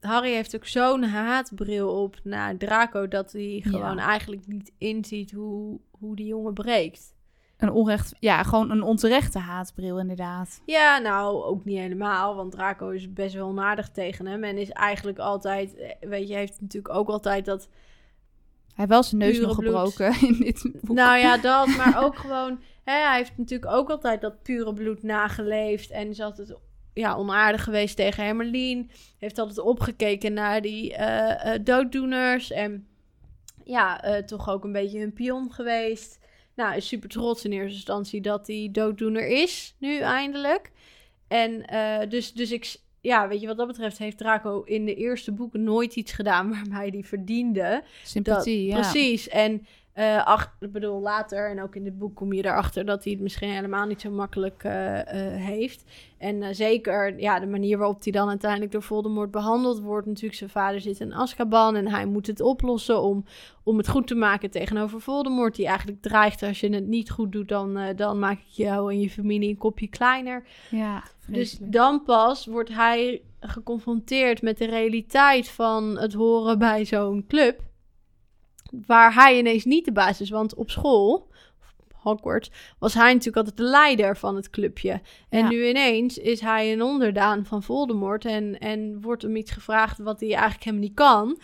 Harry 0.00 0.32
heeft 0.32 0.56
ook 0.56 0.66
zo'n 0.66 1.02
haatbril 1.02 2.02
op 2.02 2.20
naar 2.22 2.56
Draco 2.56 3.08
dat 3.08 3.32
hij 3.32 3.60
gewoon 3.64 3.98
eigenlijk 3.98 4.46
niet 4.46 4.72
inziet 4.78 5.32
hoe, 5.32 5.80
hoe 5.90 6.16
die 6.16 6.26
jongen 6.26 6.54
breekt. 6.54 7.14
Een 7.56 7.70
onrecht, 7.70 8.14
ja, 8.20 8.42
gewoon 8.42 8.70
een 8.70 8.82
onterechte 8.82 9.38
haatbril 9.38 9.98
inderdaad. 9.98 10.60
Ja, 10.64 10.98
nou, 10.98 11.44
ook 11.44 11.64
niet 11.64 11.78
helemaal, 11.78 12.34
want 12.34 12.52
Draco 12.52 12.88
is 12.88 13.12
best 13.12 13.34
wel 13.34 13.46
onaardig 13.48 13.88
tegen 13.88 14.26
hem 14.26 14.44
en 14.44 14.58
is 14.58 14.70
eigenlijk 14.70 15.18
altijd, 15.18 15.76
eh, 15.76 16.08
weet 16.08 16.28
je, 16.28 16.34
heeft 16.34 16.60
natuurlijk 16.60 16.94
ook 16.94 17.08
altijd 17.08 17.44
dat 17.44 17.68
Hij 17.68 18.74
heeft 18.74 18.88
wel 18.88 19.02
zijn 19.02 19.20
neus 19.20 19.40
nog 19.40 19.54
gebroken 19.54 20.20
in 20.28 20.36
dit 20.38 20.70
boek. 20.80 20.96
Nou 20.96 21.18
ja, 21.18 21.36
dat, 21.36 21.66
maar 21.66 22.04
ook 22.04 22.16
gewoon... 22.16 22.58
Hè, 22.84 22.92
hij 22.92 23.16
heeft 23.16 23.38
natuurlijk 23.38 23.72
ook 23.72 23.90
altijd 23.90 24.20
dat 24.20 24.42
pure 24.42 24.72
bloed 24.72 25.02
nageleefd. 25.02 25.90
En 25.90 26.08
is 26.08 26.20
altijd 26.20 26.56
ja, 26.92 27.16
onaardig 27.16 27.64
geweest 27.64 27.96
tegen 27.96 28.24
Hermelien. 28.24 28.90
Heeft 29.18 29.38
altijd 29.38 29.58
opgekeken 29.58 30.32
naar 30.32 30.60
die 30.60 30.94
eh, 30.94 31.54
eh, 31.54 31.64
dooddoeners. 31.64 32.50
En 32.50 32.86
ja, 33.64 34.00
toch 34.26 34.48
ook 34.48 34.64
een 34.64 34.72
beetje 34.72 34.98
hun 34.98 35.12
pion 35.12 35.52
geweest. 35.52 36.18
Nou, 36.56 36.76
is 36.76 36.88
super 36.88 37.08
trots 37.08 37.44
in 37.44 37.52
eerste 37.52 37.74
instantie 37.74 38.20
dat 38.20 38.46
hij 38.46 38.68
dooddoener 38.72 39.26
is, 39.26 39.74
nu 39.78 39.98
eindelijk. 39.98 40.70
En 41.28 41.66
eh, 41.66 42.08
dus, 42.08 42.32
dus 42.32 42.52
ik... 42.52 42.76
Ja, 43.00 43.28
weet 43.28 43.40
je, 43.40 43.46
wat 43.46 43.56
dat 43.56 43.66
betreft 43.66 43.98
heeft 43.98 44.18
Draco 44.18 44.62
in 44.62 44.84
de 44.84 44.94
eerste 44.94 45.32
boeken 45.32 45.62
nooit 45.64 45.96
iets 45.96 46.12
gedaan 46.12 46.50
waarmee 46.52 46.72
hij 46.78 46.90
die 46.90 47.06
verdiende. 47.06 47.82
Sympathie, 48.04 48.70
Dat- 48.70 48.84
ja. 48.84 48.90
Precies. 48.90 49.28
En 49.28 49.66
eh 49.96 50.26
ach, 50.26 50.56
ik 50.60 50.72
bedoel, 50.72 51.00
later 51.00 51.50
en 51.50 51.62
ook 51.62 51.74
in 51.74 51.84
dit 51.84 51.98
boek 51.98 52.14
kom 52.14 52.32
je 52.32 52.44
erachter 52.44 52.84
dat 52.84 53.04
hij 53.04 53.12
het 53.12 53.22
misschien 53.22 53.50
helemaal 53.50 53.86
niet 53.86 54.00
zo 54.00 54.10
makkelijk 54.10 54.64
eh, 54.64 55.00
eh, 55.00 55.42
heeft. 55.42 55.84
En 56.18 56.54
zeker, 56.54 57.20
ja, 57.20 57.40
de 57.40 57.46
manier 57.46 57.78
waarop 57.78 58.02
hij 58.02 58.12
dan 58.12 58.28
uiteindelijk 58.28 58.72
door 58.72 58.82
Voldemort 58.82 59.30
behandeld 59.30 59.80
wordt. 59.80 60.06
Natuurlijk, 60.06 60.34
zijn 60.34 60.50
vader 60.50 60.80
zit 60.80 61.00
in 61.00 61.14
Azkaban 61.14 61.76
en 61.76 61.88
hij 61.88 62.06
moet 62.06 62.26
het 62.26 62.40
oplossen 62.40 63.02
om, 63.02 63.24
om 63.62 63.76
het 63.76 63.88
goed 63.88 64.06
te 64.06 64.14
maken 64.14 64.50
tegenover 64.50 65.00
Voldemort. 65.00 65.54
Die 65.54 65.66
eigenlijk 65.66 66.02
dreigt, 66.02 66.42
als 66.42 66.60
je 66.60 66.74
het 66.74 66.86
niet 66.86 67.10
goed 67.10 67.32
doet, 67.32 67.48
dan, 67.48 67.78
dan 67.96 68.18
maak 68.18 68.38
ik 68.38 68.46
jou 68.48 68.92
en 68.92 69.00
je 69.00 69.10
familie 69.10 69.48
een 69.48 69.58
kopje 69.58 69.88
kleiner. 69.88 70.44
Ja, 70.70 71.02
Dus 71.26 71.58
dan 71.60 72.02
pas 72.02 72.46
wordt 72.46 72.74
hij 72.74 73.22
geconfronteerd 73.40 74.42
met 74.42 74.58
de 74.58 74.66
realiteit 74.66 75.48
van 75.48 75.98
het 75.98 76.12
horen 76.12 76.58
bij 76.58 76.84
zo'n 76.84 77.24
club. 77.28 77.64
Waar 78.86 79.14
hij 79.14 79.38
ineens 79.38 79.64
niet 79.64 79.84
de 79.84 79.92
baas 79.92 80.20
is. 80.20 80.30
Want 80.30 80.54
op 80.54 80.70
school, 80.70 81.28
Hogwarts, 81.94 82.50
was 82.78 82.94
hij 82.94 83.10
natuurlijk 83.12 83.36
altijd 83.36 83.56
de 83.56 83.62
leider 83.62 84.16
van 84.16 84.36
het 84.36 84.50
clubje. 84.50 85.00
En 85.28 85.38
Ja. 85.38 85.48
nu 85.48 85.68
ineens 85.68 86.18
is 86.18 86.40
hij 86.40 86.72
een 86.72 86.82
onderdaan 86.82 87.44
van 87.46 87.62
Voldemort. 87.62 88.24
En, 88.24 88.58
en 88.58 89.00
wordt 89.00 89.22
hem 89.22 89.36
iets 89.36 89.50
gevraagd 89.50 89.98
wat 89.98 90.20
hij 90.20 90.32
eigenlijk 90.32 90.64
helemaal 90.64 90.84
niet 90.86 90.96
kan. 90.96 91.38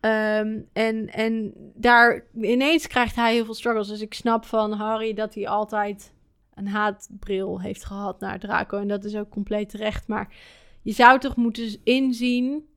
Ehm, 0.00 0.58
en, 0.72 1.08
en 1.12 1.52
daar 1.74 2.24
ineens 2.40 2.86
krijgt 2.86 3.16
hij 3.16 3.32
heel 3.34 3.44
veel 3.44 3.54
struggles. 3.54 3.88
Dus 3.88 4.00
ik 4.00 4.14
snap 4.14 4.44
van 4.44 4.72
Harry 4.72 5.14
dat 5.14 5.34
hij 5.34 5.48
altijd 5.48 6.12
een 6.54 6.68
haatbril 6.68 7.60
heeft 7.60 7.84
gehad 7.84 8.20
naar 8.20 8.38
Draco. 8.38 8.78
En 8.78 8.88
dat 8.88 9.04
is 9.04 9.16
ook 9.16 9.28
compleet 9.30 9.68
terecht. 9.68 10.08
Maar 10.08 10.34
je 10.82 10.92
zou 10.92 11.18
toch 11.18 11.36
moeten 11.36 11.76
inzien 11.84 12.68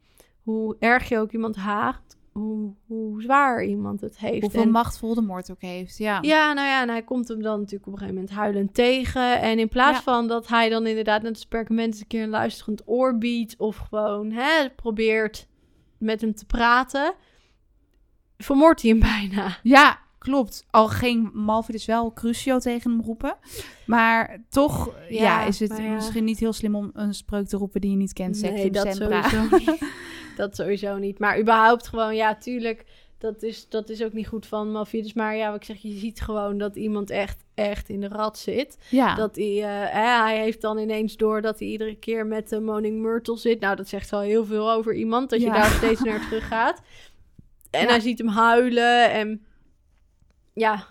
hoe 0.44 0.76
erg 0.80 1.10
je 1.10 1.18
ook 1.20 1.32
iemand 1.32 1.56
haat. 1.56 2.18
Hoe, 2.39 2.73
hoe 2.88 3.21
zwaar 3.21 3.63
iemand 3.65 4.02
het 4.02 4.17
heeft. 4.19 4.41
Hoeveel 4.41 4.62
En- 4.62 4.71
macht 4.71 4.97
Voldemort 4.97 5.52
ook 5.52 5.62
heeft, 5.62 5.97
ja. 5.97 6.17
ja, 6.21 6.54
nou 6.54 6.67
ja, 6.67 6.82
en 6.82 6.89
hij 6.89 7.04
komt 7.04 7.28
hem 7.28 7.41
dan 7.41 7.58
natuurlijk 7.60 7.88
op 7.88 7.93
een 7.93 7.99
gegeven 7.99 8.19
moment 8.21 8.38
huilend 8.39 8.73
tegen. 8.73 9.41
En 9.41 9.60
in 9.60 9.69
plaats 9.69 9.97
Ja. 9.97 10.04
van 10.04 10.28
dat 10.28 10.47
hij 10.47 10.69
dan 10.69 10.88
inderdaad 10.88 11.21
net 11.21 11.34
als 11.34 11.45
perkament 11.45 11.91
eens 11.93 12.02
een 12.02 12.08
keer 12.08 12.23
een 12.23 12.30
luisterend 12.30 12.82
oor 12.86 13.17
biedt... 13.17 13.56
of 13.58 13.78
gewoon 13.78 14.32
hè, 14.32 14.69
probeert 14.75 15.47
met 15.97 16.21
hem 16.21 16.36
te 16.36 16.45
praten... 16.45 17.13
vermoordt 18.38 18.82
hij 18.82 18.91
hem 18.91 18.99
bijna. 19.30 19.58
Ja, 19.63 19.99
klopt. 20.17 20.65
Al 20.69 20.88
ging 20.88 21.34
Malfidus 21.34 21.86
wel 21.86 22.13
Crucio 22.13 22.58
tegen 22.60 22.91
hem 22.91 23.02
roepen. 23.02 23.36
Maar 23.86 24.43
toch 24.49 24.95
ja, 25.10 25.21
Ja, 25.23 25.43
is 25.43 25.60
het 25.60 25.78
ja. 25.78 25.93
misschien 25.93 26.23
niet 26.23 26.39
heel 26.39 26.54
slim 26.54 26.75
om 26.75 26.89
een 26.93 27.13
spreuk 27.13 27.47
te 27.47 27.58
roepen 27.58 27.82
die 27.82 27.89
je 27.91 27.97
niet 27.97 28.13
kent. 28.13 28.41
Nee, 28.41 28.71
dat 28.71 28.95
sowieso 28.95 29.41
niet. 29.58 29.78
Dat 30.39 30.56
sowieso 30.56 30.97
niet. 30.97 31.19
Maar 31.19 31.39
überhaupt 31.39 31.88
gewoon, 31.88 32.15
ja, 32.15 32.36
tuurlijk... 32.36 32.86
Dat 33.17 33.43
is, 33.43 33.69
dat 33.69 33.89
is 33.89 34.04
ook 34.04 34.13
niet 34.13 34.28
goed 34.28 34.45
van 34.45 34.71
Malfidus. 34.71 35.13
Maar 35.13 35.36
ja, 35.36 35.47
wat 35.47 35.56
ik 35.56 35.63
zeg, 35.63 35.78
je 35.82 35.97
ziet 35.97 36.21
gewoon 36.21 36.58
dat 36.58 36.75
iemand 36.75 37.10
echt, 37.10 37.43
echt 37.54 37.89
in 37.89 38.02
de 38.02 38.08
rat 38.08 38.37
zit. 38.37 38.77
Ja, 38.90 39.15
Dat 39.15 39.35
hij, 39.35 39.58
eh, 39.63 39.94
hij 40.23 40.40
heeft 40.40 40.62
dan 40.62 40.77
ineens 40.77 41.17
door 41.17 41.42
dat 41.42 41.60
hij 41.60 41.67
iedere 41.67 41.96
keer 41.96 42.25
met 42.25 42.50
de 42.50 42.60
Moaning 42.60 43.02
Myrtle 43.02 43.37
zit. 43.37 43.60
Nou, 43.60 43.75
dat 43.75 43.87
zegt 43.87 44.10
wel 44.10 44.19
heel 44.19 44.46
veel 44.46 44.71
over 44.71 44.94
iemand, 44.94 45.29
dat 45.29 45.42
je 45.42 45.52
daar 45.52 45.65
steeds 45.71 46.02
naar 46.02 46.27
terug 46.27 46.48
gaat. 46.48 46.81
En 47.69 47.81
Ja. 47.81 47.87
hij 47.87 48.00
ziet 48.00 48.17
hem 48.17 48.27
huilen 48.27 49.12
en 49.12 49.46
ja, 50.54 50.85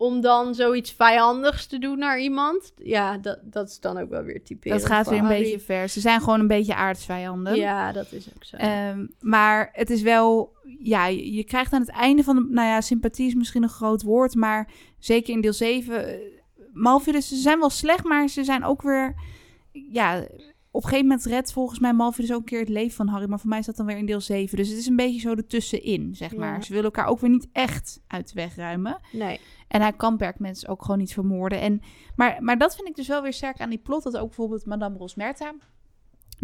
om 0.00 0.20
dan 0.20 0.54
zoiets 0.54 0.92
vijandigs 0.92 1.66
te 1.66 1.78
doen 1.78 1.98
naar 1.98 2.20
iemand. 2.20 2.72
Ja, 2.76 3.18
dat, 3.18 3.38
dat 3.42 3.68
is 3.68 3.80
dan 3.80 3.98
ook 3.98 4.08
wel 4.08 4.22
weer 4.22 4.42
typerend 4.42 4.80
Dat 4.80 4.90
gaat 4.90 5.08
weer 5.08 5.18
een 5.18 5.24
Harry. 5.24 5.42
beetje 5.42 5.60
ver. 5.60 5.88
Ze 5.88 6.00
zijn 6.00 6.20
gewoon 6.20 6.40
een 6.40 6.46
beetje 6.46 6.74
aardsvijanden. 6.74 7.56
Ja, 7.56 7.92
dat 7.92 8.12
is 8.12 8.28
ook 8.36 8.44
zo. 8.44 8.56
Ehm, 8.56 9.06
maar 9.20 9.68
het 9.72 9.90
is 9.90 10.02
wel, 10.02 10.52
ja, 10.78 11.06
je, 11.06 11.32
je 11.32 11.44
krijgt 11.44 11.72
aan 11.72 11.80
het 11.80 11.90
einde 11.90 12.22
van 12.22 12.36
de, 12.36 12.46
nou 12.50 12.68
ja, 12.68 12.80
sympathie 12.80 13.26
is 13.26 13.34
misschien 13.34 13.62
een 13.62 13.68
groot 13.68 14.02
woord, 14.02 14.34
maar 14.34 14.68
zeker 14.98 15.34
in 15.34 15.40
deel 15.40 15.52
7, 15.52 16.08
eh, 16.08 16.14
Malfidus, 16.72 17.28
ze 17.28 17.36
zijn 17.36 17.58
wel 17.58 17.70
slecht, 17.70 18.04
maar 18.04 18.28
ze 18.28 18.44
zijn 18.44 18.64
ook 18.64 18.82
weer, 18.82 19.14
ja, 19.72 20.26
op 20.70 20.82
een 20.82 20.88
gegeven 20.88 21.08
moment 21.08 21.26
redt 21.26 21.52
volgens 21.52 21.78
mij 21.78 21.92
Malfidus 21.92 22.32
ook 22.32 22.38
een 22.38 22.44
keer 22.44 22.60
het 22.60 22.68
leven 22.68 22.96
van 22.96 23.08
Harry, 23.08 23.28
maar 23.28 23.40
voor 23.40 23.48
mij 23.48 23.58
is 23.58 23.66
dat 23.66 23.76
dan 23.76 23.86
weer 23.86 23.96
in 23.96 24.06
deel 24.06 24.20
7. 24.20 24.56
Dus 24.56 24.68
het 24.68 24.78
is 24.78 24.86
een 24.86 24.96
beetje 24.96 25.20
zo 25.20 25.34
ertussenin, 25.34 26.14
zeg 26.14 26.36
maar. 26.36 26.54
Ja. 26.54 26.60
Ze 26.60 26.68
willen 26.68 26.84
elkaar 26.84 27.06
ook 27.06 27.20
weer 27.20 27.30
niet 27.30 27.48
echt 27.52 28.00
uit 28.06 28.28
de 28.28 28.34
weg 28.34 28.56
ruimen. 28.56 29.00
nee. 29.12 29.40
En 29.68 29.80
hij 29.80 29.92
kan 29.92 30.16
perkmensen 30.16 30.68
ook 30.68 30.82
gewoon 30.82 30.98
niet 30.98 31.12
vermoorden. 31.12 31.60
En, 31.60 31.80
maar, 32.16 32.42
maar 32.42 32.58
dat 32.58 32.76
vind 32.76 32.88
ik 32.88 32.96
dus 32.96 33.08
wel 33.08 33.22
weer 33.22 33.32
sterk 33.32 33.60
aan 33.60 33.70
die 33.70 33.78
plot. 33.78 34.02
Dat 34.02 34.16
ook 34.16 34.26
bijvoorbeeld 34.26 34.66
Madame 34.66 34.98
Rosmerta 34.98 35.54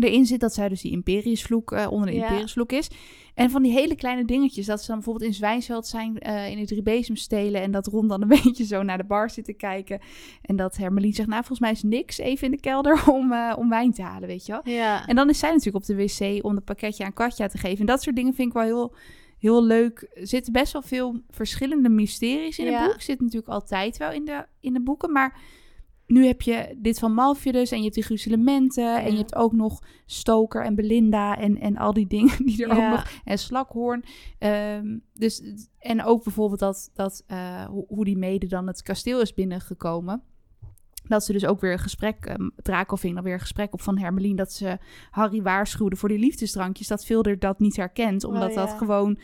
erin 0.05 0.27
zit. 0.27 0.41
Dat 0.41 0.55
zij 0.55 0.69
dus 0.69 0.81
die 0.81 0.93
Imperiusvloek 0.93 1.73
eh, 1.73 1.87
onder 1.91 2.07
de 2.11 2.15
Ja. 2.15 2.23
Imperiusvloek 2.27 2.73
is. 2.73 2.89
En 3.35 3.51
van 3.51 3.63
die 3.63 3.73
hele 3.73 3.95
kleine 3.95 4.25
dingetjes. 4.25 4.67
Dat 4.67 4.81
ze 4.81 4.87
dan 4.87 4.97
bijvoorbeeld 4.97 5.27
in 5.27 5.35
Zwijnsveld 5.35 5.87
zijn 5.87 6.19
eh, 6.19 6.51
in 6.51 6.57
de 6.59 6.67
drie 6.67 6.83
bezem 6.83 7.17
stelen. 7.17 7.61
En 7.63 7.71
dat 7.71 7.87
Ron 7.87 8.09
dan 8.09 8.23
een 8.23 8.29
beetje 8.43 8.65
zo 8.65 8.83
naar 8.83 8.97
de 8.99 9.05
bar 9.05 9.31
zit 9.31 9.45
te 9.45 9.53
kijken. 9.53 10.01
En 10.43 10.57
dat 10.57 10.77
Hermelien 10.77 11.13
zegt, 11.13 11.29
nou 11.29 11.41
volgens 11.45 11.61
mij 11.61 11.71
is 11.71 11.83
niks 11.83 12.19
even 12.19 12.45
in 12.45 12.51
de 12.51 12.61
kelder 12.61 13.03
om, 13.17 13.33
eh, 13.33 13.53
om 13.59 13.69
wijn 13.69 13.93
te 13.93 14.03
halen, 14.03 14.29
weet 14.29 14.47
je 14.47 14.53
wel. 14.53 14.75
Ja. 14.75 15.07
En 15.07 15.17
dan 15.17 15.29
is 15.29 15.39
zij 15.39 15.51
natuurlijk 15.51 15.77
op 15.77 15.85
de 15.85 15.97
wc 15.97 16.45
om 16.45 16.55
het 16.55 16.65
pakketje 16.65 17.05
aan 17.05 17.13
Katja 17.13 17.47
te 17.47 17.59
geven. 17.59 17.79
En 17.81 17.87
dat 17.87 18.03
soort 18.03 18.17
dingen 18.17 18.35
vind 18.35 18.49
ik 18.49 18.55
wel 18.55 18.63
heel, 18.65 18.95
heel 19.39 19.65
leuk. 19.65 20.09
Er 20.15 20.27
zitten 20.27 20.53
best 20.53 20.73
wel 20.73 20.83
veel 20.83 21.21
verschillende 21.31 21.89
mysteries 21.89 22.59
in 22.59 22.65
Ja. 22.65 22.83
het 22.83 22.91
boek. 22.91 23.01
Zit 23.01 23.21
natuurlijk 23.21 23.53
altijd 23.53 23.97
wel 23.97 24.13
in 24.13 24.25
de, 24.25 24.45
in 24.61 24.73
de 24.73 24.81
boeken. 24.83 25.13
Maar 25.13 25.41
nu 26.07 26.27
heb 26.27 26.43
je 26.43 26.75
dit 26.79 26.99
van 26.99 27.15
Malfidus 27.15 27.71
en 27.71 27.77
je 27.77 27.83
hebt 27.83 27.95
die 27.95 28.05
gruzelementen. 28.05 29.03
En 29.03 29.11
je 29.11 29.17
hebt 29.19 29.35
ook 29.35 29.53
nog 29.53 29.83
Stoker 30.07 30.65
en 30.65 30.75
Belinda 30.75 31.39
en, 31.39 31.61
en 31.61 31.77
al 31.77 31.93
die 31.93 32.07
dingen 32.07 32.45
die 32.47 32.65
er 32.67 32.77
Ja. 32.77 32.85
ook 32.85 32.91
nog... 32.91 33.21
En 33.25 33.39
Slakhoorn. 33.39 34.05
Ehm, 34.39 34.99
dus, 35.15 35.43
en 35.79 36.05
ook 36.05 36.25
bijvoorbeeld 36.25 36.61
dat, 36.61 36.91
dat, 36.95 37.25
eh, 37.27 37.65
hoe, 37.65 37.85
hoe 37.89 38.05
die 38.05 38.19
mede 38.19 38.47
dan 38.47 38.67
het 38.67 38.83
kasteel 38.83 39.21
is 39.21 39.35
binnengekomen. 39.35 40.23
Dat 41.09 41.25
ze 41.25 41.33
dus 41.33 41.47
ook 41.47 41.61
weer 41.61 41.73
een 41.73 41.79
gesprek, 41.79 42.35
um, 42.39 42.53
Draco 42.57 42.97
ving 42.97 43.15
dan 43.15 43.25
weer 43.25 43.33
een 43.33 43.41
gesprek 43.41 43.73
op 43.73 43.81
van 43.81 43.99
Hermelien, 43.99 44.37
dat 44.37 44.53
ze 44.53 44.79
Harry 45.11 45.43
waarschuwde 45.43 45.97
voor 45.97 46.09
die 46.09 46.19
liefdesdrankjes. 46.19 46.87
Dat 46.87 47.05
Vilder 47.05 47.39
dat 47.39 47.59
niet 47.59 47.77
herkent, 47.77 48.25
omdat 48.25 48.49
Oh, 48.51 48.55
dat 48.57 48.69
ja. 48.69 48.77
gewoon, 48.77 49.19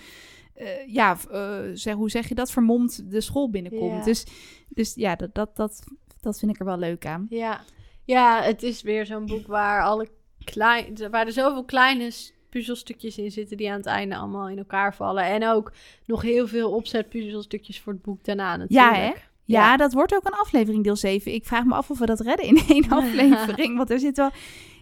eh, 0.55 0.87
ja, 0.87 1.17
eh, 1.31 1.59
zeg, 1.73 1.95
hoe 1.95 2.11
zeg 2.11 2.29
je 2.29 2.35
dat, 2.35 2.51
vermomd 2.51 3.11
de 3.11 3.21
school 3.21 3.51
binnenkomt. 3.51 3.99
Ja. 3.99 4.05
Dus, 4.05 4.27
dus 4.69 4.95
ja, 4.95 5.17
dat, 5.17 5.35
dat, 5.35 5.57
dat, 5.57 5.85
dat 6.23 6.39
vind 6.39 6.51
ik 6.53 6.59
er 6.59 6.65
wel 6.67 6.79
leuk 6.79 7.07
aan. 7.07 7.27
Ja. 7.31 7.61
ja, 8.05 8.43
het 8.43 8.63
is 8.63 8.83
weer 8.83 9.07
zo'n 9.07 9.27
boek 9.27 9.47
waar, 9.47 9.83
alle 9.83 10.09
klein, 10.45 10.97
waar 11.11 11.27
er 11.27 11.33
zoveel 11.33 11.65
kleine 11.65 12.11
puzzelstukjes 12.51 13.19
in 13.19 13.31
zitten 13.31 13.57
die 13.57 13.71
aan 13.71 13.77
het 13.77 13.87
einde 13.87 14.17
allemaal 14.17 14.49
in 14.49 14.59
elkaar 14.59 14.95
vallen. 14.95 15.25
En 15.25 15.47
ook 15.49 15.73
nog 16.07 16.23
heel 16.23 16.47
veel 16.47 16.71
opzetpuzzelstukjes 16.71 17.81
voor 17.81 17.93
het 17.93 18.03
boek 18.03 18.25
daarna 18.25 18.57
natuurlijk. 18.57 18.95
Ja, 18.97 19.01
hè? 19.01 19.07
Ja, 19.07 19.15
Ja. 19.45 19.77
dat 19.77 19.93
wordt 19.93 20.15
ook 20.15 20.25
een 20.27 20.33
aflevering 20.33 20.85
deel 20.85 20.97
7. 20.97 21.33
Ik 21.35 21.45
vraag 21.45 21.65
me 21.65 21.75
af 21.75 21.91
of 21.91 21.99
we 21.99 22.07
dat 22.07 22.21
redden 22.21 22.47
in 22.47 22.57
één 22.69 22.89
aflevering, 22.89 23.77
want 23.77 23.91
er 23.91 23.99
zit 23.99 24.17
wel 24.17 24.31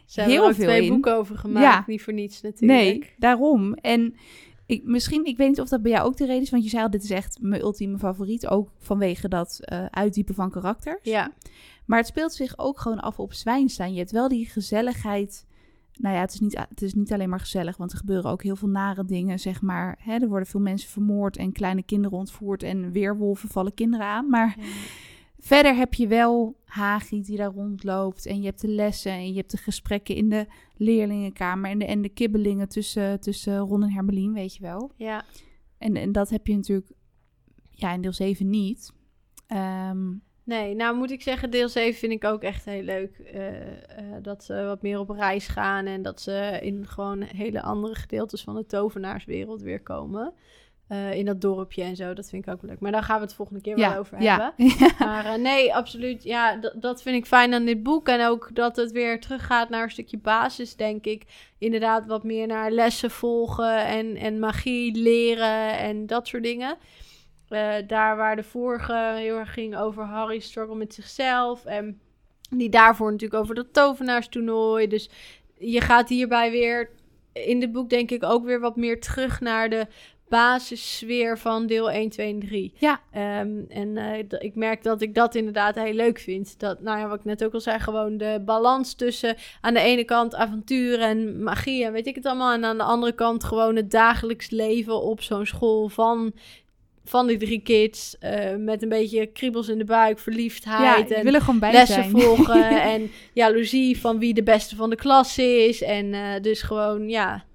Ze 0.07 0.21
hebben 0.21 0.35
heel 0.39 0.43
er 0.45 0.51
ook 0.51 0.57
veel 0.57 0.67
twee 0.67 0.83
in. 0.83 0.89
boeken 0.89 1.17
over 1.17 1.39
gemaakt, 1.39 1.65
Ja. 1.65 1.85
niet 1.87 2.03
voor 2.03 2.13
niets 2.13 2.41
natuurlijk. 2.41 2.81
Nee, 2.81 3.11
daarom. 3.19 3.75
En 3.75 4.15
ik, 4.71 4.85
misschien, 4.85 5.25
ik 5.25 5.37
weet 5.37 5.49
niet 5.49 5.61
of 5.61 5.69
dat 5.69 5.83
bij 5.83 5.91
jou 5.91 6.07
ook 6.07 6.17
de 6.17 6.27
reden 6.27 6.43
is, 6.43 6.51
want 6.51 6.65
je 6.65 6.71
zei 6.71 6.83
al, 6.83 6.91
dit 6.91 7.03
is 7.03 7.11
echt 7.11 7.39
mijn 7.41 7.63
ultieme 7.63 7.99
favoriet, 7.99 8.47
ook 8.47 8.71
vanwege 8.79 9.29
dat 9.29 9.59
eh, 9.61 9.85
uitdiepen 9.85 10.35
van 10.35 10.51
karakters. 10.51 10.99
Ja, 11.03 11.33
Maar 11.87 11.99
het 11.99 12.07
speelt 12.07 12.33
zich 12.33 12.59
ook 12.59 12.81
gewoon 12.81 13.01
af 13.01 13.19
op 13.19 13.33
Zwijnstein. 13.33 13.93
Je 13.93 13.99
hebt 13.99 14.11
wel 14.11 14.29
die 14.29 14.47
gezelligheid. 14.47 15.47
Nou 15.93 16.15
ja, 16.15 16.21
het 16.21 16.33
is, 16.33 16.41
niet, 16.41 16.67
het 16.69 16.83
is 16.83 16.95
niet 16.95 17.13
alleen 17.13 17.29
maar 17.29 17.41
gezellig, 17.41 17.77
want 17.77 17.93
er 17.93 17.99
gebeuren 17.99 18.31
ook 18.31 18.43
heel 18.43 18.57
veel 18.57 18.69
nare 18.69 19.05
dingen, 19.05 19.39
zeg 19.39 19.63
maar. 19.63 19.99
Hè, 20.01 20.19
er 20.19 20.29
worden 20.29 20.49
veel 20.49 20.61
mensen 20.61 20.91
vermoord 20.91 21.37
en 21.37 21.53
kleine 21.53 21.83
kinderen 21.83 22.19
ontvoerd 22.19 22.63
en 22.63 22.93
weerwolven 22.93 23.49
vallen 23.49 23.75
kinderen 23.75 24.07
aan. 24.07 24.29
Maar 24.29 24.57
verder 25.41 25.75
heb 25.77 25.95
je 25.95 26.07
wel 26.07 26.57
Hagi 26.65 27.23
die 27.23 27.37
daar 27.37 27.53
rondloopt 27.53 28.27
en 28.27 28.41
je 28.41 28.47
hebt 28.47 28.61
de 28.61 28.69
lessen 28.69 29.13
en 29.13 29.29
je 29.29 29.37
hebt 29.37 29.51
de 29.51 29.57
gesprekken 29.57 30.15
in 30.15 30.29
de 30.29 30.47
leerlingenkamer 30.77 31.71
en 31.71 31.79
de, 31.79 31.85
en 31.85 32.03
de 32.03 32.09
kibbelingen 32.09 32.69
tussen, 32.69 33.21
tussen 33.21 33.59
Ron 33.59 33.83
en 33.83 33.93
Hermelien, 33.93 34.33
weet 34.33 34.55
je 34.55 34.63
wel. 34.63 34.93
ja. 34.97 35.25
En, 35.79 35.97
en 35.97 36.13
dat 36.13 36.31
heb 36.31 36.47
je 36.47 36.55
natuurlijk 36.57 36.91
ja, 37.71 37.93
in 37.93 38.01
deel 38.01 38.13
7 38.13 38.51
niet. 38.51 38.93
Ehm, 39.47 40.09
Nee, 40.45 40.75
nou 40.75 40.97
moet 40.97 41.11
ik 41.11 41.23
zeggen, 41.23 41.51
deel 41.51 41.69
7 41.69 41.99
vind 41.99 42.13
ik 42.13 42.25
ook 42.25 42.43
echt 42.43 42.65
heel 42.65 42.83
leuk. 42.83 43.19
eh, 43.19 43.71
eh, 43.99 44.23
dat 44.23 44.45
ze 44.45 44.63
wat 44.65 44.83
meer 44.83 44.99
op 44.99 45.11
reis 45.11 45.49
gaan 45.49 45.87
en 45.87 46.03
dat 46.03 46.21
ze 46.21 46.59
in 46.63 46.87
gewoon 46.87 47.23
hele 47.23 47.63
andere 47.63 47.95
gedeeltes 47.95 48.43
van 48.43 48.55
de 48.55 48.67
tovenaarswereld 48.67 49.63
weer 49.63 49.83
komen. 49.83 50.33
Eh, 50.91 51.13
in 51.13 51.25
dat 51.25 51.41
dorpje 51.41 51.83
en 51.83 51.97
zo, 51.97 52.15
dat 52.15 52.29
vind 52.29 52.47
ik 52.47 52.53
ook 52.53 52.63
leuk. 52.63 52.81
Maar 52.81 52.93
daar 52.93 53.03
gaan 53.03 53.17
we 53.17 53.25
het 53.25 53.35
volgende 53.35 53.61
keer 53.61 53.77
wel 53.77 53.97
over 53.97 54.23
ja. 54.23 54.55
hebben. 54.57 54.77
Maar 55.07 55.25
eh, 55.25 55.35
nee, 55.35 55.75
absoluut. 55.75 56.23
Ja, 56.23 56.61
dat 56.75 57.03
vind 57.03 57.17
ik 57.17 57.27
fijn 57.27 57.55
aan 57.55 57.65
dit 57.65 57.83
boek. 57.83 58.09
En 58.09 58.27
ook 58.27 58.51
dat 58.53 58.77
het 58.77 58.93
weer 58.93 59.21
teruggaat 59.21 59.69
naar 59.69 59.83
een 59.83 59.91
stukje 59.91 60.19
basis, 60.19 60.77
denk 60.77 61.05
ik. 61.05 61.25
Inderdaad, 61.59 62.07
wat 62.07 62.25
meer 62.25 62.47
naar 62.47 62.71
lessen 62.71 63.11
volgen 63.11 63.87
en, 63.87 64.17
en 64.17 64.39
magie 64.39 64.95
leren 64.95 65.79
en 65.79 66.07
dat 66.07 66.27
soort 66.27 66.43
dingen. 66.43 66.77
Eh, 67.49 67.75
daar 67.87 68.17
waar 68.17 68.37
de 68.37 68.43
vorige 68.43 69.13
heel 69.17 69.37
erg 69.37 69.53
ging 69.53 69.77
over 69.77 70.05
Harry's 70.05 70.47
struggle 70.47 70.77
met 70.77 70.95
zichzelf. 70.95 71.65
En 71.65 72.01
die 72.51 72.69
daarvoor 72.69 73.11
natuurlijk 73.11 73.43
over 73.43 73.55
dat 73.55 73.73
tovenaarstoernooi. 73.73 74.87
Dus 74.87 75.11
je 75.59 75.81
gaat 75.81 76.09
hierbij 76.09 76.51
weer 76.51 76.91
in 77.33 77.61
dit 77.61 77.73
boek 77.73 77.91
denk 77.91 78.11
ik 78.11 78.25
ook 78.25 78.45
weer 78.45 78.61
wat 78.61 78.77
meer 78.77 79.01
terug 79.01 79.41
naar 79.41 79.71
de 79.71 79.87
basissfeer 80.31 81.39
van 81.39 81.67
deel 81.67 81.91
1, 81.91 82.09
2 82.11 82.33
en 82.33 82.41
3. 82.41 82.73
Ja. 82.79 83.01
Ehm, 83.13 83.51
en 83.69 83.97
eh, 83.97 84.19
ik 84.39 84.55
merk 84.55 84.83
dat 84.83 85.03
ik 85.03 85.15
dat 85.15 85.35
inderdaad 85.35 85.75
heel 85.75 85.93
leuk 85.93 86.19
vind. 86.19 86.59
Dat, 86.59 86.81
nou 86.81 86.99
ja, 86.99 87.09
wat 87.09 87.19
ik 87.19 87.25
net 87.25 87.45
ook 87.45 87.55
al 87.55 87.61
zei, 87.61 87.79
gewoon 87.79 88.17
de 88.17 88.43
balans 88.45 88.95
tussen 88.95 89.37
aan 89.61 89.75
de 89.75 89.81
ene 89.81 90.05
kant 90.05 90.35
avontuur 90.35 91.01
en 91.01 91.43
magie 91.43 91.85
en 91.85 91.93
weet 91.93 92.07
ik 92.07 92.15
het 92.15 92.27
allemaal. 92.27 92.53
En 92.53 92.65
aan 92.65 92.77
de 92.77 92.83
andere 92.83 93.13
kant 93.13 93.45
gewoon 93.45 93.77
het 93.77 93.91
dagelijks 93.91 94.51
leven 94.51 95.03
op 95.03 95.23
zo'n 95.23 95.47
school 95.47 95.89
van, 95.89 96.33
van 97.05 97.27
die 97.27 97.37
drie 97.37 97.61
kids. 97.63 98.19
eh, 98.19 98.57
met 98.57 98.83
een 98.83 98.89
beetje 98.89 99.27
kriebels 99.27 99.69
in 99.69 99.79
de 99.79 99.85
buik, 99.85 100.17
ja, 100.17 100.23
verliefdheid 100.23 101.11
ik 101.11 101.17
en 101.17 101.25
wil 101.25 101.35
er 101.35 101.41
gewoon 101.41 101.61
bij 101.61 101.73
lessen 101.73 102.05
zijn. 102.05 102.11
volgen. 102.11 102.83
en 102.95 103.11
jaloezie 103.33 104.01
van 104.01 104.19
wie 104.19 104.35
de 104.35 104.43
beste 104.43 104.77
van 104.77 104.91
de 104.91 104.97
klas 104.97 105.39
is. 105.39 105.83
En 105.83 106.15
eh, 106.15 106.41
dus 106.43 106.63
gewoon, 106.63 107.09
ja. 107.09 107.49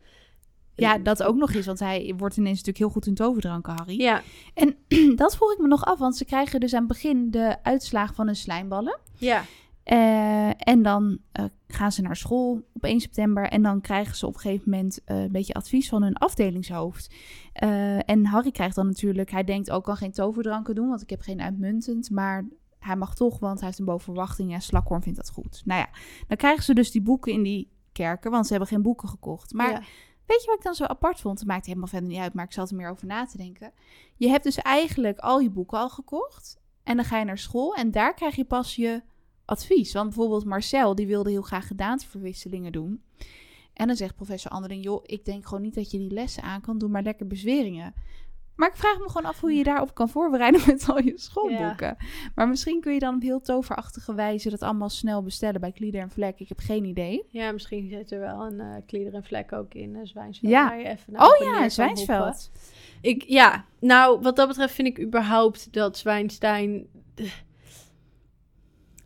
Ja, 0.75 0.97
dat 0.97 1.23
ook 1.23 1.35
nog 1.35 1.53
eens, 1.53 1.65
want 1.65 1.79
hij 1.79 2.13
wordt 2.17 2.37
ineens 2.37 2.57
natuurlijk 2.57 2.77
heel 2.77 2.89
goed 2.89 3.07
in 3.07 3.13
toverdranken, 3.13 3.73
Harry. 3.75 4.01
Ja, 4.01 4.21
dat 5.15 5.35
vroeg 5.35 5.51
ik 5.51 5.59
me 5.59 5.67
nog 5.67 5.85
af, 5.85 5.99
want 5.99 6.17
ze 6.17 6.25
krijgen 6.25 6.59
dus 6.59 6.73
aan 6.73 6.79
het 6.79 6.87
begin 6.87 7.31
de 7.31 7.55
uitslagen 7.63 8.15
van 8.15 8.25
hun 8.25 8.35
slijmballen. 8.35 8.99
ja, 9.17 9.43
Eh, 9.85 10.67
en 10.67 10.81
dan 10.81 11.17
eh, 11.31 11.45
gaan 11.67 11.91
ze 11.91 12.01
naar 12.01 12.15
school 12.15 12.67
op 12.73 12.83
1 12.83 12.99
september. 12.99 13.49
En 13.49 13.61
dan 13.61 13.81
krijgen 13.81 14.15
ze 14.15 14.27
op 14.27 14.33
een 14.33 14.39
gegeven 14.39 14.69
moment 14.69 15.03
eh, 15.03 15.21
een 15.21 15.31
beetje 15.31 15.53
advies 15.53 15.89
van 15.89 16.03
hun 16.03 16.15
afdelingshoofd. 16.15 17.13
En 18.05 18.25
Harry 18.25 18.51
krijgt 18.51 18.75
dan 18.75 18.85
natuurlijk, 18.87 19.31
hij 19.31 19.43
denkt 19.43 19.71
ook 19.71 19.83
kan 19.83 19.97
geen 19.97 20.11
toverdranken 20.11 20.75
doen, 20.75 20.87
want 20.87 21.01
ik 21.01 21.09
heb 21.09 21.21
geen 21.21 21.41
uitmuntend. 21.41 22.09
Maar 22.09 22.47
hij 22.79 22.95
mag 22.95 23.15
toch, 23.15 23.39
want 23.39 23.57
hij 23.57 23.67
heeft 23.67 23.79
een 23.79 23.85
bovenverwachting 23.85 24.53
en 24.53 24.61
Slakhoorn 24.61 25.01
vindt 25.01 25.17
dat 25.17 25.29
goed. 25.29 25.61
Nou 25.65 25.79
ja, 25.79 25.89
dan 26.27 26.37
krijgen 26.37 26.63
ze 26.63 26.73
dus 26.73 26.91
die 26.91 27.01
boeken 27.01 27.31
in 27.31 27.43
die 27.43 27.69
kerken, 27.91 28.31
want 28.31 28.45
ze 28.45 28.51
hebben 28.51 28.69
geen 28.69 28.81
boeken 28.81 29.09
gekocht. 29.09 29.53
Maar 29.53 29.71
ja. 29.71 29.81
Weet 30.25 30.41
je 30.41 30.47
wat 30.47 30.57
ik 30.57 30.63
dan 30.63 30.75
zo 30.75 30.83
apart 30.83 31.19
vond? 31.19 31.39
Het 31.39 31.47
maakt 31.47 31.65
helemaal 31.65 31.87
verder 31.87 32.09
niet 32.09 32.19
uit, 32.19 32.33
maar 32.33 32.45
ik 32.45 32.51
zat 32.51 32.69
er 32.69 32.75
meer 32.75 32.89
over 32.89 33.07
na 33.07 33.25
te 33.25 33.37
denken. 33.37 33.71
Je 34.15 34.29
hebt 34.29 34.43
dus 34.43 34.57
eigenlijk 34.57 35.19
al 35.19 35.39
je 35.39 35.49
boeken 35.49 35.77
al 35.77 35.89
gekocht. 35.89 36.59
En 36.83 36.95
dan 36.95 37.05
ga 37.05 37.19
je 37.19 37.25
naar 37.25 37.37
school 37.37 37.73
en 37.73 37.91
daar 37.91 38.13
krijg 38.13 38.35
je 38.35 38.45
pas 38.45 38.75
je 38.75 39.01
advies. 39.45 39.93
Want 39.93 40.09
bijvoorbeeld 40.09 40.45
Marcel, 40.45 40.95
die 40.95 41.07
wilde 41.07 41.29
heel 41.29 41.41
graag 41.41 41.67
gedaanteverwisselingen 41.67 42.71
doen. 42.71 43.03
En 43.73 43.87
dan 43.87 43.95
zegt 43.95 44.15
professor 44.15 44.51
Anderling, 44.51 44.83
joh, 44.83 45.03
ik 45.05 45.25
denk 45.25 45.45
gewoon 45.45 45.61
niet 45.61 45.75
dat 45.75 45.91
je 45.91 45.97
die 45.97 46.11
lessen 46.11 46.43
aan 46.43 46.61
kan. 46.61 46.77
Doe 46.77 46.89
maar 46.89 47.03
lekker 47.03 47.27
bezweringen. 47.27 47.93
Maar 48.55 48.69
ik 48.69 48.75
vraag 48.75 48.99
me 48.99 49.09
gewoon 49.09 49.25
af 49.25 49.39
hoe 49.39 49.53
je 49.53 49.63
daarop 49.63 49.93
kan 49.93 50.09
voorbereiden 50.09 50.61
met 50.67 50.89
al 50.89 50.99
je 50.99 51.13
schoolboeken. 51.15 51.97
Maar 52.35 52.47
misschien 52.47 52.81
kun 52.81 52.93
je 52.93 52.99
dan 52.99 53.15
op 53.15 53.21
heel 53.21 53.41
toverachtige 53.41 54.13
wijze 54.15 54.49
dat 54.49 54.61
allemaal 54.61 54.89
snel 54.89 55.23
bestellen 55.23 55.61
bij 55.61 55.71
Klieder 55.71 56.01
en 56.01 56.09
Vlek. 56.09 56.39
Ik 56.39 56.49
heb 56.49 56.59
geen 56.59 56.85
idee. 56.85 57.25
Ja, 57.29 57.51
misschien 57.51 57.89
zit 57.89 58.11
er 58.11 58.19
wel 58.19 58.41
een 58.41 58.59
eh 58.59 58.75
klieder 58.85 59.13
en 59.13 59.23
vlek 59.23 59.53
ook 59.53 59.73
in 59.73 59.95
uh, 59.95 59.99
Zwijnsveld. 60.03 60.51
Ja. 60.51 60.67
waar 60.67 60.79
je 60.79 60.87
even 60.87 61.13
naar 61.13 61.27
Oh 61.27 61.45
ja, 61.45 61.69
Zwijnsveld. 61.69 62.51
Ik, 63.01 63.23
ja, 63.23 63.65
nou, 63.79 64.21
wat 64.21 64.35
dat 64.35 64.47
betreft 64.47 64.73
vind 64.73 64.87
ik 64.87 65.01
überhaupt 65.01 65.73
dat 65.73 65.97
Zwijnstein 65.97 66.87
eh, 67.15 67.25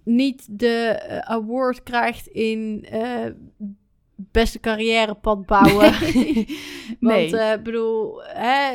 niet 0.04 0.60
de 0.60 1.00
award 1.26 1.84
krijgt 1.84 2.28
in 2.28 2.86
beste 4.32 4.60
carrièrepad 4.60 5.46
bouwen. 5.46 5.94
Nee. 7.00 7.30
Want, 7.30 7.34
eh, 7.34 7.64
bedoel, 7.64 8.24
hè, 8.24 8.74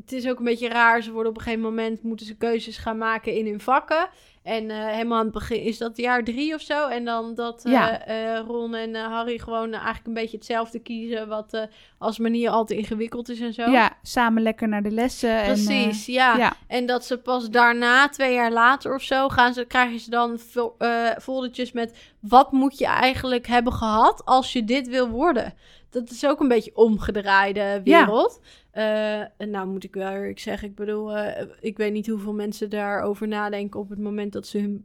het 0.00 0.12
is 0.12 0.28
ook 0.28 0.38
een 0.38 0.44
beetje 0.44 0.68
raar. 0.68 1.02
Ze 1.02 1.12
worden 1.12 1.30
op 1.32 1.36
een 1.38 1.42
gegeven 1.44 1.64
moment 1.64 2.02
moeten 2.02 2.26
ze 2.26 2.36
keuzes 2.36 2.76
gaan 2.76 2.98
maken 2.98 3.34
in 3.36 3.46
hun 3.46 3.60
vakken. 3.60 4.08
En 4.42 4.70
eh, 4.70 4.86
helemaal 4.86 5.18
aan 5.18 5.24
het 5.24 5.34
begin 5.34 5.60
is 5.62 5.78
dat 5.78 5.96
jaar 5.96 6.24
drie 6.24 6.54
of 6.54 6.60
zo. 6.60 6.88
En 6.88 7.04
dan 7.04 7.34
dat 7.34 7.64
eh, 7.64 7.72
Ja. 7.72 8.04
eh, 8.06 8.38
Ron 8.46 8.74
en 8.74 8.94
Harry 8.94 9.38
gewoon 9.38 9.72
eigenlijk 9.72 10.06
een 10.06 10.14
beetje 10.14 10.36
hetzelfde 10.36 10.78
kiezen. 10.78 11.28
Wat 11.28 11.68
als 11.98 12.18
manier 12.18 12.50
al 12.50 12.64
te 12.64 12.76
ingewikkeld 12.76 13.28
is 13.28 13.40
en 13.40 13.52
zo. 13.52 13.70
Ja, 13.70 13.92
samen 14.02 14.42
lekker 14.42 14.68
naar 14.68 14.82
de 14.82 14.90
lessen. 14.90 15.42
Precies, 15.44 16.06
En, 16.06 16.12
ja. 16.12 16.36
ja. 16.36 16.52
En 16.66 16.86
dat 16.86 17.04
ze 17.04 17.18
pas 17.18 17.50
daarna, 17.50 18.08
twee 18.08 18.34
jaar 18.34 18.52
later 18.52 18.94
of 18.94 19.02
zo, 19.02 19.28
gaan 19.28 19.54
ze, 19.54 19.64
krijgen 19.64 20.00
ze 20.00 20.10
dan 20.10 20.38
fo- 20.38 20.76
foldertjes 21.20 21.72
met 21.72 21.98
wat 22.20 22.52
moet 22.52 22.78
je 22.78 22.86
eigenlijk 22.86 23.46
hebben 23.46 23.72
gehad 23.72 24.22
als 24.24 24.52
je 24.52 24.64
dit 24.64 24.88
wil 24.88 25.08
worden. 25.08 25.54
Dat 25.90 26.10
is 26.10 26.26
ook 26.26 26.40
een 26.40 26.48
beetje 26.48 26.76
omgedraaide 26.76 27.80
wereld. 27.84 28.40
Eh, 28.78 29.20
en 29.20 29.50
nou 29.50 29.68
moet 29.68 29.84
ik 29.84 29.94
wel 29.94 30.12
eerlijk 30.12 30.38
zeggen, 30.38 30.68
ik 30.68 30.74
bedoel, 30.74 31.16
eh, 31.16 31.46
ik 31.60 31.76
weet 31.76 31.92
niet 31.92 32.06
hoeveel 32.06 32.34
mensen 32.34 32.70
daarover 32.70 33.28
nadenken 33.28 33.80
op 33.80 33.88
het 33.88 33.98
moment 33.98 34.32
dat 34.32 34.46
ze 34.46 34.58
hun 34.58 34.84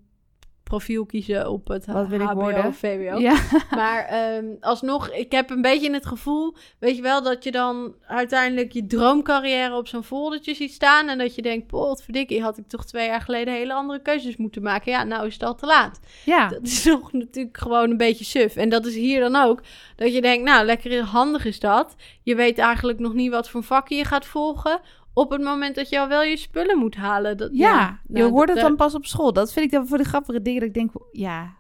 profiel 0.74 1.06
kiezen 1.06 1.50
op 1.50 1.68
het 1.68 1.86
Wat 1.86 2.08
wil 2.08 2.20
HBO 2.20 2.68
of 2.68 2.78
VWO. 2.78 3.18
ja. 3.18 3.36
Maar 3.76 4.06
ehm, 4.06 4.46
alsnog, 4.60 5.10
ik 5.10 5.32
heb 5.32 5.50
een 5.50 5.62
beetje 5.62 5.94
het 5.94 6.06
gevoel, 6.06 6.56
weet 6.80 6.96
je 6.96 7.02
wel, 7.02 7.24
dat 7.24 7.44
je 7.44 7.52
dan 7.52 7.96
uiteindelijk 8.08 8.72
je 8.72 8.86
droomcarrière 8.86 9.76
op 9.76 9.88
zo'n 9.88 10.04
foldertje 10.04 10.54
ziet 10.54 10.74
staan. 10.74 11.10
En 11.10 11.18
dat 11.18 11.36
je 11.36 11.42
denkt, 11.42 11.68
potverdikkie, 11.68 12.42
had 12.42 12.58
ik 12.58 12.68
toch 12.68 12.86
twee 12.86 13.08
jaar 13.08 13.22
geleden 13.22 13.54
hele 13.54 13.74
andere 13.74 14.02
keuzes 14.02 14.38
moeten 14.38 14.62
maken. 14.62 14.92
Ja, 14.92 15.04
nou 15.04 15.28
is 15.28 15.34
het 15.34 15.44
al 15.44 15.56
te 15.56 15.66
laat. 15.66 16.00
ja. 16.26 16.48
Dat 16.48 16.62
is 16.62 16.82
toch 16.92 17.12
natuurlijk 17.14 17.58
gewoon 17.58 17.90
een 17.90 17.98
beetje 17.98 18.26
suf. 18.26 18.56
En 18.56 18.70
dat 18.70 18.86
is 18.86 18.96
hier 18.96 19.20
dan 19.20 19.36
ook, 19.36 19.62
dat 19.96 20.14
je 20.14 20.22
denkt, 20.22 20.46
nou, 20.46 20.66
lekker 20.66 21.04
handig 21.04 21.46
is 21.46 21.60
dat. 21.60 21.96
Je 22.24 22.36
weet 22.36 22.58
eigenlijk 22.58 23.00
nog 23.00 23.14
niet 23.14 23.32
wat 23.32 23.50
voor 23.50 23.64
vakken 23.64 23.98
je 23.98 24.06
gaat 24.06 24.26
volgen. 24.26 24.80
Op 25.14 25.32
het 25.32 25.42
moment 25.42 25.76
dat 25.76 25.90
je 25.90 26.00
al 26.00 26.08
wel 26.08 26.24
je 26.24 26.38
spullen 26.38 26.78
moet 26.78 26.96
halen. 26.96 27.38
Dat, 27.38 27.50
Ja, 27.54 28.00
nou, 28.08 28.26
je 28.26 28.32
hoort 28.32 28.48
dat- 28.48 28.58
het 28.58 28.66
dan 28.66 28.76
pas 28.76 28.96
op 28.96 29.06
school. 29.06 29.34
Dat 29.34 29.54
vind 29.54 29.66
ik 29.66 29.72
dan 29.72 29.88
voor 29.88 29.98
de 29.98 30.04
grappige 30.04 30.42
dingen 30.42 30.60
dat 30.60 30.68
ik 30.70 30.74
denk, 30.74 30.92
ja, 31.12 31.54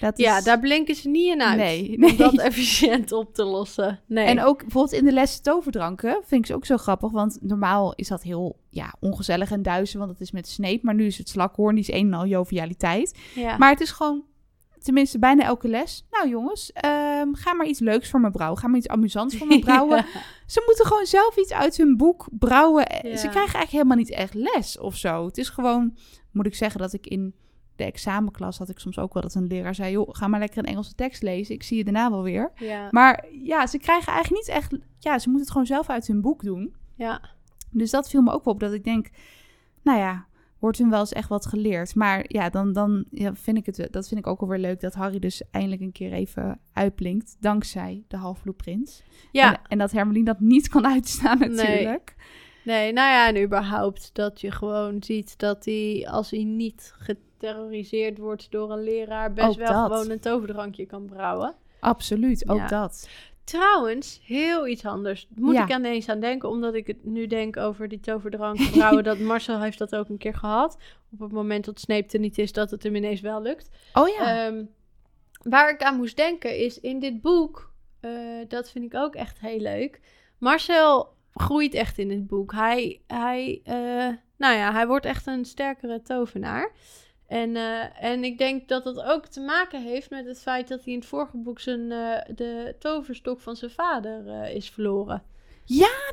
dat 0.00 0.18
is... 0.18 0.24
Ja, 0.24 0.40
daar 0.40 0.60
blinken 0.60 0.94
ze 0.94 1.08
niet 1.08 1.32
in 1.32 1.42
uit. 1.42 1.56
Nee, 1.56 1.96
Om 2.10 2.16
dat 2.16 2.38
efficiënt 2.48 3.12
op 3.12 3.34
te 3.34 3.44
lossen. 3.44 4.00
Nee. 4.06 4.24
En 4.26 4.42
ook 4.42 4.58
bijvoorbeeld 4.60 4.94
in 4.94 5.04
de 5.04 5.12
lessen 5.12 5.42
toverdranken 5.42 6.18
vind 6.24 6.40
ik 6.40 6.46
ze 6.46 6.54
ook 6.54 6.66
zo 6.66 6.76
grappig. 6.76 7.10
Want 7.10 7.38
normaal 7.40 7.92
is 7.94 8.08
dat 8.08 8.22
heel 8.22 8.56
ja, 8.70 8.94
ongezellig 9.00 9.50
en 9.50 9.62
duizen, 9.62 9.98
want 9.98 10.10
het 10.10 10.20
is 10.20 10.30
met 10.30 10.48
Snape. 10.48 10.78
Maar 10.82 10.94
nu 10.94 11.06
is 11.06 11.18
het 11.18 11.28
slakhoorn, 11.28 11.74
die 11.74 11.84
is 11.88 11.92
een 11.94 12.06
en 12.06 12.14
al 12.14 12.26
jovialiteit. 12.26 13.18
ja. 13.34 13.56
Maar 13.56 13.70
het 13.70 13.80
is 13.80 13.90
gewoon, 13.90 14.24
tenminste 14.82 15.18
bijna 15.18 15.44
elke 15.44 15.68
les. 15.68 16.06
Nou 16.10 16.28
jongens, 16.28 16.72
ehm, 16.72 17.32
ga 17.32 17.54
maar 17.54 17.66
iets 17.66 17.80
leuks 17.80 18.10
voor 18.10 18.20
me 18.20 18.30
brouwen. 18.30 18.58
Ga 18.58 18.68
maar 18.68 18.78
iets 18.78 18.88
amusants 18.88 19.36
voor 19.36 19.46
me 19.46 19.58
brouwen. 19.58 19.96
Ja. 20.14 20.20
Ze 20.46 20.62
moeten 20.66 20.86
gewoon 20.86 21.06
zelf 21.06 21.36
iets 21.36 21.52
uit 21.52 21.76
hun 21.76 21.96
boek 21.96 22.28
brouwen. 22.30 22.84
Ja. 22.88 23.16
Ze 23.16 23.28
krijgen 23.28 23.34
eigenlijk 23.36 23.70
helemaal 23.70 23.96
niet 23.96 24.10
echt 24.10 24.34
les 24.34 24.78
of 24.78 24.96
zo. 24.96 25.26
Het 25.26 25.38
is 25.38 25.48
gewoon, 25.48 25.96
moet 26.30 26.46
ik 26.46 26.54
zeggen, 26.54 26.80
dat 26.80 26.92
ik 26.92 27.06
in 27.06 27.34
de 27.76 27.84
examenklas 27.84 28.58
had 28.58 28.68
ik 28.68 28.78
soms 28.78 28.98
ook 28.98 29.12
wel 29.12 29.22
dat 29.22 29.34
een 29.34 29.46
leraar 29.46 29.74
zei... 29.74 29.92
joh, 29.92 30.08
ga 30.12 30.26
maar 30.28 30.40
lekker 30.40 30.58
een 30.58 30.64
Engelse 30.64 30.94
tekst 30.94 31.22
lezen. 31.22 31.54
Ik 31.54 31.62
zie 31.62 31.76
je 31.76 31.84
daarna 31.84 32.10
wel 32.10 32.22
weer. 32.22 32.52
Ja. 32.54 32.88
Maar 32.90 33.26
ja, 33.42 33.66
ze 33.66 33.78
krijgen 33.78 34.12
eigenlijk 34.12 34.46
niet 34.46 34.56
echt... 34.56 34.76
Ja, 34.98 35.18
ze 35.18 35.24
moeten 35.28 35.40
het 35.42 35.50
gewoon 35.50 35.66
zelf 35.66 35.88
uit 35.88 36.06
hun 36.06 36.20
boek 36.20 36.42
doen. 36.42 36.74
ja. 36.94 37.20
Dus 37.72 37.90
dat 37.90 38.10
viel 38.10 38.22
me 38.22 38.32
ook 38.32 38.44
wel 38.44 38.54
op 38.54 38.60
dat 38.60 38.72
ik 38.72 38.84
denk... 38.84 39.10
Nou 39.82 39.98
ja, 39.98 40.26
wordt 40.60 40.78
hun 40.78 40.90
wel 40.90 41.00
eens 41.00 41.12
echt 41.12 41.28
wat 41.28 41.46
geleerd. 41.46 41.94
Maar 41.94 42.24
ja, 42.28 42.50
dan, 42.50 42.72
dan 42.72 43.04
ja, 43.10 43.34
vind 43.34 43.56
ik 43.56 43.66
het... 43.66 43.88
Dat 43.90 44.08
vind 44.08 44.20
ik 44.20 44.26
ook 44.26 44.40
alweer 44.40 44.58
leuk 44.58 44.80
dat 44.80 44.94
Harry 44.94 45.18
dus 45.18 45.42
eindelijk 45.50 45.80
een 45.80 45.92
keer 45.92 46.12
even 46.12 46.60
uitblinkt. 46.72 47.36
Dankzij 47.40 48.04
de 48.08 48.16
Halfbloedprins. 48.16 49.02
Ja, 49.32 49.52
En, 49.54 49.60
en 49.68 49.78
dat 49.78 49.90
Hermelien 49.90 50.24
dat 50.24 50.40
niet 50.40 50.68
kan 50.68 50.86
uitstaan 50.86 51.38
Nee. 51.38 51.48
natuurlijk. 51.48 52.14
nee, 52.64 52.92
nou 52.92 53.10
ja, 53.10 53.28
en 53.28 53.42
überhaupt 53.42 54.10
dat 54.12 54.40
je 54.40 54.50
gewoon 54.50 55.02
ziet 55.02 55.38
dat 55.38 55.64
hij, 55.64 56.06
als 56.10 56.30
hij 56.30 56.44
niet 56.44 56.92
geterroriseerd 56.98 58.18
wordt 58.18 58.50
door 58.50 58.72
een 58.72 58.82
leraar, 58.82 59.32
best 59.32 59.48
Ook 59.48 59.56
wel 59.56 59.72
dat. 59.72 59.92
gewoon 59.92 60.10
een 60.10 60.20
toverdrankje 60.20 60.86
kan 60.86 61.04
brouwen. 61.06 61.54
Absoluut, 61.80 62.48
ook 62.48 62.56
Ja. 62.58 62.66
dat. 62.66 63.08
Trouwens, 63.50 64.20
heel 64.24 64.66
iets 64.66 64.84
anders. 64.84 65.26
Moet 65.34 65.54
Ja. 65.54 65.64
ik 65.64 65.72
aan 65.72 65.84
eens 65.84 66.08
aan 66.08 66.20
denken, 66.20 66.48
omdat 66.48 66.74
ik 66.74 66.86
het 66.86 67.04
nu 67.04 67.26
denk 67.26 67.56
over 67.56 67.88
die 67.88 68.00
toverdrank 68.00 68.70
brouwen. 68.70 69.04
dat 69.10 69.18
Marcel 69.18 69.60
heeft 69.60 69.78
dat 69.78 69.94
ook 69.96 70.08
een 70.08 70.18
keer 70.18 70.34
gehad. 70.34 70.78
Op 71.12 71.20
het 71.20 71.32
moment 71.32 71.64
dat 71.64 71.80
Snape 71.80 72.12
er 72.12 72.18
niet 72.20 72.38
is, 72.38 72.52
dat 72.52 72.70
het 72.70 72.82
hem 72.82 72.94
ineens 72.94 73.20
wel 73.20 73.42
lukt. 73.42 73.68
Oh 73.92 74.08
ja. 74.08 74.46
Ehm, 74.46 74.64
waar 75.42 75.70
ik 75.70 75.82
aan 75.82 75.96
moest 75.96 76.16
denken 76.16 76.56
is 76.58 76.80
in 76.80 76.98
dit 76.98 77.20
boek, 77.20 77.72
eh, 78.00 78.10
dat 78.48 78.70
vind 78.70 78.84
ik 78.84 78.94
ook 78.94 79.14
echt 79.14 79.40
heel 79.40 79.60
leuk. 79.60 80.00
Marcel 80.38 81.14
groeit 81.34 81.74
echt 81.74 81.98
in 81.98 82.10
het 82.10 82.26
boek. 82.26 82.52
Hij, 82.52 83.00
hij, 83.06 83.60
eh, 83.64 84.08
nou 84.36 84.56
ja, 84.56 84.72
hij 84.72 84.86
wordt 84.86 85.06
echt 85.06 85.26
een 85.26 85.44
sterkere 85.44 86.02
tovenaar. 86.02 86.72
En, 87.30 87.56
eh, 87.56 88.04
en 88.04 88.24
ik 88.24 88.38
denk 88.38 88.68
dat 88.68 88.84
dat 88.84 89.02
ook 89.02 89.26
te 89.26 89.40
maken 89.40 89.82
heeft 89.82 90.10
met 90.10 90.26
het 90.26 90.40
feit 90.40 90.68
dat 90.68 90.84
hij 90.84 90.92
in 90.92 90.98
het 90.98 91.08
vorige 91.08 91.36
boek 91.36 91.60
zijn, 91.60 91.92
eh, 91.92 92.34
de 92.34 92.74
toverstok 92.78 93.40
van 93.40 93.56
zijn 93.56 93.70
vader 93.70 94.28
eh, 94.28 94.54
is 94.54 94.70
verloren. 94.70 95.22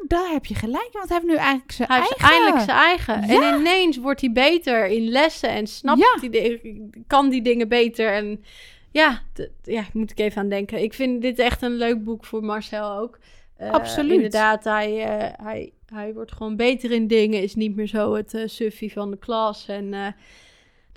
Daar 0.07 0.31
heb 0.31 0.45
je 0.45 0.55
gelijk, 0.55 0.89
want 0.91 1.09
hij 1.09 1.17
heeft 1.17 1.29
nu 1.29 1.35
eigenlijk 1.35 1.71
zijn 1.71 1.87
Hij 1.87 1.99
heeft 1.99 2.17
eigen... 2.17 2.37
eindelijk 2.37 2.65
zijn 2.65 2.77
eigen. 2.77 3.27
Ja. 3.27 3.51
En 3.53 3.59
ineens 3.59 3.97
wordt 3.97 4.21
hij 4.21 4.31
beter 4.31 4.87
in 4.87 5.09
lessen 5.09 5.49
en 5.49 5.67
snapt 5.67 5.99
Ja. 5.99 6.29
hij 6.29 6.81
kan 7.07 7.29
die 7.29 7.41
dingen 7.41 7.67
beter. 7.67 8.11
En 8.11 8.43
ja, 8.91 9.21
ja, 9.63 9.85
moet 9.93 10.11
ik 10.11 10.19
even 10.19 10.41
aan 10.41 10.49
denken. 10.49 10.83
Ik 10.83 10.93
vind 10.93 11.21
dit 11.21 11.39
echt 11.39 11.61
een 11.61 11.75
leuk 11.75 12.03
boek 12.03 12.25
voor 12.25 12.43
Marcel 12.43 12.91
ook. 12.91 13.19
Absoluut. 13.59 14.11
Inderdaad, 14.11 14.63
hij, 14.63 14.91
hij, 15.41 15.71
hij 15.85 16.13
wordt 16.13 16.31
gewoon 16.31 16.55
beter 16.55 16.91
in 16.91 17.07
dingen. 17.07 17.41
Is 17.41 17.55
niet 17.55 17.75
meer 17.75 17.87
zo 17.87 18.15
het 18.15 18.43
suffie 18.45 18.91
van 18.91 19.11
de 19.11 19.17
klas. 19.17 19.67
En 19.67 20.15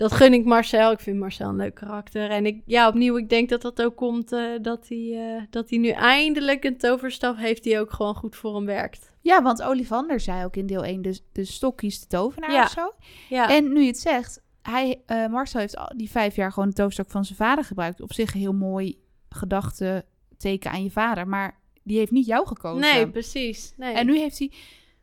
dat 0.01 0.12
gun 0.12 0.32
ik 0.32 0.44
Marcel. 0.44 0.92
Ik 0.92 1.01
vind 1.01 1.18
Marcel 1.18 1.48
een 1.48 1.57
leuk 1.57 1.74
karakter. 1.74 2.30
En 2.30 2.46
ik, 2.46 2.62
ja, 2.64 2.88
opnieuw, 2.88 3.16
ik 3.16 3.28
denk 3.28 3.48
dat 3.48 3.62
dat 3.62 3.82
ook 3.82 3.96
komt 3.96 4.32
eh, 4.32 4.42
dat, 4.62 4.88
hij, 4.88 5.34
eh, 5.36 5.42
dat 5.51 5.70
hij 5.70 5.78
nu 5.78 5.88
eindelijk 5.88 6.64
een 6.64 6.76
toverstaf 6.78 7.36
heeft 7.36 7.62
die 7.62 7.78
ook 7.78 7.92
gewoon 7.92 8.14
goed 8.14 8.36
voor 8.36 8.55
hem 8.55 8.66
werkt. 8.66 9.11
Ja, 9.20 9.42
want 9.42 9.62
Olivander 9.62 10.20
zei 10.20 10.44
ook 10.44 10.57
in 10.57 10.66
deel 10.66 10.84
1, 10.84 11.03
de, 11.03 11.20
de 11.32 11.44
stok 11.44 11.76
kiest 11.76 12.01
de 12.01 12.07
tovenaar 12.07 12.53
Ja. 12.53 12.62
of 12.62 12.70
zo. 12.70 12.92
Ja, 13.28 13.51
En 13.51 13.72
nu 13.72 13.80
je 13.80 13.86
het 13.86 13.98
zegt, 13.98 14.42
hij, 14.62 15.03
eh, 15.07 15.26
Marcel 15.26 15.61
heeft 15.61 15.76
al 15.76 15.92
die 15.96 16.11
vijf 16.11 16.36
jaar 16.36 16.53
gewoon 16.53 16.68
de 16.68 16.74
toverstok 16.74 17.11
van 17.11 17.24
zijn 17.24 17.38
vader 17.38 17.64
gebruikt. 17.64 18.01
Op 18.01 18.12
zich 18.12 18.34
een 18.34 18.40
heel 18.40 18.55
mooi 18.55 18.98
gedachte 19.28 20.05
teken 20.36 20.70
aan 20.70 20.82
je 20.82 20.90
vader, 20.90 21.28
maar 21.28 21.61
die 21.82 21.98
heeft 21.98 22.11
niet 22.11 22.26
jou 22.26 22.46
gekozen. 22.46 22.80
nee, 22.80 23.09
precies. 23.11 23.72
Nee. 23.76 23.94
En 23.94 24.07
nu 24.07 24.18
heeft 24.18 24.38
hij... 24.38 24.53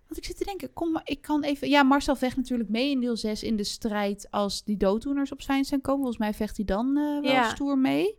Want 0.07 0.17
ik 0.19 0.25
zit 0.25 0.37
te 0.37 0.43
denken, 0.45 0.73
kom 0.73 0.91
maar, 0.91 1.01
ik 1.05 1.21
kan 1.21 1.43
even... 1.43 1.69
Ja, 1.69 1.83
Marcel 1.83 2.15
vecht 2.15 2.35
natuurlijk 2.37 2.69
mee 2.69 2.89
in 2.91 2.99
deel 2.99 3.15
6 3.17 3.43
in 3.43 3.55
de 3.55 3.63
strijd 3.63 4.27
als 4.31 4.63
die 4.63 4.77
dooddoeners 4.77 5.31
op 5.31 5.41
Zwijnstein 5.41 5.81
komen. 5.81 5.99
Volgens 5.99 6.19
mij 6.19 6.33
vecht 6.33 6.55
hij 6.57 6.65
dan 6.65 6.87
eh, 6.97 7.03
wel 7.21 7.31
Ja. 7.31 7.49
stoer 7.49 7.77
mee. 7.77 8.17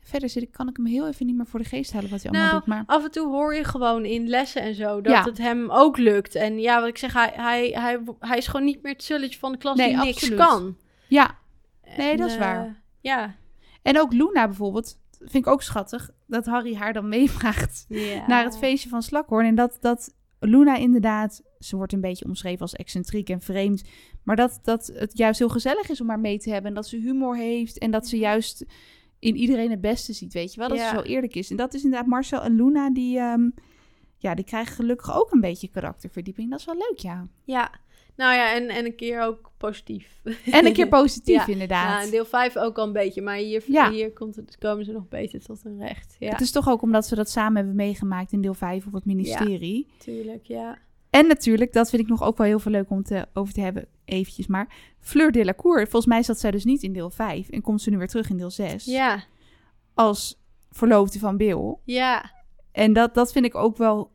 Verder 0.00 0.28
zit 0.28 0.42
ik, 0.42 0.52
kan 0.52 0.68
ik 0.68 0.76
hem 0.76 0.86
heel 0.86 1.08
even 1.08 1.26
niet 1.26 1.36
meer 1.36 1.46
voor 1.46 1.58
de 1.60 1.64
geest 1.68 1.92
halen 1.92 2.10
wat 2.10 2.22
hij 2.22 2.30
allemaal 2.30 2.48
Nou, 2.50 2.58
doet. 2.60 2.68
Maar 2.68 2.82
af 2.86 3.04
en 3.04 3.10
toe 3.10 3.28
hoor 3.28 3.54
je 3.54 3.64
gewoon 3.64 4.04
in 4.04 4.28
lessen 4.28 4.62
en 4.62 4.74
zo 4.74 5.00
dat 5.00 5.12
Ja. 5.12 5.22
het 5.24 5.38
hem 5.38 5.70
ook 5.70 5.96
lukt. 5.96 6.34
En 6.34 6.58
ja, 6.60 6.80
wat 6.80 6.88
ik 6.88 6.98
zeg, 6.98 7.12
hij, 7.12 7.32
hij, 7.34 7.68
hij, 7.70 8.00
hij 8.18 8.36
is 8.38 8.46
gewoon 8.46 8.66
niet 8.66 8.82
meer 8.82 8.92
het 8.92 9.02
zulletje 9.04 9.38
van 9.38 9.52
de 9.52 9.58
klas 9.58 9.76
Nee, 9.76 9.88
die 9.88 9.96
niks 9.96 10.14
absoluut. 10.16 10.38
kan. 10.38 10.76
ja, 11.08 11.38
Nee, 11.96 12.10
En, 12.10 12.16
dat 12.16 12.26
is 12.28 12.34
eh, 12.34 12.40
waar. 12.40 12.82
Ja. 13.00 13.34
en 13.82 14.00
ook 14.00 14.12
Luna 14.12 14.46
bijvoorbeeld, 14.46 14.98
vind 15.18 15.34
ik 15.34 15.46
ook 15.46 15.62
schattig, 15.62 16.10
dat 16.26 16.46
Harry 16.46 16.74
haar 16.74 16.92
dan 16.92 17.08
meevraagt 17.08 17.86
naar 18.26 18.44
het 18.44 18.58
feestje 18.58 18.88
van 18.88 19.02
Slakhoorn. 19.02 19.46
En 19.46 19.54
dat, 19.54 19.76
dat 19.80 20.14
Luna 20.40 20.76
inderdaad, 20.76 21.42
ze 21.58 21.76
wordt 21.76 21.92
een 21.92 22.00
beetje 22.00 22.24
omschreven 22.24 22.60
als 22.60 22.74
excentriek 22.74 23.28
en 23.28 23.40
vreemd. 23.40 23.82
Maar 24.22 24.36
dat, 24.36 24.58
dat 24.62 24.90
het 24.94 25.18
juist 25.18 25.38
heel 25.38 25.48
gezellig 25.48 25.88
is 25.88 26.00
om 26.00 26.08
haar 26.08 26.20
mee 26.20 26.38
te 26.38 26.50
hebben. 26.50 26.68
En 26.68 26.74
dat 26.74 26.88
ze 26.88 26.96
humor 26.96 27.36
heeft. 27.36 27.78
En 27.78 27.90
dat 27.90 28.08
ze 28.08 28.18
juist 28.18 28.64
in 29.18 29.36
iedereen 29.36 29.70
het 29.70 29.80
beste 29.80 30.12
ziet, 30.12 30.32
weet 30.32 30.54
je 30.54 30.60
wel. 30.60 30.68
Dat 30.68 30.78
Ja. 30.78 30.88
ze 30.88 30.96
zo 30.96 31.02
eerlijk 31.02 31.34
is. 31.34 31.50
En 31.50 31.56
dat 31.56 31.74
is 31.74 31.84
inderdaad 31.84 32.08
Marcel 32.08 32.40
en 32.42 32.54
Luna, 32.56 32.90
die, 32.90 33.18
ehm, 33.18 33.50
ja, 34.16 34.34
die 34.34 34.44
krijgen 34.44 34.74
gelukkig 34.74 35.16
ook 35.16 35.32
een 35.32 35.40
beetje 35.40 35.68
karakterverdieping. 35.68 36.50
Dat 36.50 36.58
is 36.58 36.64
wel 36.64 36.74
leuk, 36.74 36.98
ja. 36.98 37.26
Ja. 37.44 37.70
Nou 38.16 38.34
ja, 38.34 38.54
en, 38.54 38.68
en 38.68 38.84
een 38.84 38.94
keer 38.96 39.22
ook 39.22 39.50
positief. 39.56 40.20
En 40.50 40.66
een 40.66 40.72
keer 40.72 40.88
positief, 41.00 41.46
Ja. 41.46 41.52
inderdaad. 41.52 42.04
Ja, 42.04 42.10
deel 42.10 42.24
5 42.24 42.56
ook 42.56 42.78
al 42.78 42.86
een 42.86 42.92
beetje, 42.92 43.22
maar 43.22 43.36
hier, 43.36 43.62
Ja. 43.66 43.90
hier 43.90 44.12
komt 44.12 44.36
het, 44.36 44.58
komen 44.58 44.84
ze 44.84 44.92
nog 44.92 45.08
beter 45.08 45.42
tot 45.44 45.62
hun 45.62 45.78
recht. 45.78 46.16
Ja, 46.18 46.30
Het 46.30 46.40
is 46.40 46.50
toch 46.50 46.68
ook 46.68 46.82
omdat 46.82 47.06
ze 47.06 47.14
dat 47.14 47.30
samen 47.30 47.56
hebben 47.56 47.74
meegemaakt 47.74 48.32
in 48.32 48.40
deel 48.40 48.54
5 48.54 48.86
op 48.86 48.92
het 48.92 49.04
ministerie. 49.04 49.86
tuurlijk, 49.98 50.44
ja. 50.46 50.78
En 51.10 51.26
natuurlijk, 51.26 51.72
dat 51.72 51.90
vind 51.90 52.02
ik 52.02 52.08
nog 52.08 52.22
ook 52.22 52.36
wel 52.38 52.46
heel 52.46 52.58
veel 52.58 52.72
leuk 52.72 52.90
om 52.90 53.02
te, 53.02 53.26
over 53.34 53.54
te 53.54 53.60
hebben, 53.60 53.86
eventjes 54.04 54.46
maar. 54.46 54.74
Fleur 55.00 55.32
Delacour, 55.32 55.80
volgens 55.82 56.06
mij 56.06 56.22
zat 56.22 56.38
zij 56.40 56.50
dus 56.50 56.64
niet 56.64 56.82
in 56.82 56.92
deel 56.92 57.10
5 57.10 57.48
en 57.48 57.60
komt 57.62 57.82
ze 57.82 57.90
nu 57.90 57.98
weer 57.98 58.08
terug 58.08 58.30
in 58.30 58.36
deel 58.36 58.50
6 58.50 58.84
Ja, 58.84 59.24
als 59.94 60.40
verloofde 60.70 61.18
van 61.18 61.36
Bill. 61.36 61.76
ja, 61.84 62.30
En 62.72 62.92
dat, 62.92 63.14
dat 63.14 63.32
vind 63.32 63.44
ik 63.44 63.54
ook 63.54 63.76
wel 63.76 64.10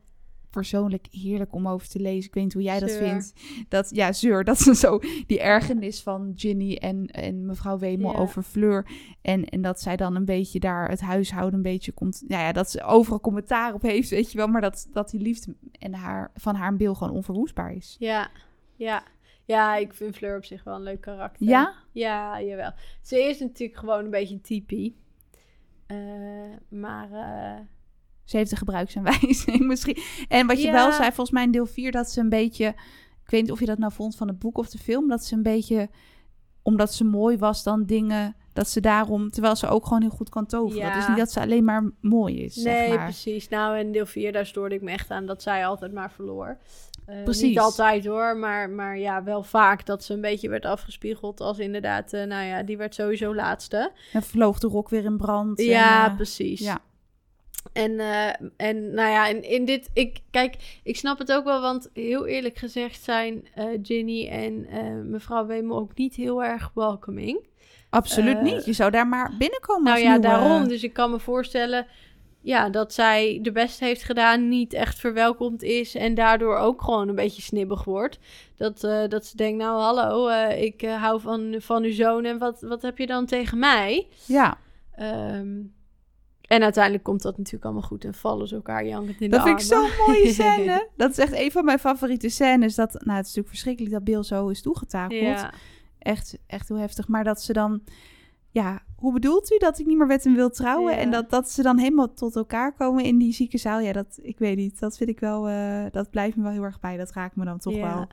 persoonlijk 0.52 1.06
heerlijk 1.10 1.54
om 1.54 1.68
over 1.68 1.88
te 1.88 2.00
lezen. 2.00 2.28
Ik 2.28 2.34
weet 2.34 2.44
niet 2.44 2.52
hoe 2.52 2.62
jij 2.62 2.80
dat 2.80 2.90
Zeur. 2.90 3.08
vindt. 3.08 3.32
Dat, 3.68 3.90
ja, 3.94 4.12
zeur. 4.12 4.44
Dat 4.44 4.66
is 4.66 4.80
zo 4.80 4.98
die 5.26 5.40
ergernis 5.40 6.02
van 6.02 6.32
Ginny 6.36 6.74
en, 6.76 7.06
en 7.06 7.46
mevrouw 7.46 7.78
Wemel 7.78 8.12
Ja. 8.12 8.18
over 8.18 8.42
Fleur. 8.42 8.86
En, 9.22 9.44
en 9.44 9.62
dat 9.62 9.80
zij 9.80 9.96
dan 9.96 10.16
een 10.16 10.24
beetje 10.24 10.60
daar 10.60 10.88
het 10.88 11.00
huishouden 11.00 11.54
een 11.54 11.62
beetje 11.62 11.92
komt... 11.92 12.24
Ja, 12.28 12.40
ja, 12.40 12.52
dat 12.52 12.70
ze 12.70 12.82
overal 12.82 13.20
commentaar 13.20 13.74
op 13.74 13.82
heeft, 13.82 14.10
weet 14.10 14.32
je 14.32 14.38
wel. 14.38 14.46
Maar 14.46 14.60
dat, 14.60 14.88
dat 14.92 15.10
die 15.10 15.20
liefde 15.20 15.54
en 15.78 15.94
haar, 15.94 16.30
van 16.34 16.54
haar 16.54 16.76
Bill 16.76 16.94
gewoon 16.94 17.12
onverwoestbaar 17.14 17.72
is. 17.74 17.96
Ja, 17.98 18.30
ja. 18.76 19.02
Ja, 19.44 19.76
ik 19.76 19.94
vind 19.94 20.16
Fleur 20.16 20.36
op 20.36 20.44
zich 20.44 20.64
wel 20.64 20.74
een 20.74 20.82
leuk 20.82 21.00
karakter. 21.00 21.46
Ja? 21.46 21.74
Ja, 21.92 22.42
jawel. 22.42 22.72
Ze 23.02 23.22
is 23.22 23.38
natuurlijk 23.40 23.78
gewoon 23.78 24.04
een 24.04 24.10
beetje 24.10 24.34
een 24.34 24.40
typie. 24.40 24.96
Eh, 25.86 25.96
maar 26.68 27.12
eh, 27.12 27.60
Ze 28.24 28.36
heeft 28.36 28.50
een 28.50 28.56
gebruiksaanwijzing 28.58 29.66
misschien. 29.72 29.98
En 30.28 30.46
wat 30.46 30.58
je 30.60 30.66
Ja. 30.66 30.72
wel 30.72 30.92
zei, 30.92 31.06
volgens 31.06 31.30
mij 31.30 31.42
in 31.44 31.50
deel 31.50 31.66
4, 31.66 31.92
dat 31.92 32.10
ze 32.10 32.20
een 32.20 32.28
beetje... 32.28 32.66
Ik 33.24 33.30
weet 33.30 33.42
niet 33.42 33.52
of 33.52 33.60
je 33.60 33.66
dat 33.66 33.78
nou 33.78 33.92
vond 33.92 34.16
van 34.16 34.28
het 34.28 34.38
boek 34.38 34.58
of 34.58 34.68
de 34.68 34.78
film. 34.78 35.08
Dat 35.08 35.24
ze 35.24 35.34
een 35.34 35.42
beetje, 35.42 35.88
omdat 36.62 36.94
ze 36.94 37.04
mooi 37.04 37.38
was 37.38 37.62
dan 37.62 37.84
dingen... 37.84 38.36
Dat 38.52 38.68
ze 38.68 38.80
daarom, 38.80 39.30
terwijl 39.30 39.56
ze 39.56 39.66
ook 39.66 39.86
gewoon 39.86 40.00
heel 40.02 40.10
goed 40.10 40.28
kan 40.28 40.46
toveren. 40.46 40.86
Ja. 40.86 40.94
Dus 40.94 41.08
niet 41.08 41.16
dat 41.16 41.30
ze 41.32 41.40
alleen 41.40 41.64
maar 41.64 41.90
mooi 42.00 42.42
is, 42.44 42.56
nee, 42.56 42.64
zeg 42.64 42.88
maar. 42.96 43.04
precies. 43.04 43.48
Nou, 43.48 43.78
in 43.78 43.92
deel 43.92 44.06
4, 44.06 44.32
daar 44.32 44.46
stoorde 44.46 44.74
ik 44.74 44.82
me 44.82 44.90
echt 44.90 45.10
aan 45.10 45.26
dat 45.26 45.42
zij 45.42 45.66
altijd 45.66 45.92
maar 45.92 46.10
verloor. 46.12 46.58
Eh, 47.06 47.22
Precies. 47.22 47.42
Niet 47.42 47.58
altijd 47.58 48.06
hoor, 48.06 48.36
maar, 48.36 48.70
maar 48.70 48.98
ja, 48.98 49.22
wel 49.22 49.42
vaak 49.42 49.86
dat 49.86 50.04
ze 50.04 50.14
een 50.14 50.20
beetje 50.20 50.48
werd 50.48 50.64
afgespiegeld 50.64 51.40
als 51.40 51.58
inderdaad, 51.58 52.12
eh, 52.12 52.26
nou 52.26 52.44
ja, 52.46 52.62
die 52.62 52.76
werd 52.76 52.94
sowieso 52.94 53.34
laatste. 53.34 53.92
En 54.12 54.22
vloog 54.22 54.58
de 54.58 54.66
rok 54.66 54.88
weer 54.88 55.04
in 55.04 55.16
brand. 55.16 55.58
en, 55.58 55.64
Ja, 55.64 56.06
eh, 56.10 56.16
precies. 56.16 56.60
ja. 56.60 56.80
En, 57.72 58.00
eh, 58.00 58.28
en 58.56 58.94
nou 58.94 59.10
ja, 59.10 59.26
in, 59.26 59.42
in 59.42 59.64
dit, 59.64 59.90
ik, 59.94 60.18
kijk, 60.30 60.80
ik 60.82 60.96
snap 60.96 61.18
het 61.18 61.32
ook 61.32 61.44
wel, 61.44 61.60
want 61.60 61.90
heel 61.94 62.26
eerlijk 62.26 62.58
gezegd 62.58 63.02
zijn 63.02 63.46
eh, 63.54 63.64
Ginny 63.82 64.28
en 64.28 64.66
eh, 64.68 64.82
mevrouw 65.04 65.46
Wemel 65.46 65.78
ook 65.78 65.94
niet 65.94 66.14
heel 66.14 66.44
erg 66.44 66.70
welcoming. 66.74 67.46
Absoluut 67.90 68.42
niet. 68.42 68.64
Je 68.64 68.72
zou 68.72 68.90
daar 68.90 69.06
maar 69.06 69.34
binnenkomen 69.38 69.84
Nou 69.84 69.98
ja, 69.98 70.10
nieuwe- 70.10 70.20
daarom. 70.26 70.68
Dus 70.68 70.82
ik 70.82 70.92
kan 70.92 71.10
me 71.10 71.18
voorstellen 71.18 71.86
ja, 72.40 72.68
dat 72.68 72.92
zij 72.92 73.38
de 73.42 73.52
best 73.52 73.80
heeft 73.80 74.02
gedaan, 74.02 74.48
niet 74.48 74.72
echt 74.72 74.98
verwelkomd 74.98 75.62
is 75.62 75.94
en 75.94 76.14
daardoor 76.14 76.56
ook 76.56 76.82
gewoon 76.82 77.08
een 77.08 77.14
beetje 77.14 77.42
snibbig 77.42 77.84
wordt. 77.84 78.18
Dat, 78.56 78.84
eh, 78.84 79.08
dat 79.08 79.26
ze 79.26 79.36
denkt, 79.36 79.58
nou 79.62 79.80
hallo, 79.80 80.28
ik 80.48 80.80
hou 80.82 81.20
van, 81.20 81.54
van 81.58 81.82
uw 81.82 81.92
zoon 81.92 82.24
en 82.24 82.38
wat, 82.38 82.60
wat 82.60 82.82
heb 82.82 82.98
je 82.98 83.06
dan 83.06 83.26
tegen 83.26 83.58
mij? 83.58 84.06
Ja, 84.26 84.58
Ehm, 84.92 85.48
en 86.52 86.62
uiteindelijk 86.62 87.04
komt 87.04 87.22
dat 87.22 87.36
natuurlijk 87.36 87.64
allemaal 87.64 87.82
goed 87.82 88.04
en 88.04 88.14
vallen 88.14 88.48
ze 88.48 88.54
elkaar 88.54 88.86
jankend 88.86 89.20
in 89.20 89.30
dat 89.30 89.40
de 89.40 89.46
vind 89.46 89.60
ik 89.60 89.66
zo'n 89.66 89.88
mooie 90.06 90.32
scène. 90.38 90.88
dat 90.96 91.10
is 91.10 91.18
echt 91.18 91.32
een 91.32 91.50
van 91.50 91.64
mijn 91.64 91.78
favoriete 91.78 92.28
scènes. 92.28 92.74
Dat, 92.74 92.92
nou, 92.92 93.02
het 93.02 93.26
is 93.26 93.34
natuurlijk 93.34 93.48
verschrikkelijk 93.48 93.94
dat 93.94 94.04
Bill 94.04 94.22
zo 94.22 94.48
is 94.48 94.62
toegetakeld. 94.62 95.20
Ja, 95.20 95.52
Echt, 95.98 96.38
echt 96.46 96.68
heel 96.68 96.78
heftig. 96.78 97.08
Maar 97.08 97.24
dat 97.24 97.42
ze 97.42 97.52
dan... 97.52 97.82
Ja, 98.50 98.82
hoe 98.96 99.12
bedoelt 99.12 99.52
u 99.52 99.58
dat 99.58 99.78
ik 99.78 99.86
niet 99.86 99.98
meer 99.98 100.06
met 100.06 100.24
hem 100.24 100.34
wil 100.34 100.50
trouwen? 100.50 100.92
Ja. 100.92 100.98
En 100.98 101.10
dat, 101.10 101.30
dat 101.30 101.50
ze 101.50 101.62
dan 101.62 101.78
helemaal 101.78 102.14
tot 102.14 102.36
elkaar 102.36 102.74
komen 102.74 103.04
in 103.04 103.18
die 103.18 103.32
ziekenzaal. 103.32 103.80
Ja, 103.80 103.92
dat, 103.92 104.18
ik 104.22 104.38
weet 104.38 104.56
niet. 104.56 104.80
Dat 104.80 104.96
vind 104.96 105.10
ik 105.10 105.20
wel... 105.20 105.48
eh, 105.48 105.84
dat 105.90 106.10
blijft 106.10 106.36
me 106.36 106.42
wel 106.42 106.52
heel 106.52 106.62
erg 106.62 106.80
bij. 106.80 106.96
Dat 106.96 107.12
raakt 107.12 107.36
me 107.36 107.44
dan 107.44 107.58
toch 107.58 107.74
ja. 107.74 107.94
wel. 107.94 108.06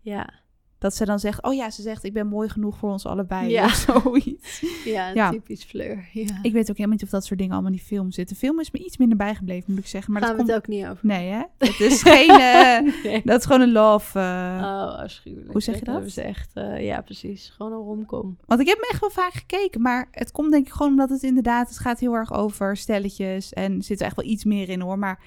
Ja, 0.00 0.30
Dat 0.78 0.94
ze 0.94 1.04
dan 1.04 1.18
zegt... 1.18 1.42
Oh 1.42 1.54
ja, 1.54 1.70
ze 1.70 1.82
zegt 1.82 2.04
ik 2.04 2.12
ben 2.12 2.26
mooi 2.26 2.48
genoeg 2.48 2.78
voor 2.78 2.90
ons 2.90 3.06
allebei. 3.06 3.48
Ja. 3.48 3.64
Of 3.64 3.72
zoiets. 4.02 4.64
ja, 4.84 5.08
Ja. 5.08 5.30
typisch 5.30 5.64
Fleur. 5.64 6.08
Ja. 6.12 6.38
Ik 6.42 6.52
weet 6.52 6.70
ook 6.70 6.76
helemaal 6.76 6.88
niet 6.96 7.02
of 7.02 7.08
dat 7.08 7.24
soort 7.24 7.38
dingen 7.38 7.52
allemaal 7.54 7.70
in 7.72 7.76
die 7.76 7.86
film 7.86 8.10
zitten. 8.12 8.34
De 8.34 8.40
film 8.40 8.60
is 8.60 8.70
me 8.70 8.78
iets 8.78 8.96
minder 8.96 9.16
bijgebleven, 9.16 9.70
moet 9.72 9.78
ik 9.78 9.86
zeggen. 9.86 10.12
Maar 10.12 10.22
Gaan 10.22 10.36
dat 10.36 10.46
we 10.46 10.52
komt... 10.52 10.64
het 10.64 10.72
ook 10.72 10.78
niet 10.78 10.86
over. 10.90 11.06
Nee, 11.06 11.28
hè? 11.30 11.42
Het 11.68 11.80
is 11.80 12.02
geen... 12.02 12.30
eh, 12.30 13.02
Nee. 13.04 13.22
dat 13.24 13.38
is 13.40 13.46
gewoon 13.46 13.60
een 13.60 13.72
love... 13.72 14.18
eh, 14.18 14.56
Oh, 14.58 14.98
afschuwelijk. 14.98 15.52
Hoe 15.52 15.60
zeg 15.60 15.78
je 15.78 15.84
dat? 15.84 15.94
hebben 15.94 16.12
ze 16.12 16.22
echt, 16.22 16.50
eh, 16.54 16.84
ja, 16.84 17.00
precies. 17.00 17.52
Gewoon 17.56 17.72
een 17.72 17.78
romcom. 17.78 18.36
Want 18.46 18.60
ik 18.60 18.66
heb 18.66 18.76
hem 18.76 18.88
echt 18.90 19.00
wel 19.00 19.10
vaak 19.10 19.32
gekeken, 19.32 19.80
maar 19.82 20.08
het 20.10 20.30
komt 20.30 20.50
denk 20.50 20.66
ik 20.66 20.72
gewoon 20.72 20.90
omdat 20.92 21.08
het 21.10 21.22
inderdaad, 21.22 21.68
het 21.68 21.78
gaat 21.78 22.00
heel 22.00 22.14
erg 22.14 22.32
over 22.32 22.76
stelletjes 22.76 23.52
en 23.52 23.82
zit 23.82 24.00
er 24.00 24.06
echt 24.06 24.16
wel 24.16 24.24
iets 24.30 24.44
meer 24.44 24.68
in 24.68 24.80
hoor, 24.80 24.98
maar 24.98 25.20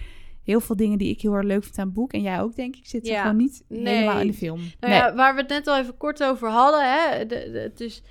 heel 0.43 0.59
veel 0.59 0.75
dingen 0.75 0.97
die 0.97 1.09
ik 1.09 1.21
heel 1.21 1.33
erg 1.33 1.45
leuk 1.45 1.63
vind 1.63 1.77
aan 1.77 1.85
het 1.85 1.93
boek 1.93 2.13
en 2.13 2.21
jij 2.21 2.41
ook 2.41 2.55
denk 2.55 2.75
ik, 2.75 2.87
zitten 2.87 3.11
Ja. 3.13 3.21
gewoon 3.21 3.37
niet 3.37 3.63
Nee. 3.67 3.93
helemaal 3.93 4.19
in 4.19 4.27
de 4.27 4.33
film. 4.33 4.57
Nou 4.59 4.69
nee. 4.79 4.93
ja, 4.93 5.15
waar 5.15 5.35
we 5.35 5.41
het 5.41 5.49
net 5.49 5.67
al 5.67 5.77
even 5.77 5.97
kort 5.97 6.23
over 6.23 6.49
hadden, 6.49 6.93
hè. 6.93 7.25
De, 7.25 7.49
de- 7.51 7.59
het 7.59 7.79
is 7.79 8.01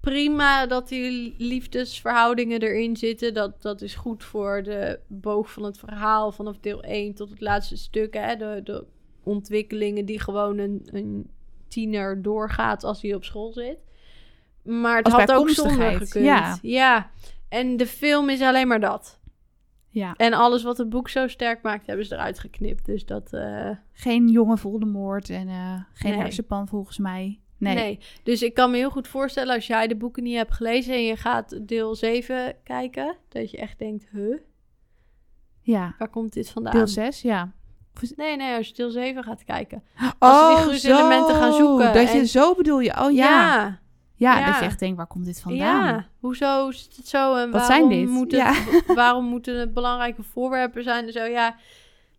prima 0.00 0.66
dat 0.66 0.88
die 0.88 1.34
liefdesverhoudingen 1.38 2.60
erin 2.62 2.96
zitten. 2.96 3.34
Dat, 3.34 3.62
dat 3.62 3.80
is 3.82 3.94
goed 3.94 4.24
voor 4.24 4.62
de 4.62 4.98
boog 5.06 5.50
van 5.52 5.62
het 5.62 5.78
verhaal 5.78 6.32
vanaf 6.32 6.58
deel 6.60 6.82
1 6.82 7.14
tot 7.14 7.30
het 7.30 7.40
laatste 7.40 7.76
stuk. 7.76 8.14
Hè. 8.14 8.36
De, 8.36 8.60
de 8.64 8.84
ontwikkelingen 9.22 10.04
die 10.04 10.20
gewoon 10.20 10.58
een, 10.58 10.82
een 10.92 11.30
tiener 11.68 12.22
doorgaat 12.22 12.84
als 12.84 13.02
hij 13.02 13.14
op 13.14 13.24
school 13.24 13.52
zit. 13.52 13.76
Maar 14.62 14.96
het 14.96 15.04
Als 15.04 15.14
had 15.14 15.32
ook 15.32 15.50
zonder 15.50 15.90
gekund. 15.92 16.24
ja. 16.24 16.58
ja. 16.62 17.10
En 17.48 17.76
de 17.76 17.86
film 17.86 18.28
is 18.28 18.40
alleen 18.40 18.68
maar 18.68 18.80
dat. 18.80 19.20
Ja, 19.94 20.14
En 20.16 20.32
alles 20.32 20.62
wat 20.62 20.78
het 20.78 20.88
boek 20.88 21.08
zo 21.08 21.26
sterk 21.28 21.62
maakt, 21.62 21.86
hebben 21.86 22.06
ze 22.06 22.14
eruit 22.14 22.38
geknipt. 22.38 22.86
Dus 22.86 23.06
dat... 23.06 23.32
eh, 23.32 23.70
geen 23.92 24.28
jonge 24.28 24.56
Voldemort 24.58 25.30
en 25.30 25.48
eh, 25.48 25.80
geen 25.92 26.10
Nee. 26.12 26.20
hersenpan 26.20 26.68
volgens 26.68 26.98
mij. 26.98 27.40
Nee. 27.58 27.74
Nee. 27.74 27.98
Dus 28.22 28.42
ik 28.42 28.54
kan 28.54 28.70
me 28.70 28.76
heel 28.76 28.90
goed 28.90 29.08
voorstellen 29.08 29.54
als 29.54 29.66
jij 29.66 29.86
de 29.86 29.96
boeken 29.96 30.22
niet 30.22 30.36
hebt 30.36 30.52
gelezen 30.54 30.94
en 30.94 31.04
je 31.04 31.16
gaat 31.16 31.68
deel 31.68 31.94
7 31.94 32.54
kijken, 32.64 33.16
dat 33.28 33.50
je 33.50 33.56
echt 33.56 33.78
denkt, 33.78 34.06
huh, 34.10 34.36
Ja, 35.60 35.94
waar 35.98 36.08
komt 36.08 36.32
dit 36.32 36.50
vandaan? 36.50 36.72
deel 36.72 36.86
6, 36.86 37.22
ja. 37.22 37.52
Nee, 38.16 38.36
nee, 38.36 38.56
als 38.56 38.68
je 38.68 38.74
deel 38.74 38.90
7 38.90 39.22
gaat 39.24 39.44
kijken. 39.44 39.82
Als 40.18 40.46
die 40.46 40.56
oh, 40.56 40.62
gruzelementen 40.62 41.34
zo. 41.34 41.40
gaan 41.40 41.52
zoeken 41.52 41.92
Dat 41.94 42.12
je 42.12 42.26
zo 42.26 42.54
bedoel 42.54 42.80
je. 42.80 43.00
Oh 43.00 43.12
ja. 43.12 43.28
ja. 43.28 43.80
Ja, 44.22 44.34
dat 44.44 44.54
ja. 44.54 44.58
je 44.58 44.64
echt 44.64 44.78
denkt, 44.78 44.96
waar 44.96 45.06
komt 45.06 45.24
dit 45.24 45.40
vandaan? 45.40 45.66
ja. 45.86 46.06
Hoezo 46.20 46.70
zit 46.70 46.96
het 46.96 47.08
zo 47.08 47.34
en 47.36 47.50
Wat 47.50 47.60
waarom, 47.68 47.90
zijn 47.90 48.00
dit? 48.00 48.08
Moet 48.08 48.32
het, 48.32 48.40
Ja. 48.40 48.54
waarom 48.94 49.24
moeten 49.24 49.56
het 49.60 49.74
belangrijke 49.74 50.22
voorwerpen 50.22 50.82
zijn 50.82 51.06
en 51.06 51.12
zo? 51.12 51.24
Ja, 51.24 51.56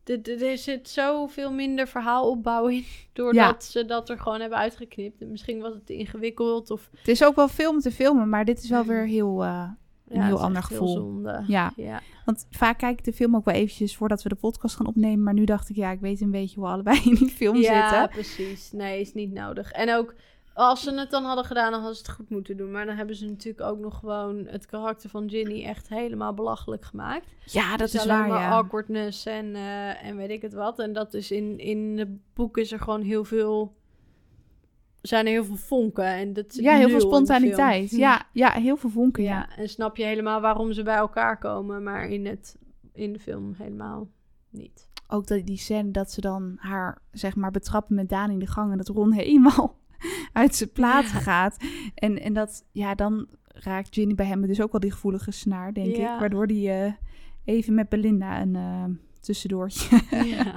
er- 0.05 0.57
zit 0.57 0.89
zoveel 0.89 1.51
minder 1.51 1.87
verhaalopbouw 1.87 2.67
in, 2.67 2.85
doordat 3.13 3.63
ze 3.63 3.85
dat 3.85 4.09
er 4.09 4.19
gewoon 4.19 4.39
hebben 4.39 4.57
uitgeknipt. 4.59 5.21
En 5.21 5.31
misschien 5.31 5.59
was 5.61 5.73
het 5.73 5.85
te 5.85 5.93
ingewikkeld 5.97 6.71
of... 6.71 6.89
Het 6.97 7.07
is 7.07 7.23
ook 7.23 7.35
wel 7.35 7.47
film 7.47 7.79
te 7.79 7.91
filmen, 7.91 8.29
maar 8.29 8.45
dit 8.45 8.63
is 8.63 8.69
wel 8.69 8.83
weer 8.85 9.05
heel... 9.05 9.43
eh, 9.43 9.69
Een 10.07 10.19
ja, 10.19 10.25
heel 10.25 10.35
is 10.35 10.41
ander 10.41 10.63
gevoel. 10.63 11.21
ja, 11.47 11.71
Ja. 11.75 12.01
Want 12.25 12.47
vaak 12.49 12.77
kijk 12.77 12.97
ik 12.99 13.05
de 13.05 13.13
film 13.13 13.35
ook 13.35 13.45
wel 13.45 13.53
eventjes 13.53 13.95
voordat 13.95 14.23
we 14.23 14.29
de 14.29 14.35
podcast 14.35 14.75
gaan 14.75 14.87
opnemen. 14.87 15.23
Maar 15.23 15.33
nu 15.33 15.43
dacht 15.45 15.69
ik, 15.69 15.75
ja, 15.75 15.91
ik 15.91 15.99
weet 15.99 16.21
een 16.21 16.31
beetje 16.31 16.55
hoe 16.59 16.65
we 16.67 16.73
allebei 16.73 17.01
in 17.05 17.15
die 17.15 17.29
film 17.29 17.55
Ja, 17.55 17.89
zitten. 17.89 18.09
precies. 18.09 18.71
Nee, 18.71 18.99
is 19.01 19.13
niet 19.13 19.31
nodig. 19.33 19.71
En 19.71 19.93
ook 19.95 20.13
als 20.53 20.83
ze 20.83 20.93
het 20.93 21.09
dan 21.11 21.23
hadden 21.23 21.45
gedaan, 21.45 21.71
dan 21.71 21.79
hadden 21.79 21.97
ze 21.97 22.01
het 22.01 22.11
goed 22.11 22.29
moeten 22.29 22.57
doen. 22.57 22.71
Maar 22.71 22.85
dan 22.85 22.95
hebben 22.95 23.15
ze 23.15 23.25
natuurlijk 23.25 23.67
ook 23.67 23.79
nog 23.79 23.99
gewoon 23.99 24.45
het 24.45 24.65
karakter 24.65 25.09
van 25.09 25.29
Ginny 25.29 25.63
echt 25.63 25.89
helemaal 25.89 26.33
belachelijk 26.33 26.85
gemaakt. 26.85 27.27
Ja, 27.45 27.69
dat 27.77 27.91
Dus 27.91 28.01
is 28.01 28.05
waar, 28.05 28.27
maar 28.27 28.39
ja. 28.39 28.49
awkwardness 28.49 29.25
en, 29.25 29.55
eh, 29.55 30.05
en 30.05 30.17
weet 30.17 30.29
ik 30.29 30.41
het 30.41 30.53
wat. 30.53 30.79
En 30.79 30.93
dat 30.93 31.13
is 31.13 31.31
in, 31.31 31.59
in 31.59 31.97
het 31.97 32.33
boek 32.33 32.57
is 32.57 32.71
er 32.71 32.79
gewoon 32.79 33.01
heel 33.01 33.23
veel... 33.23 33.75
Zijn 35.01 35.25
er 35.25 35.31
heel 35.31 35.43
veel 35.43 35.55
vonken. 35.55 36.05
En 36.05 36.33
dat 36.33 36.55
Ja, 36.55 36.75
heel 36.75 36.89
veel 36.89 36.99
spontaniteit. 36.99 37.91
Ja, 37.91 38.27
ja, 38.33 38.51
heel 38.51 38.77
veel 38.77 38.89
vonken, 38.89 39.23
ja. 39.23 39.29
Ja, 39.29 39.55
en 39.57 39.69
snap 39.69 39.97
je 39.97 40.03
helemaal 40.03 40.41
waarom 40.41 40.73
ze 40.73 40.83
bij 40.83 40.95
elkaar 40.95 41.37
komen. 41.37 41.83
Maar 41.83 42.07
in, 42.07 42.25
het, 42.25 42.57
in 42.93 43.13
de 43.13 43.19
film 43.19 43.53
helemaal 43.57 44.07
niet. 44.49 44.89
Ook 45.07 45.27
dat, 45.27 45.45
die 45.45 45.57
scène 45.57 45.91
dat 45.91 46.11
ze 46.11 46.21
dan 46.21 46.53
haar, 46.57 47.01
zeg 47.11 47.35
maar, 47.35 47.51
betrappen 47.51 47.95
met 47.95 48.09
Daan 48.09 48.29
in 48.29 48.39
de 48.39 48.47
gang... 48.47 48.71
en 48.71 48.77
dat 48.77 48.87
Ron 48.87 49.11
helemaal 49.21 49.81
uit 50.33 50.55
zijn 50.55 50.71
plaat 50.71 51.03
Ja. 51.11 51.19
gaat. 51.19 51.57
En, 51.95 52.21
en 52.21 52.33
dat, 52.33 52.63
ja, 52.71 52.95
dan 52.95 53.27
raakt 53.47 53.93
Ginny 53.93 54.15
bij 54.15 54.25
hem 54.25 54.47
dus 54.47 54.61
ook 54.61 54.71
wel 54.71 54.81
die 54.81 54.91
gevoelige 54.91 55.31
snaar, 55.31 55.73
denk 55.73 55.95
Ja. 55.95 56.13
ik. 56.13 56.19
Waardoor 56.19 56.47
die 56.47 56.69
eh, 56.69 56.91
even 57.45 57.73
met 57.73 57.89
Belinda 57.89 58.41
een 58.41 58.55
eh, 58.55 58.83
tussendoortje... 59.21 59.99
Ja. 60.35 60.53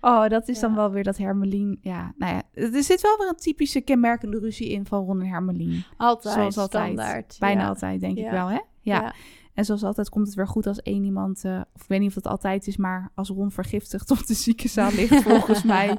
Oh, 0.00 0.28
dat 0.28 0.48
is 0.48 0.60
dan 0.60 0.74
wel 0.74 0.90
weer 0.90 1.04
dat 1.04 1.16
Hermelien. 1.16 1.78
Ja, 1.82 2.14
nou 2.16 2.34
ja, 2.34 2.42
er 2.54 2.82
zit 2.82 3.00
wel 3.00 3.16
weer 3.18 3.28
een 3.28 3.36
typische 3.36 3.80
kenmerkende 3.80 4.38
ruzie 4.38 4.68
in 4.68 4.86
van 4.86 5.04
Ron 5.04 5.20
en 5.20 5.26
Hermelien. 5.26 5.84
Altijd, 5.96 6.34
Zoals 6.34 6.58
altijd. 6.58 6.84
standaard. 6.92 7.36
Bijna 7.38 7.68
altijd, 7.68 8.00
denk 8.00 8.18
ik 8.18 8.30
wel, 8.30 8.48
hè? 8.48 8.58
Ja. 8.80 9.14
En 9.54 9.64
zoals 9.64 9.82
altijd 9.82 10.08
komt 10.08 10.26
het 10.26 10.36
weer 10.36 10.48
goed 10.48 10.66
als 10.66 10.82
één 10.82 11.04
iemand, 11.04 11.44
eh, 11.44 11.60
of 11.74 11.82
ik 11.82 11.88
weet 11.88 12.00
niet 12.00 12.08
of 12.08 12.14
dat 12.14 12.26
altijd 12.26 12.66
is, 12.66 12.76
maar 12.76 13.12
als 13.14 13.28
Ron 13.28 13.50
vergiftigd 13.50 14.10
op 14.10 14.26
de 14.26 14.34
ziekenzaal 14.34 14.92
ligt, 14.92 15.22
volgens 15.28 15.62
mij, 15.62 15.98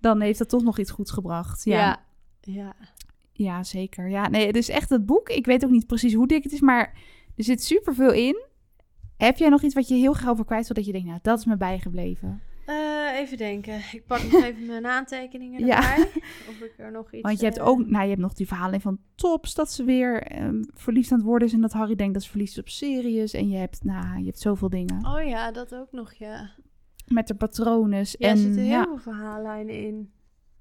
dan 0.00 0.20
heeft 0.20 0.38
dat 0.38 0.48
toch 0.48 0.62
nog 0.62 0.78
iets 0.78 0.90
goeds 0.90 1.10
gebracht. 1.10 1.64
Ja, 1.64 1.78
ja. 1.78 2.04
Ja. 2.40 2.74
ja. 3.32 3.62
zeker. 3.62 4.08
Ja, 4.08 4.28
nee, 4.28 4.46
het 4.46 4.56
is 4.56 4.68
echt 4.68 4.88
het 4.88 5.06
boek. 5.06 5.28
Ik 5.28 5.46
weet 5.46 5.64
ook 5.64 5.70
niet 5.70 5.86
precies 5.86 6.14
hoe 6.14 6.26
dik 6.26 6.42
het 6.42 6.52
is, 6.52 6.60
maar 6.60 6.98
er 7.36 7.44
zit 7.44 7.64
superveel 7.64 8.12
in. 8.12 8.44
Heb 9.16 9.36
jij 9.36 9.48
nog 9.48 9.62
iets 9.62 9.74
wat 9.74 9.88
je 9.88 9.94
heel 9.94 10.12
graag 10.12 10.30
over 10.30 10.44
kwijt 10.44 10.66
wil, 10.66 10.76
dat 10.76 10.86
je 10.86 10.92
denkt, 10.92 11.06
nou, 11.06 11.18
dat 11.22 11.38
is 11.38 11.44
me 11.44 11.56
bijgebleven? 11.56 12.40
Eh, 12.66 13.18
even 13.18 13.36
denken. 13.36 13.74
Ik 13.92 14.02
pak 14.06 14.22
nog 14.22 14.42
even 14.48 14.66
mijn 14.66 14.86
aantekeningen 14.86 15.66
Ja. 15.66 15.76
erbij. 15.76 16.10
Of 16.50 16.60
ik 16.60 16.74
er 16.76 16.92
nog 16.92 17.12
iets... 17.12 17.22
Want 17.22 17.38
je 17.38 17.44
hebt 17.44 17.58
eh, 17.58 17.66
ook, 17.66 17.78
nou, 17.86 18.02
je 18.02 18.08
hebt 18.08 18.20
nog 18.20 18.32
die 18.34 18.46
verhalen 18.46 18.80
van 18.80 18.98
Tops, 19.14 19.54
dat 19.54 19.72
ze 19.72 19.84
weer 19.84 20.22
ehm, 20.22 20.62
verliefd 20.74 21.12
aan 21.12 21.18
het 21.18 21.26
worden 21.26 21.48
is 21.48 21.54
en 21.54 21.60
dat 21.60 21.72
Harry 21.72 21.94
denkt 21.94 22.14
dat 22.14 22.22
ze 22.22 22.30
verliefd 22.30 22.50
is 22.50 22.58
op 22.58 22.68
Sirius. 22.68 23.32
En 23.32 23.48
je 23.48 23.56
hebt, 23.56 23.84
nou, 23.84 24.18
je 24.18 24.24
hebt 24.24 24.40
zoveel 24.40 24.68
dingen. 24.68 25.06
Oh 25.06 25.24
ja, 25.24 25.50
dat 25.52 25.74
ook 25.74 25.92
nog, 25.92 26.12
ja. 26.12 26.50
met 27.06 27.28
de 27.28 27.34
patronen. 27.34 27.98
Ja, 27.98 28.14
er 28.18 28.28
en 28.30 28.38
zitten 28.38 28.62
heel 28.62 28.70
ja, 28.70 28.84
veel 28.84 28.98
verhaallijnen 28.98 29.74
in. 29.80 30.12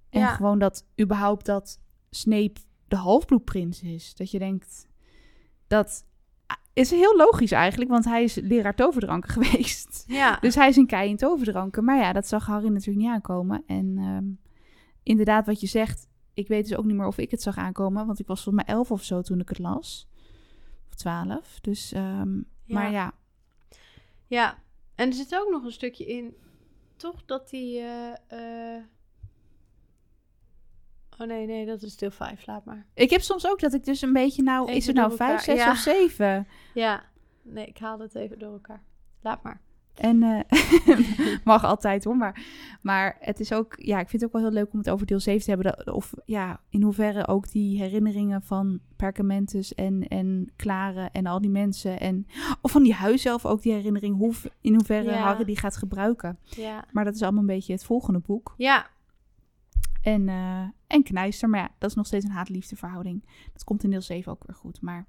en 0.09 0.19
ja. 0.19 0.27
gewoon 0.27 0.59
dat 0.59 0.85
überhaupt 1.01 1.45
dat 1.45 1.79
Snape 2.09 2.59
de 2.87 2.95
halfbloedprins 2.95 3.81
is. 3.81 4.15
Dat 4.15 4.31
je 4.31 4.39
denkt, 4.39 4.87
dat 5.67 6.05
is 6.75 6.91
heel 6.91 7.15
logisch 7.15 7.51
eigenlijk, 7.51 7.89
want 7.89 8.05
hij 8.05 8.23
is 8.23 8.35
leraar 8.35 8.75
toverdranken 8.75 9.29
geweest. 9.41 10.03
Ja, 10.07 10.37
Dus 10.41 10.55
hij 10.55 10.67
is 10.67 10.75
een 10.75 10.87
kei 10.87 11.09
in 11.09 11.17
toverdranken. 11.17 11.83
Maar 11.83 11.97
ja, 11.97 12.13
dat 12.13 12.27
zag 12.27 12.45
Harry 12.45 12.67
natuurlijk 12.67 12.97
niet 12.97 13.13
aankomen. 13.13 13.63
En 13.67 13.97
ehm, 13.97 14.25
inderdaad, 15.03 15.45
wat 15.45 15.59
je 15.59 15.67
zegt, 15.67 16.07
ik 16.33 16.47
weet 16.47 16.67
dus 16.67 16.77
ook 16.77 16.85
niet 16.85 16.95
meer 16.95 17.07
of 17.07 17.17
ik 17.17 17.31
het 17.31 17.41
zag 17.41 17.57
aankomen. 17.57 18.05
Want 18.05 18.19
ik 18.19 18.27
was 18.27 18.43
volgens 18.43 18.65
mij 18.65 18.75
elf 18.75 18.91
of 18.91 19.03
zo 19.03 19.21
toen 19.21 19.39
ik 19.39 19.49
het 19.49 19.59
las. 19.59 20.07
Of 20.87 20.95
twaalf. 20.95 21.59
Dus, 21.61 21.91
ehm, 21.91 22.41
maar 22.65 22.91
ja. 22.91 23.13
ja. 24.27 24.63
En 24.95 25.07
er 25.07 25.13
zit 25.13 25.35
ook 25.35 25.49
nog 25.51 25.63
een 25.63 25.71
stukje 25.71 26.05
in, 26.05 26.35
toch, 26.95 27.25
dat 27.25 27.49
die... 27.49 27.81
Oh 31.17 31.27
nee, 31.27 31.45
nee, 31.45 31.65
dat 31.65 31.81
is 31.81 31.97
deel 31.97 32.11
5, 32.11 32.45
laat 32.45 32.65
maar. 32.65 32.85
Ik 32.93 33.09
heb 33.09 33.21
soms 33.21 33.47
ook 33.47 33.59
dat 33.59 33.73
ik 33.73 33.83
dus 33.83 34.01
een 34.01 34.13
beetje, 34.13 34.43
nou, 34.43 34.63
Even 34.63 34.75
is 34.75 34.85
het 34.85 34.95
nou 34.95 35.07
door 35.07 35.17
vijf, 35.17 35.29
elkaar, 35.29 35.55
zes 35.55 35.65
ja. 35.65 35.71
of 35.71 35.77
zeven? 35.77 36.47
Ja, 36.73 37.03
nee, 37.41 37.65
ik 37.65 37.77
haal 37.77 37.99
het 37.99 38.15
even 38.15 38.39
door 38.39 38.51
elkaar. 38.51 38.81
Laat 39.21 39.43
maar. 39.43 39.61
En 39.95 40.23
eh, 40.23 41.39
mag 41.43 41.63
altijd 41.63 42.03
hoor. 42.03 42.17
Maar, 42.17 42.45
maar 42.81 43.17
het 43.19 43.39
is 43.39 43.53
ook, 43.53 43.73
ja, 43.77 43.99
ik 43.99 44.09
vind 44.09 44.21
het 44.21 44.23
ook 44.23 44.41
wel 44.41 44.49
heel 44.49 44.59
leuk 44.59 44.73
om 44.73 44.79
het 44.79 44.89
over 44.89 45.05
deel 45.05 45.19
7 45.19 45.43
te 45.43 45.49
hebben. 45.49 45.75
Dat, 45.77 45.95
of 45.95 46.13
ja, 46.25 46.59
in 46.69 46.81
hoeverre 46.81 47.27
ook 47.27 47.51
die 47.51 47.81
herinneringen 47.81 48.41
van 48.41 48.79
Perkamentus 48.95 49.73
en, 49.73 50.07
en 50.07 50.51
Klare 50.55 51.09
en 51.11 51.25
al 51.25 51.41
die 51.41 51.49
mensen. 51.49 51.99
En, 51.99 52.27
of 52.61 52.71
van 52.71 52.83
die 52.83 52.93
huis 52.93 53.21
zelf 53.21 53.45
ook 53.45 53.61
die 53.61 53.73
herinnering. 53.73 54.17
Hoe, 54.17 54.33
in 54.61 54.73
hoeverre 54.73 55.11
Ja. 55.11 55.17
Harry 55.17 55.45
die 55.45 55.57
gaat 55.57 55.77
gebruiken. 55.77 56.39
Ja. 56.43 56.85
Maar 56.91 57.05
dat 57.05 57.15
is 57.15 57.21
allemaal 57.21 57.41
een 57.41 57.47
beetje 57.47 57.73
het 57.73 57.85
volgende 57.85 58.19
boek. 58.19 58.53
Ja, 58.57 58.87
En, 60.05 60.29
eh 60.29 60.63
en 60.87 61.03
Knijster, 61.03 61.49
maar 61.49 61.59
ja, 61.59 61.69
dat 61.77 61.89
is 61.89 61.95
nog 61.95 62.05
steeds 62.05 62.25
een 62.25 62.31
haat-liefde 62.31 62.75
verhouding. 62.75 63.25
Dat 63.53 63.63
komt 63.63 63.83
in 63.83 63.89
deel 63.89 64.01
7 64.01 64.31
ook 64.31 64.43
weer 64.45 64.55
goed. 64.55 64.81
Maar 64.81 65.07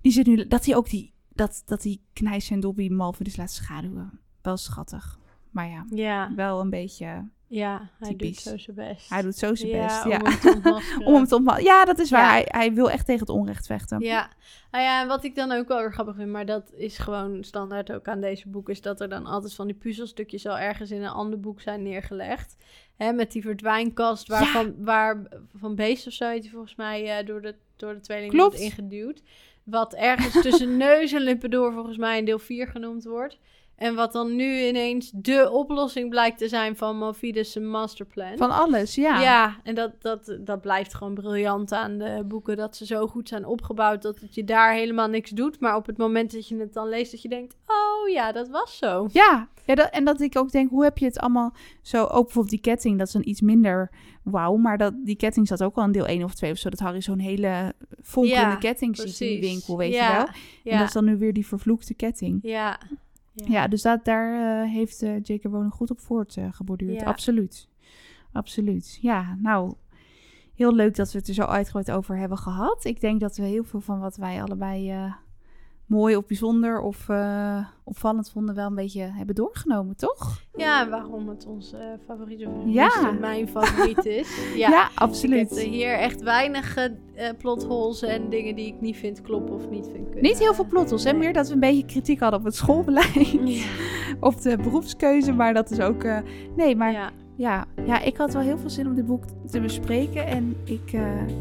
die 0.00 0.12
zit 0.12 0.26
nu, 0.26 0.46
dat 0.46 0.64
hij 0.64 0.76
ook 0.76 0.90
die, 0.90 1.12
dat, 1.28 1.62
dat 1.66 1.82
die 1.82 2.00
Knijster 2.12 2.54
en 2.54 2.60
Dobby 2.60 2.88
Malfoy 2.88 3.24
dus 3.24 3.36
laat 3.36 3.50
schaduwen. 3.50 4.20
Wel 4.42 4.56
schattig. 4.56 5.18
Maar 5.50 5.68
ja, 5.68 5.86
ja, 5.90 6.34
wel 6.34 6.60
een 6.60 6.70
beetje, 6.70 7.28
ja. 7.46 7.90
Hij 7.98 8.08
Typisch. 8.08 8.42
doet 8.42 8.52
zo 8.52 8.58
zijn 8.58 8.76
best. 8.76 9.08
hij 9.08 9.22
doet 9.22 9.36
zo 9.36 9.54
zijn 9.54 9.72
best. 9.72 10.04
Ja, 10.04 10.18
om 11.08 11.14
hem 11.14 11.24
te 11.24 11.34
ontmaskeren. 11.34 11.64
Ja, 11.64 11.84
dat 11.84 11.98
is 11.98 12.10
waar. 12.10 12.22
Ja. 12.24 12.30
Hij, 12.30 12.44
hij 12.46 12.72
wil 12.72 12.90
echt 12.90 13.06
tegen 13.06 13.20
het 13.20 13.28
onrecht 13.28 13.66
vechten. 13.66 14.00
Ja, 14.00 14.30
nou 14.70 14.84
ja, 14.84 15.02
en 15.02 15.08
wat 15.08 15.24
ik 15.24 15.34
dan 15.34 15.52
ook 15.52 15.68
wel 15.68 15.78
weer 15.78 15.92
grappig 15.92 16.14
vind, 16.14 16.30
maar 16.30 16.46
dat 16.46 16.72
is 16.72 16.98
gewoon 16.98 17.44
standaard 17.44 17.92
ook 17.92 18.08
aan 18.08 18.20
deze 18.20 18.48
boek, 18.48 18.68
is 18.68 18.80
dat 18.80 19.00
er 19.00 19.08
dan 19.08 19.26
altijd 19.26 19.54
van 19.54 19.66
die 19.66 19.76
puzzelstukjes 19.76 20.46
al 20.46 20.58
ergens 20.58 20.90
in 20.90 21.02
een 21.02 21.08
ander 21.10 21.40
boek 21.40 21.60
zijn 21.60 21.82
neergelegd. 21.82 22.56
Hè, 22.96 23.12
met 23.12 23.32
die 23.32 23.42
verdwijnkast 23.42 24.28
waarvan, 24.28 24.74
waar 24.78 25.22
Van 25.54 25.74
Beest 25.74 26.06
of 26.06 26.12
zo 26.12 26.28
heet 26.28 26.42
die 26.42 26.50
volgens 26.50 26.74
mij 26.74 27.18
eh, 27.18 27.26
door, 27.26 27.42
de, 27.42 27.54
door 27.76 27.94
de 27.94 28.00
tweeling 28.00 28.36
wordt 28.36 28.58
ingeduwd. 28.58 29.22
Wat 29.62 29.94
ergens 29.94 30.42
tussen 30.42 30.76
neus 30.86 31.12
en 31.12 31.22
lippen 31.22 31.50
door 31.50 31.72
volgens 31.72 31.96
mij 31.96 32.18
in 32.18 32.24
deel 32.24 32.38
4 32.38 32.66
genoemd 32.66 33.04
wordt. 33.04 33.38
En 33.76 33.94
wat 33.94 34.12
dan 34.12 34.36
nu 34.36 34.66
ineens 34.66 35.10
de 35.14 35.50
oplossing 35.50 36.10
blijkt 36.10 36.38
te 36.38 36.48
zijn 36.48 36.76
van 36.76 36.98
Malfides' 36.98 37.58
masterplan. 37.58 38.36
Van 38.36 38.50
alles, 38.50 38.94
ja. 38.94 39.20
Ja, 39.20 39.56
en 39.62 39.74
dat, 39.74 39.92
dat, 39.98 40.36
dat 40.40 40.60
blijft 40.60 40.94
gewoon 40.94 41.14
briljant 41.14 41.72
aan 41.72 41.98
de 41.98 42.24
boeken. 42.26 42.56
Dat 42.56 42.76
ze 42.76 42.86
zo 42.86 43.06
goed 43.06 43.28
zijn 43.28 43.46
opgebouwd 43.46 44.02
dat 44.02 44.20
het 44.20 44.34
je 44.34 44.44
daar 44.44 44.72
helemaal 44.72 45.08
niks 45.08 45.30
doet. 45.30 45.60
Maar 45.60 45.76
op 45.76 45.86
het 45.86 45.96
moment 45.96 46.32
dat 46.32 46.48
je 46.48 46.56
het 46.56 46.72
dan 46.72 46.88
leest, 46.88 47.10
dat 47.10 47.22
je 47.22 47.28
denkt... 47.28 47.56
Oh 47.66 48.08
ja, 48.12 48.32
dat 48.32 48.48
was 48.48 48.76
zo. 48.78 49.08
Ja, 49.12 49.48
ja 49.64 49.74
dat, 49.74 49.90
en 49.90 50.04
dat 50.04 50.20
ik 50.20 50.38
ook 50.38 50.50
denk, 50.50 50.70
hoe 50.70 50.84
heb 50.84 50.98
je 50.98 51.04
het 51.04 51.18
allemaal 51.18 51.54
zo... 51.82 52.04
Ook 52.04 52.24
bijvoorbeeld 52.24 52.50
die 52.50 52.60
ketting, 52.60 52.98
dat 52.98 53.08
is 53.08 53.14
een 53.14 53.28
iets 53.28 53.40
minder 53.40 53.90
wauw. 54.22 54.56
Maar 54.56 54.78
dat, 54.78 54.94
die 55.04 55.16
ketting 55.16 55.46
zat 55.46 55.62
ook 55.62 55.76
al 55.76 55.84
in 55.84 55.92
deel 55.92 56.06
1 56.06 56.24
of 56.24 56.34
2 56.34 56.50
of 56.50 56.58
zo. 56.58 56.68
Dat 56.70 56.78
Harry 56.78 57.00
zo'n 57.00 57.18
hele 57.18 57.74
fonkelende 58.02 58.50
Ja, 58.50 58.56
ketting 58.56 58.96
ziet 58.96 59.20
in 59.20 59.28
die 59.28 59.40
winkel, 59.40 59.76
weet 59.76 59.92
ja, 59.92 60.06
je 60.10 60.16
wel. 60.16 60.26
En 60.26 60.32
Ja, 60.62 60.78
dat 60.78 60.86
is 60.86 60.92
dan 60.92 61.04
nu 61.04 61.16
weer 61.16 61.32
die 61.32 61.46
vervloekte 61.46 61.94
ketting. 61.94 62.38
ja. 62.42 62.78
Ja, 63.34 63.68
dus 63.68 63.82
dat, 63.82 64.04
daar 64.04 64.62
eh, 64.62 64.70
heeft 64.70 65.02
eh 65.02 65.16
J.K. 65.22 65.42
Rowling 65.42 65.72
goed 65.72 65.90
op 65.90 66.00
voortgeborduurd. 66.00 67.00
Ja. 67.00 67.06
Absoluut. 67.06 67.68
Absoluut. 68.32 68.98
Ja, 69.00 69.36
nou, 69.40 69.74
heel 70.54 70.74
leuk 70.74 70.96
dat 70.96 71.12
we 71.12 71.18
het 71.18 71.28
er 71.28 71.34
zo 71.34 71.42
uitgebreid 71.42 71.90
over 71.90 72.16
hebben 72.18 72.38
gehad. 72.38 72.84
Ik 72.84 73.00
denk 73.00 73.20
dat 73.20 73.36
we 73.36 73.42
heel 73.42 73.64
veel 73.64 73.80
van 73.80 74.00
wat 74.00 74.16
wij 74.16 74.42
allebei 74.42 74.90
eh, 74.90 75.14
mooi 75.86 76.16
of 76.16 76.26
bijzonder 76.26 76.80
of 76.80 77.08
eh, 77.08 77.66
opvallend 77.84 78.30
vonden 78.30 78.54
wel 78.54 78.66
een 78.66 78.74
beetje 78.74 79.02
hebben 79.02 79.34
doorgenomen, 79.34 79.96
toch? 79.96 80.40
Ja, 80.56 80.88
waarom 80.88 81.28
het 81.28 81.46
onze 81.46 81.76
eh, 81.76 81.86
favoriete... 82.06 82.48
Ja. 82.66 83.12
Mijn 83.20 83.48
favoriet 83.48 84.04
is. 84.04 84.28
Ja, 84.56 84.68
Ja, 84.70 84.82
Ik 84.84 84.90
heb 84.90 84.98
absoluut. 84.98 85.58
hier 85.60 85.92
echt 85.98 86.22
weinig 86.22 86.76
plotholes 87.38 88.02
en 88.02 88.28
dingen 88.30 88.54
die 88.56 88.66
ik 88.66 88.80
niet 88.80 88.96
vind 88.96 89.20
kloppen 89.22 89.54
of 89.54 89.70
niet 89.70 89.86
vind 89.92 90.04
kunnen. 90.04 90.22
Niet 90.22 90.38
heel 90.38 90.54
veel 90.54 90.66
plottels, 90.66 91.04
hè? 91.04 91.12
Meer 91.12 91.32
dat 91.32 91.48
we 91.48 91.54
een 91.54 91.60
beetje 91.60 91.84
kritiek 91.84 92.20
hadden 92.20 92.38
op 92.38 92.44
het 92.44 92.54
schoolbeleid. 92.54 93.12
Ja. 93.44 93.64
Of 94.20 94.34
de 94.36 94.56
beroepskeuze, 94.56 95.32
maar 95.32 95.54
dat 95.54 95.70
is 95.70 95.80
ook... 95.80 96.06
nee, 96.56 96.76
maar 96.76 96.92
ja. 96.92 97.10
Ja, 97.36 97.64
ja, 97.86 98.00
ik 98.00 98.16
had 98.16 98.32
wel 98.32 98.42
heel 98.42 98.58
veel 98.58 98.70
zin 98.70 98.86
om 98.86 98.94
dit 98.94 99.06
boek 99.06 99.24
te 99.50 99.60
bespreken. 99.60 100.26
En 100.26 100.56
ik, 100.64 100.90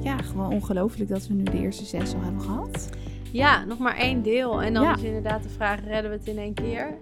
ja, 0.02 0.18
gewoon 0.18 0.52
ongelooflijk 0.52 1.10
dat 1.10 1.28
we 1.28 1.34
nu 1.34 1.44
de 1.44 1.58
eerste 1.60 1.86
zes 1.86 2.14
al 2.14 2.22
hebben 2.22 2.42
gehad. 2.42 2.90
Ja, 3.34 3.64
nog 3.66 3.78
maar 3.78 3.96
één 3.98 4.22
deel. 4.22 4.62
En 4.64 4.74
dan 4.74 4.84
Ja. 4.84 4.96
is 4.96 5.02
inderdaad 5.02 5.44
de 5.44 5.50
vraag, 5.50 5.80
redden 5.88 6.12
we 6.12 6.18
het 6.18 6.28
in 6.28 6.38
één 6.38 6.54
keer? 6.54 6.94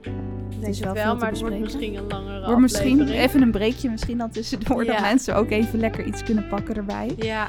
Denk 0.50 0.74
is 0.74 0.80
het 0.80 0.94
wel 0.94 1.16
maar 1.16 1.30
het 1.30 1.40
wordt 1.40 1.60
misschien 1.60 1.96
een 1.96 2.08
langere 2.08 2.46
Wordt 2.46 2.62
misschien 2.62 3.08
even 3.10 3.42
een 3.42 3.52
breekje, 3.52 3.90
misschien 3.90 4.18
dan 4.18 4.30
tussendoor. 4.30 4.86
Dat 4.86 5.00
mensen 5.02 5.36
ook 5.36 5.50
even 5.50 5.80
lekker 5.80 6.06
iets 6.06 6.24
kunnen 6.24 6.48
pakken 6.48 6.76
erbij. 6.76 7.12
Ja, 7.18 7.48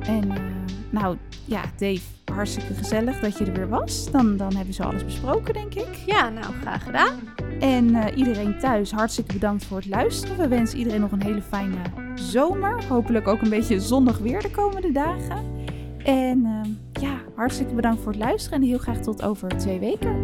En 0.00 0.30
eh, 0.30 0.36
nou, 0.90 1.16
ja, 1.44 1.60
Dave, 1.76 2.00
hartstikke 2.32 2.74
gezellig 2.74 3.20
dat 3.20 3.38
je 3.38 3.44
er 3.44 3.52
weer 3.52 3.68
was. 3.68 4.10
Dan, 4.10 4.36
dan 4.36 4.54
hebben 4.56 4.74
ze 4.74 4.84
alles 4.84 5.04
besproken, 5.04 5.54
denk 5.54 5.74
ik. 5.74 5.88
ja, 6.06 6.28
nou, 6.28 6.46
graag 6.60 6.84
gedaan. 6.84 7.18
En 7.60 7.94
eh, 7.94 8.16
iedereen 8.16 8.58
thuis, 8.58 8.90
hartstikke 8.92 9.32
bedankt 9.32 9.64
voor 9.64 9.76
het 9.76 9.86
luisteren. 9.88 10.36
We 10.38 10.48
wensen 10.48 10.78
iedereen 10.78 11.00
nog 11.00 11.12
een 11.12 11.22
hele 11.22 11.42
fijne 11.42 11.76
zomer. 12.14 12.84
Hopelijk 12.88 13.28
ook 13.28 13.40
een 13.42 13.50
beetje 13.50 13.80
zonnig 13.80 14.18
weer 14.18 14.42
de 14.42 14.50
komende 14.50 14.92
dagen. 14.92 15.44
En 16.04 16.44
eh, 16.44 16.70
ja, 17.00 17.20
hartstikke 17.34 17.74
bedankt 17.74 18.02
voor 18.02 18.12
het 18.12 18.20
luisteren. 18.20 18.60
En 18.60 18.66
heel 18.66 18.78
graag 18.78 19.00
tot 19.00 19.22
over 19.22 19.48
twee 19.48 19.78
weken. 19.78 20.16